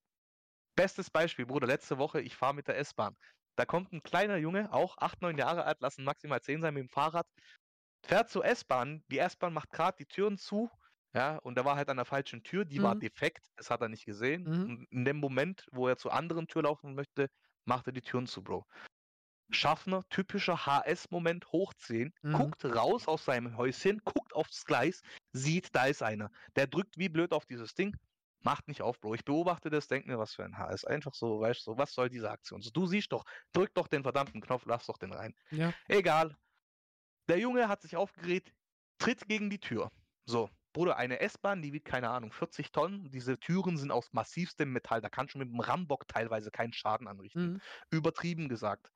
[0.76, 3.16] Bestes Beispiel, Bruder, letzte Woche, ich fahre mit der S-Bahn.
[3.56, 6.82] Da kommt ein kleiner Junge, auch acht, neun Jahre alt, lassen maximal zehn sein mit
[6.82, 7.26] dem Fahrrad,
[8.06, 10.70] fährt zur S-Bahn, die S-Bahn macht gerade die Türen zu,
[11.14, 13.00] ja, und er war halt an der falschen Tür, die war Mhm.
[13.00, 14.44] defekt, das hat er nicht gesehen.
[14.44, 14.64] Mhm.
[14.66, 17.28] Und in dem Moment, wo er zur anderen Tür laufen möchte,
[17.64, 18.64] macht er die Türen zu, Bro.
[19.52, 22.36] Schaffner, typischer HS-Moment, hochziehen, Mhm.
[22.36, 25.00] guckt raus aus seinem Häuschen, guckt aufs Gleis,
[25.32, 26.30] sieht, da ist einer.
[26.56, 27.96] Der drückt wie blöd auf dieses Ding,
[28.44, 29.14] macht nicht auf, Bro.
[29.14, 30.84] Ich beobachte das, denk mir, was für ein HS.
[30.84, 32.62] Einfach so, weißt du, so, was soll diese Aktion?
[32.62, 35.34] So, du siehst doch, drück doch den verdammten Knopf, lass doch den rein.
[35.50, 35.74] Ja.
[35.88, 36.36] Egal.
[37.28, 38.52] Der Junge hat sich aufgeregt,
[38.98, 39.90] tritt gegen die Tür.
[40.26, 43.10] So, Bruder, eine S-Bahn, die wiegt, keine Ahnung, 40 Tonnen.
[43.10, 45.00] Diese Türen sind aus massivstem Metall.
[45.00, 47.54] Da kannst du mit dem Rambock teilweise keinen Schaden anrichten.
[47.54, 47.60] Mhm.
[47.90, 48.92] Übertrieben gesagt.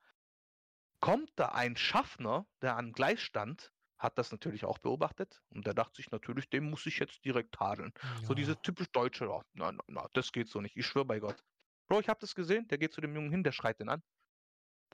[1.00, 5.74] Kommt da ein Schaffner, der an Gleis stand, hat das natürlich auch beobachtet und der
[5.74, 7.92] dachte sich natürlich, dem muss ich jetzt direkt tadeln.
[8.22, 8.34] So Ja.
[8.34, 11.44] diese typisch deutsche, ja, na, na, na, das geht so nicht, ich schwöre bei Gott.
[11.86, 14.02] Bro, ich hab das gesehen, der geht zu dem Jungen hin, der schreit den an.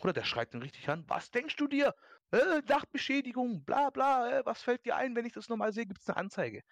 [0.01, 1.05] Bruder, der schreit den richtig an.
[1.09, 1.95] Was denkst du dir?
[2.31, 6.09] Äh, Sachbeschädigung, bla bla, äh, was fällt dir ein, wenn ich das nochmal sehe, gibt's
[6.09, 6.63] eine Anzeige.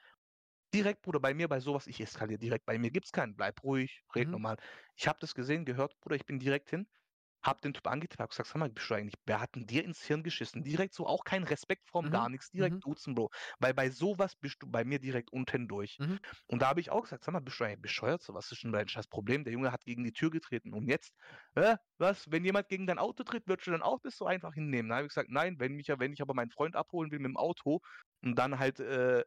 [0.74, 2.64] Direkt, Bruder, bei mir, bei sowas, ich eskaliere direkt.
[2.66, 3.37] Bei mir gibt's keinen.
[3.37, 4.33] Bleib ruhig, red Mhm.
[4.33, 4.57] normal.
[4.97, 6.89] Ich hab das gesehen, gehört, Bruder, ich bin direkt hin,
[7.43, 9.84] hab den Typ angetippt, hab gesagt, sag mal, bist du eigentlich, wer hat denn dir
[9.84, 10.62] ins Hirn geschissen?
[10.64, 12.82] Direkt so, auch kein Respekt vorm Mhm, gar nichts, direkt mhm.
[12.84, 13.30] duzen, Bro.
[13.61, 15.99] Weil bei sowas bist du bei mir direkt unten durch.
[15.99, 16.18] Mhm.
[16.47, 18.22] Und da habe ich auch gesagt, sag mal, bist du eigentlich bescheuert?
[18.22, 19.45] So, was ist denn dein scheiß Problem?
[19.45, 20.72] Der Junge hat gegen die Tür getreten.
[20.74, 21.12] Und jetzt,
[21.55, 24.55] äh, was, wenn jemand gegen dein Auto tritt, würdest du dann auch das so einfach
[24.55, 24.89] hinnehmen?
[24.91, 27.28] Da habe ich gesagt, nein, wenn mich wenn ich aber meinen Freund abholen will mit
[27.30, 27.80] dem Auto
[28.22, 29.24] und dann halt äh,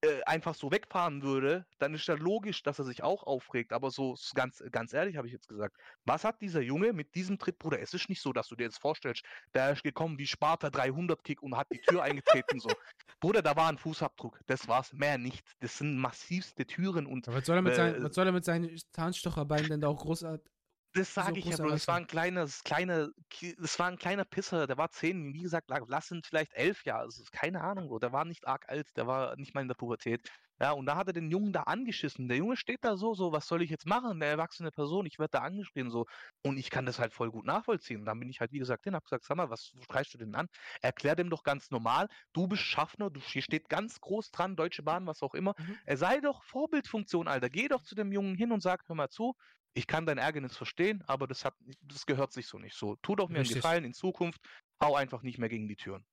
[0.00, 3.72] äh, einfach so wegfahren würde, dann ist ja logisch, dass er sich auch aufregt.
[3.72, 7.38] Aber so ganz, ganz ehrlich habe ich jetzt gesagt, was hat dieser Junge mit diesem
[7.38, 7.80] Tritt, Bruder?
[7.80, 9.24] Es ist nicht so, dass du dir jetzt vorstellst,
[9.54, 12.68] der ist gekommen wie Sparta 300 Kick und hat die Tür eingetreten so.
[13.20, 14.40] Bruder, da war ein Fußabdruck.
[14.46, 15.44] Das war's, mehr nicht.
[15.60, 18.32] Das sind massivste Türen und Ja, was, soll er mit seinen, Äh, was soll er
[18.32, 20.57] mit seinen Zahnstocherbeinen denn da auch großartig?
[20.94, 21.70] Das so sage ich ja, Bro.
[21.70, 24.66] Das war ein kleines, kleiner, Ki- das war ein kleiner Pisser.
[24.66, 27.06] Der war zehn, wie gesagt, lass ihn vielleicht elf Jahre.
[27.08, 27.98] Ist keine Ahnung, Bro.
[28.00, 28.96] Der war nicht arg alt.
[28.96, 30.28] Der war nicht mal in der Pubertät.
[30.60, 32.28] Ja, und da hat er den Jungen da angeschissen.
[32.28, 34.10] Der Junge steht da so, so, was soll ich jetzt machen?
[34.10, 36.06] Eine erwachsene Person, ich werde da angeschrien, so.
[36.42, 38.00] Und ich kann das halt voll gut nachvollziehen.
[38.00, 40.18] Und dann bin ich halt, wie gesagt, hin, hab gesagt, sag mal, was schreist du
[40.18, 40.48] denn an?
[40.82, 44.82] Erklär dem doch ganz normal, du bist Schaffner, du, hier steht ganz groß dran, Deutsche
[44.82, 45.54] Bahn, was auch immer.
[45.58, 45.78] Mhm.
[45.84, 47.50] Er sei doch Vorbildfunktion, Alter.
[47.50, 49.34] Geh doch zu dem Jungen hin und sag, hör mal zu,
[49.74, 52.96] ich kann dein Ärgernis verstehen, aber das hat, das gehört sich so nicht so.
[53.02, 53.48] Tu doch mir einen.
[53.48, 54.40] Gefallen in Zukunft,
[54.82, 56.04] hau einfach nicht mehr gegen die Türen.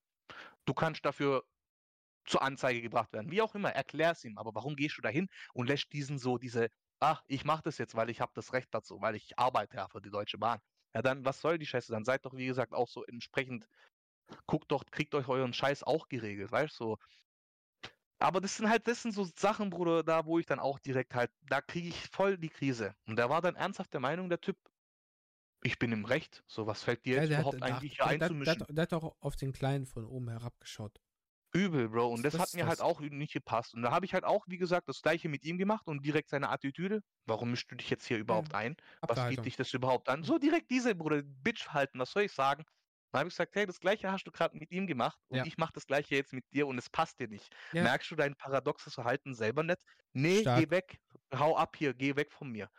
[0.65, 1.43] Du kannst dafür
[2.25, 5.67] zur Anzeige gebracht werden, wie auch immer, erklär's ihm, aber warum gehst du dahin und
[5.67, 6.69] lässt diesen so diese,
[6.99, 9.87] ach, ich mach das jetzt, weil ich habe das Recht dazu, weil ich arbeite ja
[9.89, 10.59] für die Deutsche Bahn.
[10.93, 11.91] Ja, dann, was soll die Scheiße?
[11.91, 13.67] Dann seid doch, wie gesagt, auch so entsprechend,
[14.47, 16.83] guckt doch, kriegt euch euren Scheiß auch geregelt, weißt du?
[16.85, 16.97] So.
[18.19, 21.13] Aber das sind halt, das sind so Sachen, Bruder, da wo ich dann auch direkt
[21.15, 22.95] halt, da kriege ich voll die Krise.
[23.05, 24.57] Und der war dann ernsthaft der Meinung, der Typ,
[25.63, 26.43] ich bin im Recht.
[26.47, 28.29] So, was fällt dir Ja, jetzt der, hat, überhaupt der, eigentlich hier der, der, der,
[28.29, 28.59] einzumischen?
[28.59, 31.01] hat- der hat auch auf den Kleinen von oben herabgeschaut.
[31.55, 32.09] Übel, Bro.
[32.09, 32.85] Und Das- das, hat mir halt das.
[32.85, 33.73] auch nicht gepasst.
[33.73, 36.29] Und da habe ich halt auch, wie gesagt, das gleiche mit ihm gemacht und direkt
[36.29, 37.01] seine Attitüde.
[37.25, 38.75] Warum mischst du dich jetzt hier überhaupt ein?
[39.01, 40.23] Was geht dich das überhaupt an?
[40.23, 42.63] So direkt diese, Bruder, Bitch halten, was soll ich sagen?
[43.11, 45.45] Dann habe ich gesagt, hey, das gleiche hast du gerade mit ihm gemacht und Ja.
[45.45, 47.47] ich mache das gleiche jetzt mit dir und es passt dir nicht.
[47.71, 47.83] Ja.
[47.83, 49.79] Merkst du dein paradoxes Verhalten selber nicht?
[50.11, 50.59] Nee, Stark.
[50.59, 50.97] geh weg,
[51.33, 52.69] hau ab hier, geh weg von mir.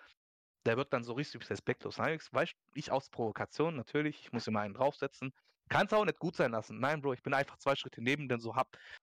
[0.66, 1.96] Der wird dann so richtig respektlos.
[1.96, 5.32] Dann ich, weißt, du, ich aus Provokation, natürlich, ich muss immer einen draufsetzen.
[5.68, 6.78] Kannst auch nicht gut sein lassen.
[6.78, 8.76] Nein, Bro, ich bin einfach zwei Schritte neben, denn so hab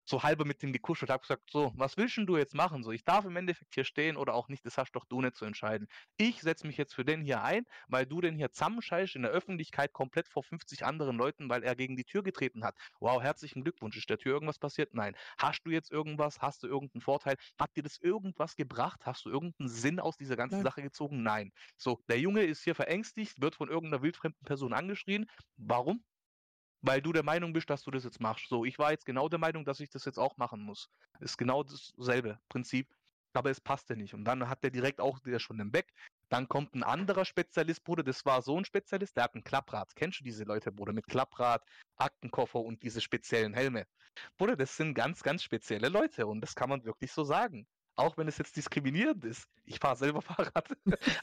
[0.08, 2.82] so halber mit dem gekuschelt, hab gesagt, so, was willst denn du jetzt machen?
[2.82, 5.36] So, ich darf im Endeffekt hier stehen oder auch nicht, das hast doch du nicht
[5.36, 5.86] zu entscheiden.
[6.16, 9.30] Ich setze mich jetzt für den hier ein, weil du den hier zusammenscheißt in der
[9.30, 12.74] Öffentlichkeit komplett vor 50 anderen Leuten, weil er gegen die Tür getreten hat.
[13.00, 13.96] Wow, herzlichen Glückwunsch.
[13.96, 14.94] Ist der Tür irgendwas passiert?
[14.94, 15.14] Nein.
[15.36, 16.40] Hast du jetzt irgendwas?
[16.40, 17.36] Hast du irgendeinen Vorteil?
[17.58, 19.00] Hat dir das irgendwas gebracht?
[19.04, 20.64] Hast du irgendeinen Sinn aus dieser ganzen Nein.
[20.64, 21.22] Sache gezogen?
[21.22, 21.52] Nein.
[21.76, 25.26] So, der Junge ist hier verängstigt, wird von irgendeiner wildfremden Person angeschrien.
[25.56, 26.02] Warum?
[26.82, 28.48] Weil du der Meinung bist, dass du das jetzt machst.
[28.48, 30.88] So, ich war jetzt genau der Meinung, dass ich das jetzt auch machen muss.
[31.20, 32.88] Ist genau dasselbe Prinzip.
[33.34, 34.14] Aber es passte nicht.
[34.14, 35.92] Und dann hat der direkt auch der schon den Back.
[36.28, 38.02] Dann kommt ein anderer Spezialist, Bruder.
[38.02, 39.94] Das war so ein Spezialist, der hat ein Klapprad.
[39.94, 40.92] Kennst du diese Leute, Bruder?
[40.92, 41.62] Mit Klapprad,
[41.96, 43.86] Aktenkoffer und diese speziellen Helme.
[44.36, 46.26] Bruder, das sind ganz, ganz spezielle Leute.
[46.26, 47.66] Und das kann man wirklich so sagen.
[47.98, 49.48] Auch wenn es jetzt diskriminierend ist.
[49.64, 50.68] Ich fahre selber Fahrrad.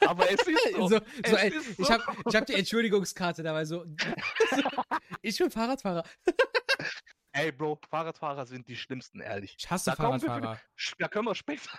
[0.06, 0.88] Aber es ist so.
[0.88, 1.92] so, es so, ist ich so.
[1.92, 2.04] habe
[2.34, 3.64] hab die Entschuldigungskarte dabei.
[3.64, 3.84] So,
[5.22, 6.04] ich bin Fahrradfahrer.
[7.32, 9.56] Ey, Bro, Fahrradfahrer sind die schlimmsten, ehrlich.
[9.58, 10.58] Ich hasse Da wir Fahrradfahrer.
[10.78, 11.70] Sch- Da können wir später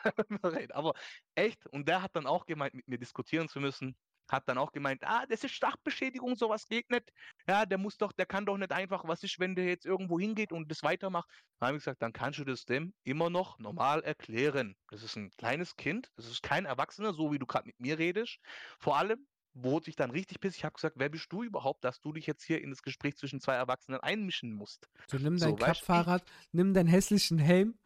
[0.43, 0.71] reden.
[0.71, 0.93] Aber
[1.33, 3.95] echt, und der hat dann auch gemeint, mit mir diskutieren zu müssen.
[4.27, 7.11] Hat dann auch gemeint, ah, das ist Sachbeschädigung, sowas geht nicht.
[7.47, 10.19] Ja, der muss doch, der kann doch nicht einfach, was ist, wenn der jetzt irgendwo
[10.19, 11.29] hingeht und das weitermacht.
[11.59, 14.75] Dann habe ich gesagt, dann kannst du das dem immer noch normal erklären.
[14.89, 17.97] Das ist ein kleines Kind, das ist kein Erwachsener, so wie du gerade mit mir
[17.99, 18.39] redest.
[18.79, 20.59] Vor allem wurde ich dann richtig pissig.
[20.59, 23.17] Ich habe gesagt, wer bist du überhaupt, dass du dich jetzt hier in das Gespräch
[23.17, 24.87] zwischen zwei Erwachsenen einmischen musst?
[25.07, 27.79] So, nimm So, dein du, Klappfahrrad, nimm deinen hässlichen Helm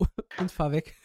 [0.38, 0.96] und fahr weg.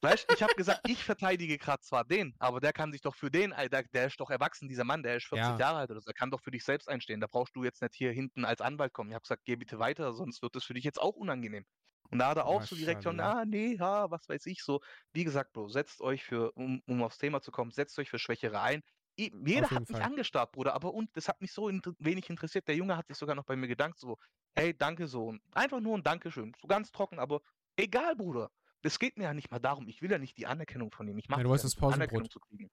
[0.00, 3.16] Weißt du, ich habe gesagt, ich verteidige gerade zwar den, aber der kann sich doch
[3.16, 5.58] für den, Alter, der ist doch erwachsen, dieser Mann, der ist 40 Ja.
[5.58, 7.20] Jahre alt oder so, der kann doch für dich selbst einstehen.
[7.20, 9.10] Da brauchst du jetzt nicht hier hinten als Anwalt kommen.
[9.10, 11.64] Ich habe gesagt, geh bitte weiter, sonst wird das für dich jetzt auch unangenehm.
[12.10, 14.80] Und da hat er auch so direkt schon, ah, nee, ha, was weiß ich so.
[15.12, 18.18] Wie gesagt, Bro, setzt euch für, um, um aufs Thema zu kommen, setzt euch für
[18.18, 18.82] Schwächere ein.
[19.16, 20.06] Jeder hat mich Fall.
[20.06, 22.68] angestarrt, Bruder, aber und das hat mich so inter wenig interessiert.
[22.68, 24.16] Der Junge hat sich sogar noch bei mir gedankt, so,
[24.54, 25.34] hey, danke so.
[25.52, 26.52] Einfach nur ein Dankeschön.
[26.60, 27.40] So ganz trocken, aber
[27.76, 28.50] egal, Bruder.
[28.82, 31.18] Es geht mir ja nicht mal darum, ich will ja nicht die Anerkennung von ihm.
[31.18, 32.30] Ich mache Ja, du wolltest das Pausenbrot.
[32.30, 32.70] zu kriegen.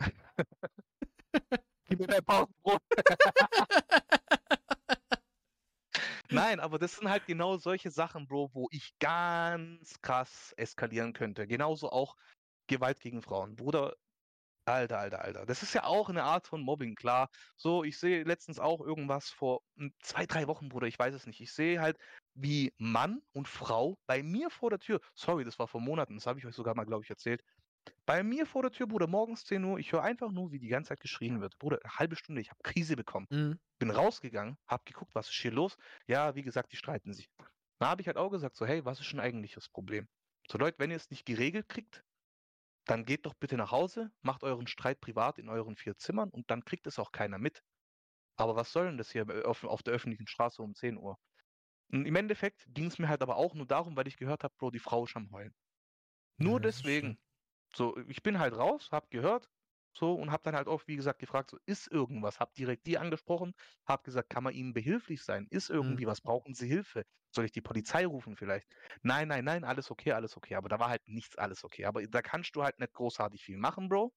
[1.84, 2.80] Gib mir dein Pausenbrot.
[6.30, 11.46] Nein, aber das sind halt genau solche Sachen, Bro, wo ich ganz krass eskalieren könnte.
[11.46, 12.16] Genauso auch
[12.66, 13.54] Gewalt gegen Frauen.
[13.54, 13.94] Bruder,
[14.68, 15.46] Alter, Alter, Alter.
[15.46, 17.28] Das ist ja auch eine Art von Mobbing, klar.
[17.56, 21.26] So, ich sehe letztens auch irgendwas vor hm, zwei, drei Wochen, Bruder, ich weiß es
[21.26, 21.40] nicht.
[21.40, 21.98] Ich sehe halt,
[22.34, 26.26] wie Mann und Frau bei mir vor der Tür, sorry, das war vor Monaten, das
[26.26, 27.42] habe ich euch sogar mal, glaube ich, erzählt.
[28.06, 30.68] Bei mir vor der Tür, Bruder, morgens 10 Uhr, ich höre einfach nur, wie die
[30.68, 31.58] ganze Zeit geschrien wird.
[31.58, 33.58] Bruder, eine halbe Stunde, ich habe Krise bekommen Mhm.
[33.78, 35.76] bin rausgegangen, hab geguckt, was ist hier los.
[36.08, 37.28] Ja, wie gesagt, die streiten sich.
[37.78, 40.08] Da habe ich halt auch gesagt, so, hey, was ist denn eigentlich das Problem?
[40.50, 42.05] So, Leute, wenn ihr es nicht geregelt kriegt,
[42.86, 46.50] dann geht doch bitte nach Hause, macht euren Streit privat in euren vier Zimmern und
[46.50, 47.62] dann kriegt es auch keiner mit.
[48.36, 51.18] Aber was soll denn das hier auf, auf der öffentlichen Straße um 10 Uhr?
[51.92, 54.54] Und im Endeffekt ging es mir halt aber auch nur darum, weil ich gehört habe,
[54.58, 55.54] Bro, die Frau ist am Heulen.
[56.38, 57.18] Nur Ja, deswegen.
[57.74, 59.50] So, ich bin halt raus, hab gehört,
[59.96, 62.40] so und hab dann halt auch, wie gesagt, gefragt, so ist irgendwas?
[62.40, 63.52] Hab direkt die angesprochen,
[63.86, 65.46] hab gesagt, kann man ihnen behilflich sein?
[65.50, 66.20] Ist irgendwie was?
[66.20, 67.04] Brauchen sie Hilfe?
[67.34, 68.66] Soll ich die Polizei rufen vielleicht?
[69.02, 70.54] Nein, nein, nein, alles okay, alles okay.
[70.54, 71.84] Aber da war halt nichts alles okay.
[71.86, 74.12] Aber da kannst du halt nicht großartig viel machen, Bro.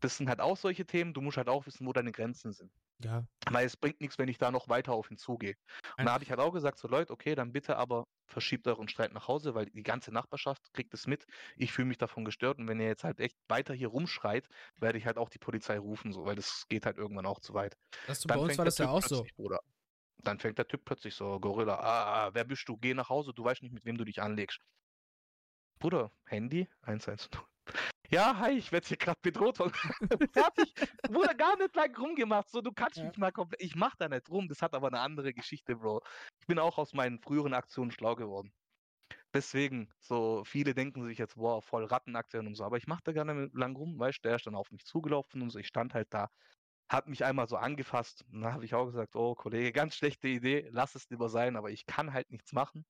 [0.00, 1.14] Das sind halt auch solche Themen.
[1.14, 2.72] Du musst halt auch wissen, wo deine Grenzen sind.
[3.02, 3.24] Ja.
[3.50, 5.56] Weil es bringt nichts, wenn ich da noch weiter auf ihn zugehe.
[5.98, 8.88] Und da habe ich halt auch gesagt, so Leute, okay, dann bitte aber verschiebt euren
[8.88, 11.26] Streit nach Hause, weil die ganze Nachbarschaft kriegt es mit.
[11.56, 14.98] Ich fühle mich davon gestört und wenn ihr jetzt halt echt weiter hier rumschreit, werde
[14.98, 17.76] ich halt auch die Polizei rufen, so, weil das geht halt irgendwann auch zu weit.
[18.06, 19.26] Das, bei uns war das ja auch so.
[19.36, 19.60] Bruder.
[20.22, 22.78] Dann fängt der Typ plötzlich so, Gorilla, ah, wer bist du?
[22.78, 24.60] Geh nach Hause, du weißt nicht, mit wem du dich anlegst.
[25.78, 27.28] Bruder, Handy, 110.
[28.14, 29.56] Ja, hi, ich werde hier gerade bedroht.
[29.56, 30.72] Fertig.
[31.10, 32.48] Wurde gar nicht lang rumgemacht.
[32.48, 33.06] So, du kannst Ja.
[33.06, 33.60] mich mal komplett.
[33.60, 34.46] Ich mach da nicht rum.
[34.46, 36.00] Das hat aber eine andere Geschichte, Bro.
[36.40, 38.52] Ich bin auch aus meinen früheren Aktionen schlau geworden.
[39.34, 42.62] Deswegen, so viele denken sich jetzt, boah, voll Rattenaktion und so.
[42.62, 44.84] Aber ich mach da gar nicht lang rum, weißt du, der ist dann auf mich
[44.84, 45.58] zugelaufen und so.
[45.58, 46.28] Ich stand halt da,
[46.88, 48.24] hat mich einmal so angefasst.
[48.30, 51.56] Und da habe ich auch gesagt, oh Kollege, ganz schlechte Idee, lass es lieber sein,
[51.56, 52.84] aber ich kann halt nichts machen.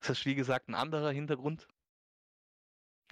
[0.00, 1.68] Das ist wie gesagt ein anderer Hintergrund.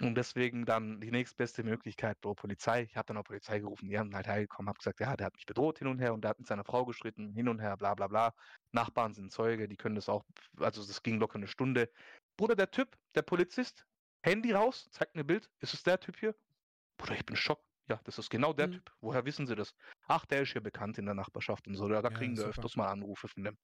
[0.03, 2.83] Und deswegen dann die nächstbeste Möglichkeit, Bro, Polizei.
[2.83, 5.35] Ich habe dann auch Polizei gerufen, die haben halt hergekommen, habe gesagt, ja, der hat
[5.35, 7.77] mich bedroht hin und her und der hat mit seiner Frau gestritten, hin und her,
[7.77, 8.33] bla bla bla.
[8.71, 10.23] Nachbarn sind Zeuge, die können das auch,
[10.57, 11.89] also das ging locker eine Stunde.
[12.37, 13.85] Bruder, der Typ, der Polizist,
[14.23, 16.35] Handy raus, zeigt mir ein Bild, ist es der Typ hier?
[16.97, 17.61] Bruder, ich bin schock.
[17.89, 18.71] Ja, das ist genau der Mhm.
[18.71, 18.91] Typ.
[19.01, 19.73] Woher wissen Sie das?
[20.07, 21.87] Ach, der ist hier bekannt in der Nachbarschaft und so.
[21.87, 23.57] Da Ja, kriegen wir öfters mal Anrufe von dem.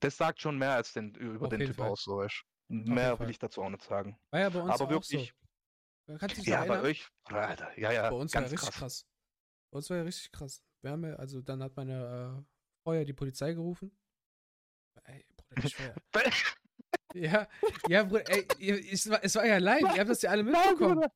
[0.00, 1.90] Das sagt schon mehr als den, über Auf den Typ Fall.
[1.90, 2.42] aus, so weißt.
[2.68, 2.92] Du.
[2.92, 3.30] Mehr will Fall.
[3.30, 4.18] ich dazu auch nicht sagen.
[4.30, 5.34] War ja bei uns Aber auch wirklich, so.
[6.06, 8.52] Man kann sich ja, erinnern, bei euch, Alter, ja, ja, bei uns war ja ganz
[8.52, 8.78] richtig krass.
[8.78, 9.06] krass.
[9.70, 10.62] Bei uns war ja richtig krass.
[10.82, 12.44] Wir haben ja, also dann hat meine äh,
[12.82, 13.90] Frau ja die Polizei gerufen.
[15.04, 16.32] Ey, Bruder, ich war ja.
[17.14, 17.48] Ja,
[17.88, 21.06] ja, Bruder, ey, es war, es war ja live, ihr habt das ja alle mitbekommen.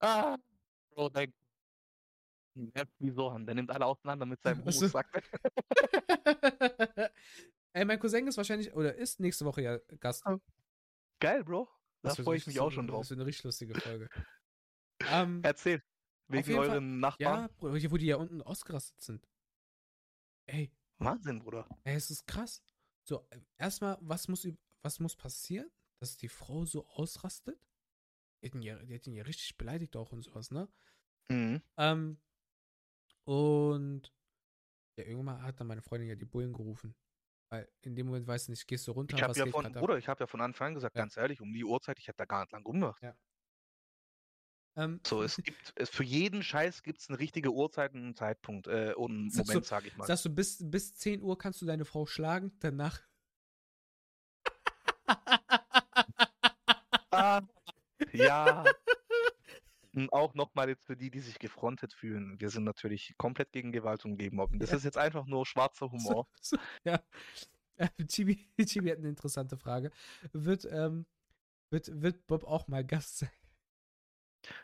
[0.00, 0.36] Ah,
[0.90, 1.32] Bro, denk.
[2.54, 3.38] Ja, wieso?
[3.38, 4.86] Der nimmt alle auseinander mit seinem so.
[4.86, 5.06] Rucksack.
[7.72, 10.24] ey, mein Cousin ist wahrscheinlich, oder ist nächste Woche ja Gast.
[11.20, 11.68] Geil, Bro.
[12.02, 13.00] Da freue ich mich auch schon drauf.
[13.02, 14.08] Das wird eine richtig lustige Folge.
[15.10, 15.82] ähm, Erzähl.
[16.28, 17.48] Wegen jeden Fall- euren Nachbarn.
[17.50, 19.26] ja, wo die ja unten ausgerastet sind.
[20.46, 21.68] Ey, Wahnsinn, Bruder.
[21.84, 22.62] ey, es ist krass.
[23.04, 23.26] So,
[23.56, 24.46] erstmal, was muss,
[24.82, 25.70] was muss passieren,
[26.00, 27.58] dass die Frau so ausrastet?
[28.42, 30.68] Die hat ihn ja, die hat ihn ja richtig beleidigt auch und sowas, ne?
[31.28, 31.62] Mhm.
[31.76, 32.20] Ähm,
[33.24, 34.12] und
[34.98, 36.94] ja, irgendwann hat dann meine Freundin ja die Bullen gerufen.
[37.50, 39.72] Weil in dem Moment weißt du nicht, gehst du runter, Ich habe ja von?
[39.72, 41.02] Bruder, ich habe ja von Anfang an gesagt, Ja.
[41.02, 43.02] ganz ehrlich, um die Uhrzeit, ich hätte da gar nicht lang rumgemacht.
[44.76, 48.14] Ähm, So, es gibt, es, für jeden Scheiß gibt es eine richtige Uhrzeit und einen
[48.14, 50.06] Zeitpunkt, äh, und einen Moment, sage ich mal.
[50.06, 53.00] Sagst du, bis, bis 10 Uhr kannst du deine Frau schlagen, danach.
[57.10, 57.40] Ah,
[58.12, 58.64] ja.
[59.98, 62.40] Und auch nochmal jetzt für die, die sich gefrontet fühlen.
[62.40, 64.58] Wir sind natürlich komplett gegen Gewalt und gegen Mobben.
[64.58, 64.76] Das Ja.
[64.76, 66.28] ist jetzt einfach nur schwarzer Humor.
[66.40, 67.02] So, so, ja.
[67.80, 69.92] Äh, Chibi, Chibi hat eine interessante Frage.
[70.32, 71.06] Wird, ähm,
[71.70, 73.30] wird, wird Bob auch mal Gast sein?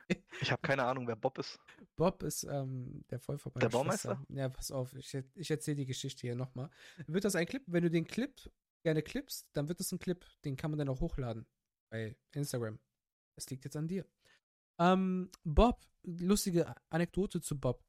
[0.41, 1.61] Ich habe keine Ahnung, wer Bob ist.
[1.97, 4.21] Bob ist ähm, der Vollver Der Baumeister?
[4.31, 6.71] Ja, pass auf, ich, ich erzähle die Geschichte hier nochmal.
[7.07, 7.63] Wird das ein Clip?
[7.67, 8.35] Wenn du den Clip
[8.83, 11.47] gerne clippst, dann wird das ein Clip, den kann man dann auch hochladen
[11.91, 12.81] bei Instagram.
[13.37, 14.05] Das liegt jetzt an dir.
[14.79, 17.83] Ähm, Bob, lustige Anekdote zu Bob.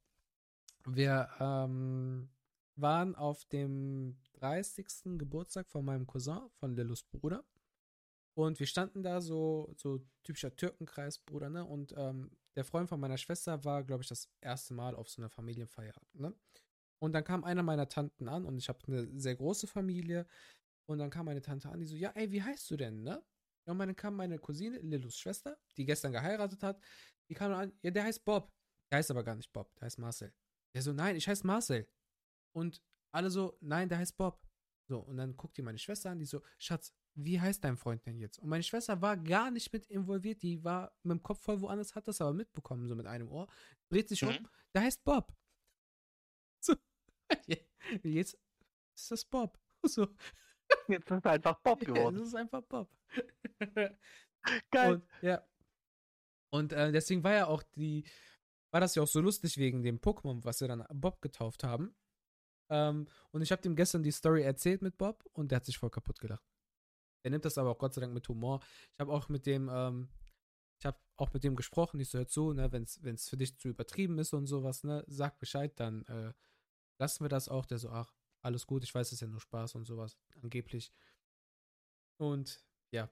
[0.86, 2.28] Wir ähm,
[2.76, 5.18] waren auf dem 30.
[5.18, 7.44] Geburtstag von meinem Cousin, von Lillus Bruder.
[8.34, 11.64] Und wir standen da so, so typischer Türkenkreis, Bruder, ne?
[11.64, 15.22] Und ähm, der Freund von meiner Schwester war, glaube ich, das erste Mal auf so
[15.22, 16.34] einer Familienfeier, ne?
[16.98, 20.26] Und dann kam einer meiner Tanten an und ich habe eine sehr große Familie.
[20.86, 23.22] Und dann kam meine Tante an, die so, ja, ey, wie heißt du denn, ne?
[23.66, 26.80] Ja, und dann kam meine Cousine, Lillus Schwester, die gestern geheiratet hat,
[27.28, 28.52] die kam an, ja, der heißt Bob.
[28.90, 30.32] Der heißt aber gar nicht Bob, der heißt Marcel.
[30.74, 31.88] Der so, nein, ich heiße Marcel.
[32.54, 32.82] Und
[33.12, 34.40] alle so, nein, der heißt Bob.
[34.88, 38.06] So, und dann guckt die meine Schwester an, die so, Schatz, wie heißt dein Freund
[38.06, 38.38] denn jetzt?
[38.38, 41.94] Und meine Schwester war gar nicht mit involviert, die war mit dem Kopf voll woanders,
[41.96, 43.48] hat das aber mitbekommen, so mit einem Ohr,
[43.88, 44.48] dreht sich um, Mhm.
[44.74, 45.34] der heißt Bob.
[46.60, 46.74] So,
[48.04, 48.38] jetzt
[48.94, 49.58] ist das Bob.
[49.88, 50.08] So,
[50.88, 52.16] Jetzt ist er einfach Bob ja, geworden.
[52.16, 52.88] das ist einfach Bob.
[54.70, 54.94] Geil.
[54.94, 55.44] Und, ja.
[56.50, 58.04] Und äh, deswegen war ja auch die,
[58.70, 61.94] war das ja auch so lustig wegen dem Pokémon, was wir dann Bob getauft haben.
[62.70, 65.78] Ähm, und ich habe dem gestern die Story erzählt mit Bob und der hat sich
[65.78, 66.44] voll kaputt gelacht.
[67.24, 68.60] Der nimmt das aber auch Gott sei Dank mit Humor.
[68.92, 70.08] Ich habe auch mit dem, ähm,
[70.78, 73.58] ich habe auch mit dem gesprochen, ich so, hör zu, ne, wenn es für dich
[73.58, 76.32] zu übertrieben ist und sowas, ne, sag Bescheid, dann äh,
[76.98, 77.66] lassen wir das auch.
[77.66, 78.14] Der so, ach,
[78.46, 80.92] alles gut, ich weiß, es ist ja nur Spaß und sowas, angeblich.
[82.18, 83.10] Und ja,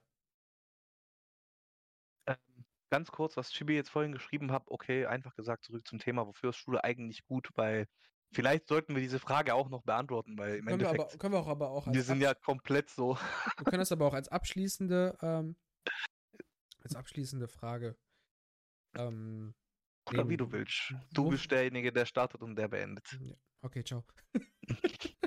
[2.25, 2.37] Ähm,
[2.89, 6.49] ganz kurz, was Chibi jetzt vorhin geschrieben hat, okay, einfach gesagt, zurück zum Thema, wofür
[6.49, 7.87] ist Schule eigentlich gut, weil
[8.31, 11.33] vielleicht sollten wir diese Frage auch noch beantworten, weil im können wir, Endeffekt, aber, können
[11.33, 13.17] wir auch aber auch wir sind ja komplett so.
[13.57, 15.55] Wir können das aber auch als abschließende, ähm,
[16.83, 17.97] als abschließende Frage.
[18.97, 19.53] Ähm,
[20.07, 20.93] Oder wie du willst.
[21.13, 23.19] Du bist derjenige, der startet und der beendet.
[23.61, 24.05] Okay, ciao.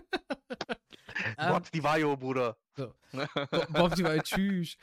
[1.38, 2.56] ähm, Gott, die Vajo, Bruder.
[2.76, 2.94] so.
[3.12, 4.76] Bo- Bob, die tschüss.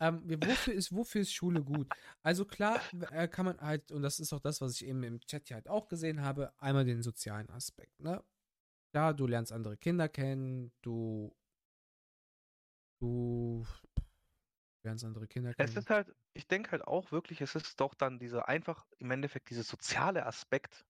[0.00, 1.86] Ähm, wofür, ist, wofür ist Schule gut?
[2.22, 2.80] Also klar
[3.10, 5.56] äh, kann man halt, und das ist auch das, was ich eben im Chat hier
[5.56, 8.24] halt auch gesehen habe, einmal den sozialen Aspekt, ne?
[8.92, 11.36] Klar, du lernst andere Kinder kennen, du
[12.98, 13.66] du
[14.82, 15.68] lernst andere Kinder kennen.
[15.68, 19.10] Es ist halt, ich denke halt auch wirklich, es ist doch dann dieser einfach im
[19.10, 20.84] Endeffekt dieser soziale Aspekt.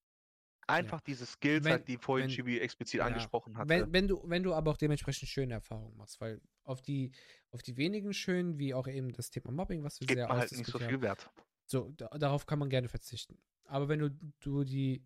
[0.71, 3.69] Einfach diese Skills Wenn- halt, die vorhin wenn- Chibi explizit ja, angesprochen hatte.
[3.69, 7.13] Wenn, wenn, du, wenn du aber auch dementsprechend schöne Erfahrungen machst, weil auf die,
[7.51, 10.39] auf die wenigen schönen, wie auch eben das Thema Mobbing, was wir gibt sehr man
[10.39, 11.31] halt nicht so viel Wert.
[11.67, 13.39] so, da, darauf kann man gerne verzichten.
[13.65, 14.11] Aber wenn du,
[14.41, 15.05] du die,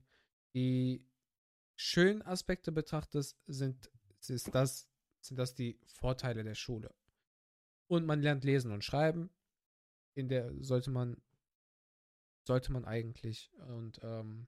[0.54, 1.04] die
[1.76, 3.90] schönen Aspekte betrachtest, sind,
[4.28, 4.88] ist das,
[5.20, 6.94] sind das die Vorteile der Schule.
[7.86, 9.30] Und man lernt lesen und schreiben.
[10.14, 11.20] In der sollte man,
[12.46, 13.52] sollte man eigentlich.
[13.68, 14.46] Und ähm,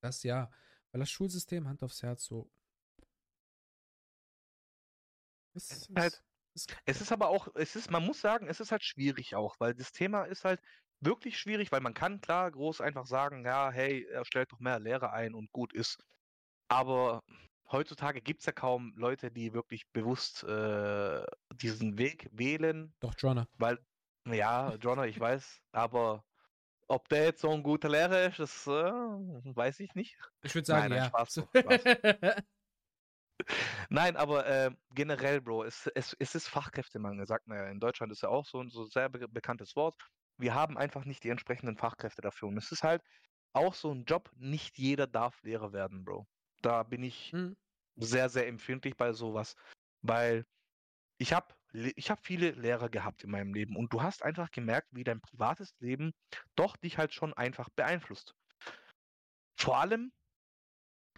[0.00, 0.50] das ja,
[0.92, 2.50] weil das Schulsystem, Hand aufs Herz, so.
[5.54, 6.22] Ist, ist halt-
[6.54, 6.76] ist.
[6.86, 9.74] Es ist aber auch, es ist, man muss sagen, es ist halt schwierig auch, weil
[9.74, 10.60] das Thema ist halt
[11.00, 14.80] wirklich schwierig, weil man kann klar groß einfach sagen, ja, hey, er stellt doch mehr
[14.80, 16.02] Lehrer ein und gut ist.
[16.68, 17.22] Aber
[17.70, 23.46] heutzutage gibt es ja kaum Leute, die wirklich bewusst äh, diesen Weg wählen, Doch, Jonah.
[23.58, 23.78] weil,
[24.26, 26.24] ja, Jonah, ich weiß, aber
[26.88, 30.18] ob der jetzt so ein guter Lehrer ist, das äh, weiß ich nicht.
[30.42, 31.04] Ich würde sagen, Nein, ja.
[31.06, 31.84] Spaß, Spaß.
[33.88, 37.66] Nein, aber äh, generell, Bro, es, es, es ist Fachkräftemangel, sagt man ja.
[37.68, 39.94] In Deutschland ist ja auch so ein so sehr be bekanntes Wort.
[40.38, 42.48] Wir haben einfach nicht die entsprechenden Fachkräfte dafür.
[42.48, 43.02] Und es ist halt
[43.52, 46.26] auch so ein Job, nicht jeder darf Lehrer werden, Bro.
[46.62, 47.56] Da bin ich Hm.
[47.96, 49.54] sehr, sehr empfindlich bei sowas,
[50.02, 50.46] weil
[51.18, 54.88] ich habe ich hab viele Lehrer gehabt in meinem Leben und du hast einfach gemerkt,
[54.92, 56.12] wie dein privates Leben
[56.56, 58.34] doch dich halt schon einfach beeinflusst.
[59.56, 60.12] Vor allem,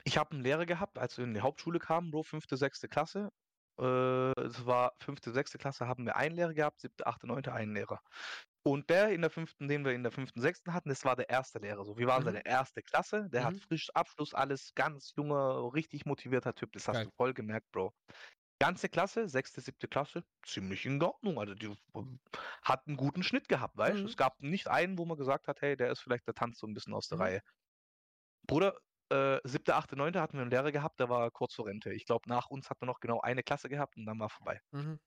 [0.05, 3.31] ich habe einen Lehrer gehabt, als wir in die Hauptschule kamen, Bro, fünfte, sechste Klasse.
[3.79, 7.75] Äh, es war fünfte, sechste Klasse haben wir einen Lehrer gehabt, siebte, achte, neunte einen
[7.75, 8.01] Lehrer.
[8.63, 11.31] Und der in der fünften, den wir in der fünften, sechsten hatten, das war der
[11.31, 11.85] erste Lehrer.
[11.85, 12.25] So, wir waren Mhm.
[12.25, 13.29] seine erste Klasse.
[13.31, 13.61] Der hat Mhm.
[13.61, 16.73] frisch Abschluss, alles ganz junger, richtig motivierter Typ.
[16.73, 17.07] Das hast Geil.
[17.07, 17.95] du voll gemerkt, Bro.
[18.61, 21.41] Ganze Klasse, sechste, siebte Klasse, ziemlich in Ordnung.
[21.41, 21.75] Also die
[22.63, 24.03] hat einen guten Schnitt gehabt, weißt du?
[24.03, 24.09] Mhm.
[24.09, 26.67] Es gab nicht einen, wo man gesagt hat, hey, der ist vielleicht, der tanzt so
[26.69, 27.23] ein bisschen aus der Mhm.
[27.23, 27.41] Reihe.
[28.47, 28.77] Bruder,
[29.11, 31.93] äh, siebte, achte, neunte hatten wir einen Lehrer gehabt, der war kurz vor Rente.
[31.93, 34.61] Ich glaube, nach uns hat man noch genau eine Klasse gehabt und dann war vorbei.
[34.73, 35.01] Mhm.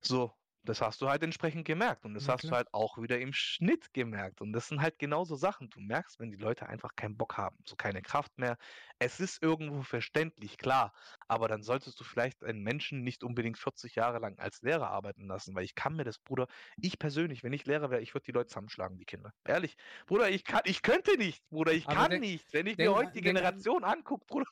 [0.00, 0.32] So,
[0.64, 3.32] das hast du halt entsprechend gemerkt und das Na hast du halt auch wieder im
[3.32, 4.40] Schnitt gemerkt.
[4.40, 5.70] Und das sind halt genauso Sachen.
[5.70, 8.56] Du merkst, wenn die Leute einfach keinen Bock haben, so keine Kraft mehr.
[8.98, 10.92] Es ist irgendwo verständlich, klar,
[11.26, 15.26] aber dann solltest du vielleicht einen Menschen nicht unbedingt 40 Jahre lang als Lehrer arbeiten
[15.26, 18.24] lassen, weil ich kann mir das, Bruder, ich persönlich, wenn ich Lehrer wäre, ich würde
[18.24, 19.32] die Leute zusammenschlagen, die Kinder.
[19.44, 19.76] Ehrlich,
[20.06, 22.52] Bruder, ich kann, ich könnte nicht, Bruder, ich Aber kann denk- nicht.
[22.52, 24.46] Wenn ich denk mir heute die Generation angucke, Bruder,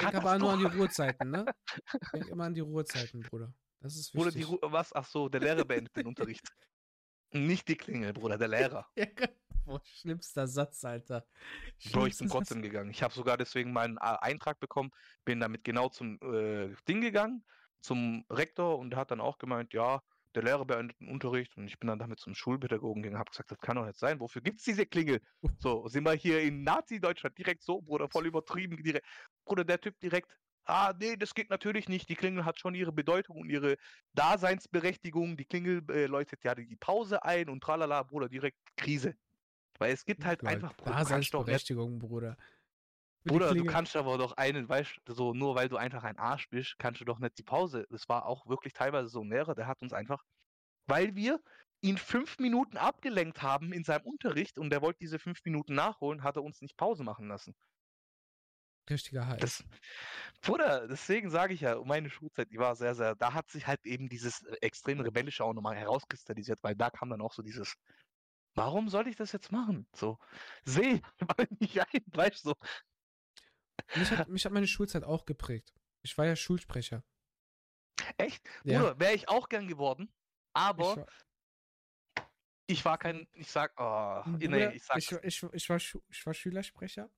[0.00, 0.64] Denk aber nur an die.
[0.66, 1.46] Ruhezeiten, ne?
[2.12, 3.52] Denk immer an die Ruhezeiten, Bruder.
[3.80, 4.62] Das ist Bruder, die wichtig.
[4.62, 4.92] Ru was?
[4.94, 6.46] Ach so, der Lehrer beendet den Unterricht.
[7.32, 8.86] Nicht die Klingel, Bruder, der Lehrer.
[9.64, 11.26] Boah, schlimmster Satz, Alter.
[11.92, 12.90] Bro, ich Schlimmster bin trotzdem gegangen.
[12.90, 14.90] Ich habe sogar deswegen meinen äh, Eintrag bekommen,
[15.24, 17.44] bin damit genau zum äh, Ding gegangen,
[17.80, 20.00] zum Rektor und der hat dann auch gemeint, ja,
[20.34, 23.50] der Lehrer beendet den Unterricht und ich bin dann damit zum Schulpädagogen gegangen, habe gesagt,
[23.50, 24.20] das kann doch nicht sein.
[24.20, 25.20] Wofür gibt's diese Klingel?
[25.60, 28.82] So, sind wir hier in Nazi-Deutschland direkt so, Bruder, voll übertrieben.
[28.82, 29.06] Direkt.
[29.44, 30.30] Bruder, der Typ direkt,
[30.68, 32.08] ah, nee, das geht natürlich nicht.
[32.08, 33.76] Die Klingel hat schon ihre Bedeutung und ihre
[34.14, 35.36] Daseinsberechtigung.
[35.36, 39.14] Die Klingel äh, läutet ja die Pause ein und tralala, Bruder, direkt Krise.
[39.78, 42.36] Weil es gibt halt Lol, einfach, Daseinsberechtigung, Bruder.
[43.24, 46.48] Bruder, du kannst aber doch einen, weißt du, so nur weil du einfach ein Arsch
[46.48, 47.86] bist, kannst du doch nicht die Pause.
[47.90, 50.24] Das war auch wirklich teilweise so ein Lehrer, der hat uns einfach,
[50.86, 51.40] weil wir
[51.80, 56.22] ihn fünf Minuten abgelenkt haben in seinem Unterricht und der wollte diese fünf Minuten nachholen,
[56.22, 57.54] hat er uns nicht Pause machen lassen.
[58.90, 59.40] Richtiger Hals.
[59.40, 59.64] Das,
[60.40, 63.84] Bruder, deswegen sage ich ja, meine Schulzeit, die war sehr, sehr, da hat sich halt
[63.84, 67.76] eben dieses äh, extrem rebellische auch nochmal herauskristallisiert, weil da kam dann auch so dieses,
[68.54, 69.86] warum soll ich das jetzt machen?
[69.94, 70.18] So,
[70.64, 71.00] seh
[71.38, 72.54] mal nicht ein, weißt du, so.
[73.96, 75.72] mich, hat, mich hat meine Schulzeit auch geprägt.
[76.02, 77.02] Ich war ja Schulsprecher.
[78.16, 78.48] Echt?
[78.62, 78.78] Ja.
[78.78, 80.12] Bruder, wäre ich auch gern geworden,
[80.52, 81.06] aber ich war,
[82.68, 86.26] ich war kein, ich sag, oh, nee, Bruder, ich sag, ich, ich, ich, war, ich
[86.26, 87.10] war Schülersprecher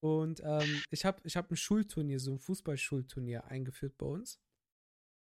[0.00, 4.40] und ähm, ich habe ich hab ein Schulturnier, so ein Fußballschulturnier eingeführt bei uns.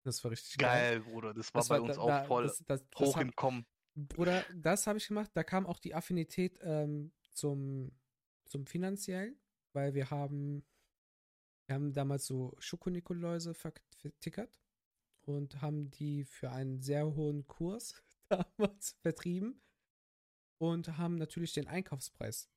[0.03, 0.99] Das war richtig geil.
[1.01, 2.99] geil, Bruder, das war Das bei war uns da- auch da- voll das, das, das
[2.99, 3.65] hoch hab- im Kommen.
[3.95, 5.31] Bruder, das habe ich gemacht.
[5.33, 7.91] Da kam auch die Affinität ähm, zum,
[8.45, 9.39] zum finanziellen,
[9.73, 10.63] weil wir haben,
[11.67, 14.59] wir haben damals so Schokonikoläuse vertickert
[15.21, 19.61] und haben die für einen sehr hohen Kurs damals vertrieben
[20.61, 22.49] und haben natürlich den Einkaufspreis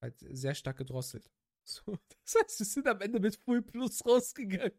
[0.00, 1.30] halt sehr stark gedrosselt.
[1.70, 1.82] So,
[2.24, 4.72] das heißt, wir sind am Ende mit Full Plus rausgegangen.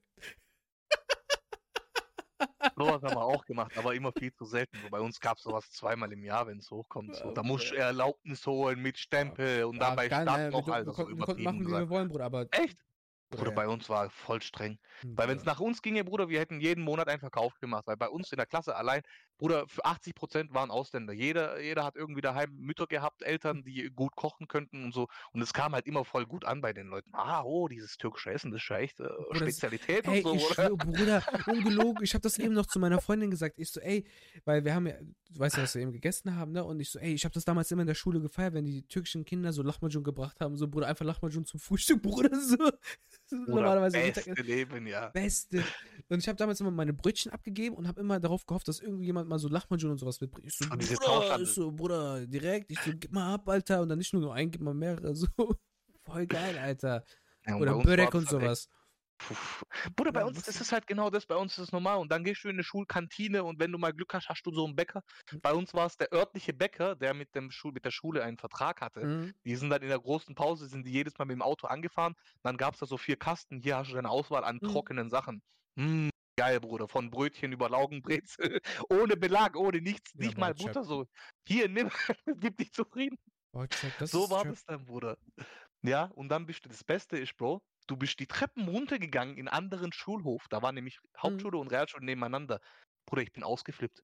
[2.75, 4.77] Sowas haben wir auch gemacht, aber immer viel zu selten.
[4.89, 7.15] Bei uns gab es sowas zweimal im Jahr, wenn es hochkommt.
[7.15, 7.31] So.
[7.31, 10.97] Da musst du Erlaubnis holen mit Stempel und dann bei Stadt nein, noch, wir, Alter,
[10.97, 12.79] wir, wir machen, wie wir wollen, Bruder, aber Echt?
[13.31, 13.55] Bruder, ja.
[13.55, 14.77] bei uns war voll streng.
[15.01, 17.87] Hm, Weil wenn es nach uns ginge, Bruder, wir hätten jeden Monat einen Verkauf gemacht.
[17.87, 19.01] Weil bei uns in der Klasse allein,
[19.37, 21.13] Bruder, für 80 Prozent waren Ausländer.
[21.13, 25.07] Jeder, jeder hat irgendwie daheim Mütter gehabt, Eltern, die gut kochen könnten und so.
[25.31, 27.09] Und es kam halt immer voll gut an bei den Leuten.
[27.13, 30.35] Ah, oh, dieses türkische Essen, das ist ja echt äh, das- Spezialität Ey, und so,
[30.35, 30.69] ich oder?
[30.75, 32.03] Bruder, ungelogen.
[32.03, 33.57] Ich habe das eben noch zu meiner Freundin gesagt.
[33.57, 34.05] Ich so, ey,
[34.45, 36.63] weil wir haben ja, du weißt ja, was wir eben gegessen haben, ne?
[36.63, 38.83] Und ich so, ey, ich habe das damals immer in der Schule gefeiert, wenn die
[38.87, 40.55] türkischen Kinder so Lahmacun gebracht haben.
[40.57, 42.29] So, Bruder, einfach Lahmacun zum Frühstück, Bruder.
[42.39, 42.57] So.
[43.47, 45.09] Normalerweise beste Mittag- Leben, ja.
[45.09, 45.63] Beste.
[46.09, 49.29] Und ich habe damals immer meine Brötchen abgegeben und habe immer darauf gehofft, dass irgendjemand
[49.29, 50.47] mal so Lahmacun und sowas mitbringt.
[50.47, 52.71] Ich so, Und Bruder, ich so, Bruder, direkt.
[52.71, 53.81] Ich so, gib mal ab, Alter.
[53.81, 55.15] Und dann nicht nur nur ein, gib mal mehrere.
[55.15, 55.27] So.
[56.03, 57.03] Voll geil, Alter.
[57.47, 58.67] Ja, Oder Börek und sowas.
[58.67, 58.80] Puh.
[59.95, 61.97] Bruder, bei Ja, uns das ist es halt genau das, bei uns ist es normal.
[61.99, 64.51] Und dann gehst du in eine Schulkantine und wenn du mal Glück hast, hast du
[64.53, 65.01] so einen Bäcker.
[65.31, 65.41] Mhm.
[65.41, 68.37] Bei uns war es der örtliche Bäcker, der mit, dem Schul mit der Schule einen
[68.37, 69.07] Vertrag hatte.
[69.07, 69.33] Mhm.
[69.45, 72.13] Die sind dann in der großen Pause, sind die jedes Mal mit dem Auto angefahren.
[72.43, 73.59] Dann gab es da so vier Kasten.
[73.61, 74.61] Hier hast du deine Auswahl an Mhm.
[74.61, 75.41] trockenen Sachen.
[75.75, 76.87] Mm, geil, Bruder.
[76.87, 78.59] Von Brötchen über Laugenbrezel.
[78.89, 80.13] ohne Belag, ohne nichts.
[80.17, 80.77] Ja, nicht mal Boy, check.
[80.77, 81.05] Butter so.
[81.47, 81.89] Hier, nimm.
[82.39, 83.17] Gib dich zufrieden.
[83.53, 84.51] Boah, check, So war check.
[84.51, 85.17] das dann, Bruder.
[85.83, 87.61] Ja, und dann bist du, das Beste ist, Bro,
[87.91, 90.47] du bist die Treppen runtergegangen in anderen Schulhof.
[90.49, 92.61] Da waren nämlich Hauptschule und Realschule nebeneinander.
[93.05, 94.01] Bruder, ich bin ausgeflippt.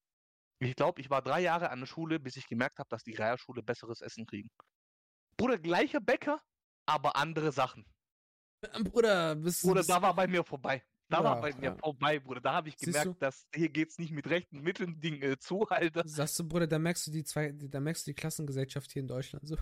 [0.60, 3.14] Ich glaube, ich war drei Jahre an der Schule, bis ich gemerkt habe, dass die
[3.16, 4.50] Realschule besseres Essen kriegen.
[5.38, 6.42] Bruder, gleicher Bäcker,
[6.86, 7.86] aber andere Sachen.
[8.74, 10.84] Ähm, Bruder, bist Bruder, bist- da war bei mir vorbei.
[11.10, 11.78] Da war Ja, bei mir ja.
[11.78, 12.42] vorbei, Bruder.
[12.42, 13.14] Da habe ich Siehst gemerkt, du?
[13.20, 16.02] dass hier geht's nicht mit rechten Mitteln Ding, äh, zu, Alter.
[16.06, 19.08] Sagst du, Bruder, da merkst du die zwei, da merkst du die Klassengesellschaft hier in
[19.08, 19.48] Deutschland.
[19.48, 19.56] So.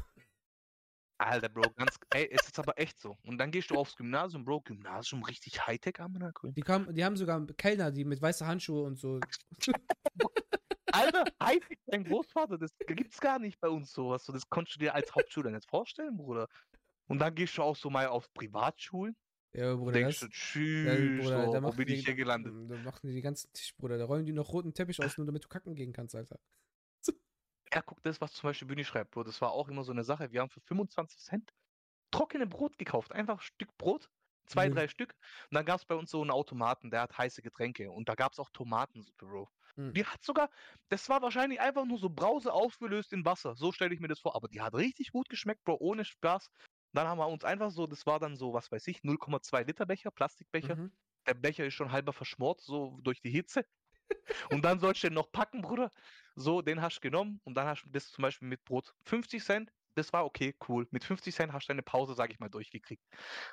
[1.17, 3.17] Alter, Bro, ganz, ey, es ist aber echt so.
[3.23, 6.53] Und dann gehst du aufs Gymnasium, Bro, Gymnasium richtig Hightech, Amanagrün.
[6.53, 9.19] Die, kamen, die haben sogar Kellner, die mit weißen Handschuhe und so.
[10.91, 14.25] Alter, Hightech, dein Großvater, das gibt's gar nicht bei uns sowas.
[14.25, 16.47] So, das konntest du dir als Hauptschüler nicht vorstellen, Bruder.
[17.07, 19.15] Und dann gehst du auch so mal auf Privatschulen.
[19.53, 22.53] Ja, Bruder, Denkst das, du, tschüss, ja, Bruder, so, wo bin die, ich hier gelandet?
[22.69, 23.97] Da machen die die ganzen Tisch, Bruder.
[23.97, 26.39] Da rollen die noch roten Teppich aus, nur damit du kacken gehen kannst, Alter.
[27.73, 30.03] Ja, guck, das, was zum Beispiel Bühne schreibt, Bro, das war auch immer so eine
[30.03, 30.31] Sache.
[30.31, 31.51] Wir haben für 25 Cent
[32.11, 33.11] trockene Brot gekauft.
[33.13, 34.09] Einfach ein Stück Brot,
[34.47, 34.69] zwei, Mhm.
[34.69, 35.15] drei Stück.
[35.51, 37.91] Und dann gab es bei uns so einen Automaten, der hat heiße Getränke.
[37.91, 39.49] Und da gab es auch Tomatensuppe, Bro.
[39.77, 39.95] Mhm.
[39.95, 40.49] Die hat sogar,
[40.89, 43.55] das war wahrscheinlich einfach nur so Brause aufgelöst in Wasser.
[43.55, 44.35] So stelle ich mir das vor.
[44.35, 46.49] Aber die hat richtig gut geschmeckt, Bro, ohne Spaß.
[46.93, 49.85] Dann haben wir uns einfach so, das war dann so, was weiß ich, 0,2 Liter
[49.87, 50.77] Becher, Plastikbecher.
[50.77, 50.91] Mhm.
[51.27, 53.65] Der Becher ist schon halber verschmort, so durch die Hitze.
[54.49, 55.91] Und dann sollst du den noch packen, Bruder.
[56.35, 59.43] So, den hast du genommen und dann hast du das zum Beispiel mit Brot 50
[59.43, 59.71] Cent.
[59.97, 60.85] Das war okay, cool.
[60.91, 63.01] Mit 50 Cent hast du deine Pause, sag ich mal, durchgekriegt.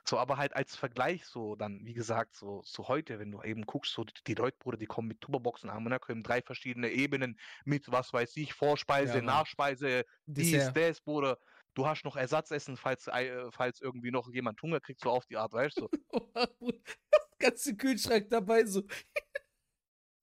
[0.05, 3.63] So, aber halt als Vergleich, so dann, wie gesagt, so, so heute, wenn du eben
[3.63, 6.91] guckst, so die, die Leute, Bruder, die kommen mit Tupperboxen an, da kommen drei verschiedene
[6.91, 9.23] Ebenen mit, was weiß ich, Vorspeise, Ja.
[9.23, 11.39] Nachspeise, dies, das, Bruder.
[11.75, 15.37] Du hast noch Ersatzessen, falls, äh, falls irgendwie noch jemand Hunger kriegt, so auf die
[15.37, 15.89] Art, weißt du?
[16.09, 16.49] Bruder,
[17.11, 18.83] das ganze Kühlschrank dabei, so.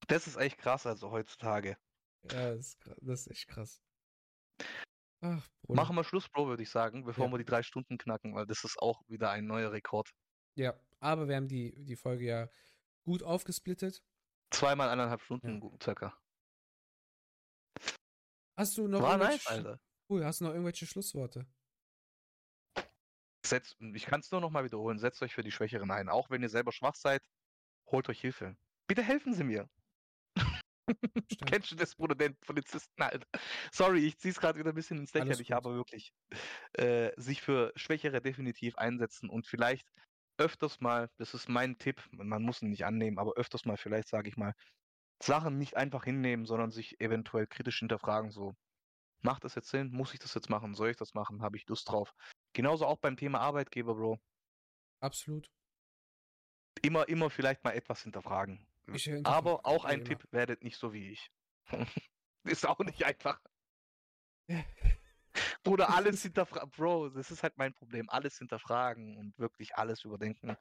[0.09, 1.77] Das ist echt krass, also heutzutage.
[2.31, 3.81] Ja, das ist, das ist echt krass.
[5.21, 5.81] Ach, Bruder.
[5.81, 7.31] Machen wir Schluss, Bro, würde ich sagen, bevor Ja.
[7.31, 10.09] wir die drei Stunden knacken, weil das ist auch wieder ein neuer Rekord.
[10.55, 12.49] Ja, aber wir haben die, die Folge ja
[13.03, 14.03] gut aufgesplittet.
[14.51, 16.17] Zweimal eineinhalb Stunden gu- circa.
[18.57, 19.79] Hast du noch War irgendwelche, nice, Alter.
[20.09, 21.45] Cool, hast du noch irgendwelche Schlussworte?
[23.45, 24.99] Setzt, ich kann es nur noch mal wiederholen.
[24.99, 26.09] Setzt euch für die Schwächeren ein.
[26.09, 27.23] Auch wenn ihr selber schwach seid,
[27.87, 28.57] holt euch Hilfe.
[28.87, 29.69] Bitte helfen Sie mir.
[31.45, 33.25] Kennst du das, Bruder, den Polizisten, Alter?
[33.71, 36.13] Sorry, ich zieh's gerade wieder ein bisschen ins Lächerliche, aber wirklich.
[36.73, 39.87] Äh, sich für Schwächere definitiv einsetzen und vielleicht
[40.37, 44.07] öfters mal, das ist mein Tipp, man muss ihn nicht annehmen, aber öfters mal vielleicht,
[44.07, 44.53] sage ich mal,
[45.21, 48.55] Sachen nicht einfach hinnehmen, sondern sich eventuell kritisch hinterfragen, so,
[49.21, 49.91] macht das jetzt Sinn?
[49.91, 50.75] Muss ich das jetzt machen?
[50.75, 51.41] Soll ich das machen?
[51.41, 52.13] Habe ich Lust drauf?
[52.53, 54.19] Genauso auch beim Thema Arbeitgeber, Bro.
[55.01, 55.49] Absolut.
[56.81, 58.65] Immer, immer vielleicht mal etwas hinterfragen.
[59.23, 60.05] Aber auch ein.
[60.05, 61.31] Tipp, werdet nicht so wie ich.
[62.43, 63.39] ist auch nicht einfach.
[64.51, 64.65] Ja.
[65.63, 66.71] Bruder, alles hinterfragen.
[66.71, 68.09] Bro, das ist halt mein Problem.
[68.09, 70.57] Alles hinterfragen und wirklich alles überdenken.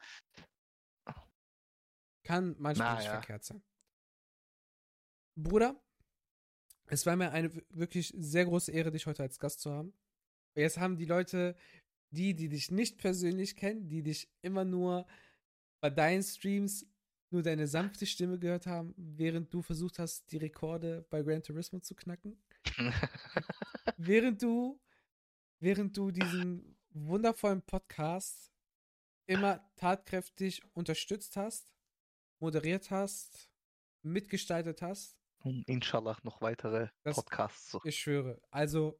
[2.22, 3.12] Kann manchmal nicht Naja.
[3.12, 3.62] verkehrt sein.
[5.36, 5.80] Bruder,
[6.86, 9.94] es war mir eine wirklich sehr große Ehre, dich heute als Gast zu haben.
[10.54, 11.56] Jetzt haben die Leute,
[12.10, 15.06] die, die dich nicht persönlich kennen, die dich immer nur
[15.80, 16.86] bei deinen Streams
[17.30, 21.80] nur deine sanfte Stimme gehört haben, während du versucht hast, die Rekorde bei Gran Turismo
[21.80, 22.40] zu knacken.
[23.96, 24.80] während du,
[25.60, 28.50] während du diesen wundervollen Podcast
[29.26, 31.74] immer tatkräftig unterstützt hast,
[32.38, 33.50] moderiert hast,
[34.02, 35.16] mitgestaltet hast.
[35.40, 37.70] Und Inshallah noch weitere Das- Podcasts.
[37.70, 37.80] So.
[37.84, 38.40] Ich schwöre.
[38.50, 38.98] Also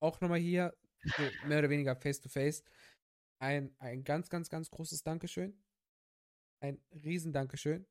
[0.00, 0.76] auch nochmal hier,
[1.46, 2.62] mehr oder weniger face to face,
[3.38, 5.58] ein, ein ganz, ganz, ganz großes Dankeschön.
[6.64, 7.86] Ein riesen Dankeschön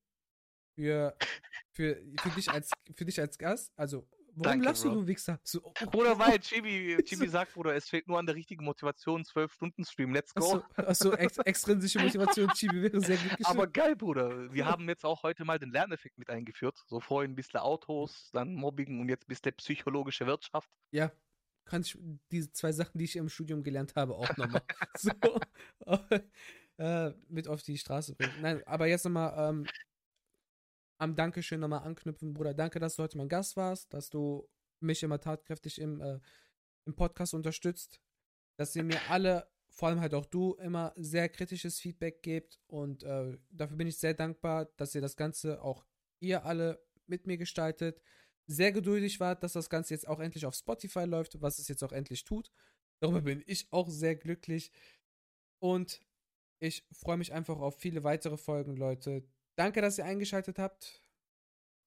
[0.73, 1.15] für,
[1.73, 3.71] für, für, dich, als, für dich als Gast.
[3.75, 5.01] Also, warum Danke, lachst du, Bro.
[5.01, 5.39] du Wichser?
[5.43, 9.23] So, oh, Bruder, weil Chibi, Chibi sagt, Bruder, es fehlt nur an der richtigen Motivation,
[9.25, 10.63] 12 Stunden Stream, let's go.
[10.75, 13.45] Achso, achso ex extrinsische Motivation, Chibi wäre sehr geschrieben.
[13.45, 14.51] Aber geil, Bruder.
[14.51, 16.83] Wir haben jetzt auch heute mal den Lerneffekt mit eingeführt.
[16.87, 20.71] So vorhin ein bisschen Autos, dann Mobbing und jetzt ein bisschen psychologische Wirtschaft.
[20.89, 21.11] Ja,
[21.65, 21.95] kann ich
[22.31, 24.63] diese zwei Sachen, die ich im Studium gelernt habe, auch nochmal
[24.97, 25.11] so
[26.77, 28.33] äh, mit auf die Straße bringen.
[28.41, 29.67] Nein, aber jetzt nochmal ähm,
[30.97, 32.53] am Dankeschön nochmal anknüpfen, Bruder.
[32.53, 34.47] Danke, dass du heute mein Gast warst, dass du
[34.79, 36.19] mich immer tatkräftig im, äh,
[36.85, 38.01] im Podcast unterstützt,
[38.57, 43.03] dass ihr mir alle, vor allem halt auch du, immer sehr kritisches Feedback gebt und
[43.03, 45.85] äh, dafür bin ich sehr dankbar, dass ihr das Ganze auch
[46.19, 48.01] ihr alle mit mir gestaltet
[48.47, 51.83] sehr geduldig wart, dass das Ganze jetzt auch endlich auf Spotify läuft, was es jetzt
[51.83, 52.51] auch endlich tut.
[52.99, 54.71] Darüber bin ich auch sehr glücklich.
[55.59, 56.01] Und
[56.63, 59.27] ich freue mich einfach auf viele weitere Folgen, Leute.
[59.55, 61.01] Danke, dass ihr eingeschaltet habt.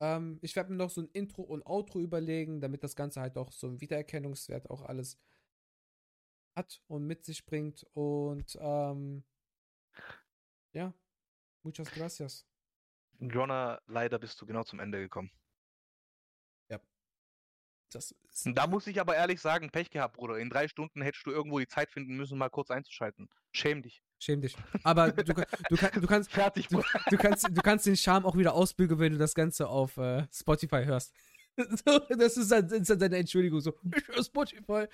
[0.00, 3.38] Ähm, ich werde mir noch so ein Intro und Outro überlegen, damit das Ganze halt
[3.38, 5.18] auch so einen Wiedererkennungswert auch alles
[6.54, 7.86] hat und mit sich bringt.
[7.94, 9.24] Und ähm,
[10.74, 10.92] ja,
[11.62, 12.46] muchas gracias.
[13.18, 15.30] Jonna, leider bist du genau zum Ende gekommen.
[17.96, 18.14] Das
[18.44, 20.38] da muss ich aber ehrlich sagen, Pech gehabt, Bruder.
[20.38, 23.28] In drei Stunden hättest du irgendwo die Zeit finden müssen, mal kurz einzuschalten.
[23.52, 24.02] Schäm dich.
[24.18, 24.54] schäm dich.
[24.84, 25.34] Aber du, du,
[25.76, 29.12] kann- du kannst, Fertig, Du, du, kannst, du kannst den Charme auch wieder ausbügeln, wenn
[29.12, 31.14] du das Ganze auf äh, Spotify hörst.
[31.56, 33.60] so, das ist dann, ist dann deine Entschuldigung.
[33.60, 34.86] So, ich höre Spotify.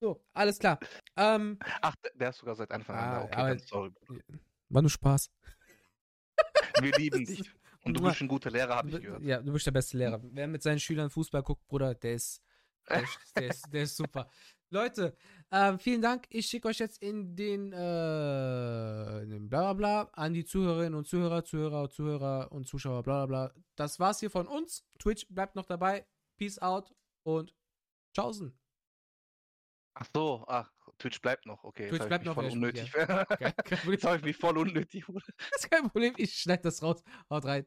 [0.00, 0.80] So, alles klar.
[1.16, 3.24] Ähm, Ach, der- ist sogar seit Anfang an Ah, da.
[3.24, 3.90] Okay, aber- dann sorry.
[4.04, 4.24] Bruder.
[4.70, 5.30] war nur Spaß.
[6.80, 7.50] Wir lieben dich.
[7.84, 9.22] Und du bist ein guter Lehrer, habe ich gehört.
[9.22, 10.20] Ja, du bist der beste Lehrer.
[10.22, 12.42] Wer mit seinen Schülern Fußball guckt, Bruder, der ist,
[12.88, 14.28] der ist, der ist, der ist super.
[14.70, 15.16] Leute,
[15.52, 16.26] ähm, vielen Dank.
[16.30, 21.44] Ich schicke euch jetzt in den, äh, in den Blablabla an die Zuhörerinnen und Zuhörer,
[21.44, 23.62] Zuhörer, Zuhörer und Zuschauer, bla bla bla.
[23.76, 24.84] Das war's hier von uns.
[24.98, 26.06] Twitch bleibt noch dabei.
[26.36, 26.92] Peace out
[27.22, 27.54] und
[28.14, 28.58] tschaußen.
[29.94, 30.72] Ach so, ach,
[31.04, 31.90] Twitch bleibt noch, okay.
[31.90, 32.90] Twitch bleibt noch, voll unnötig.
[32.90, 33.92] Kein, kein Problem.
[33.92, 35.04] Jetzt habe ich mich voll unnötig.
[35.36, 36.14] Das ist kein Problem.
[36.16, 37.02] Ich schneide das raus.
[37.28, 37.66] Haut rein.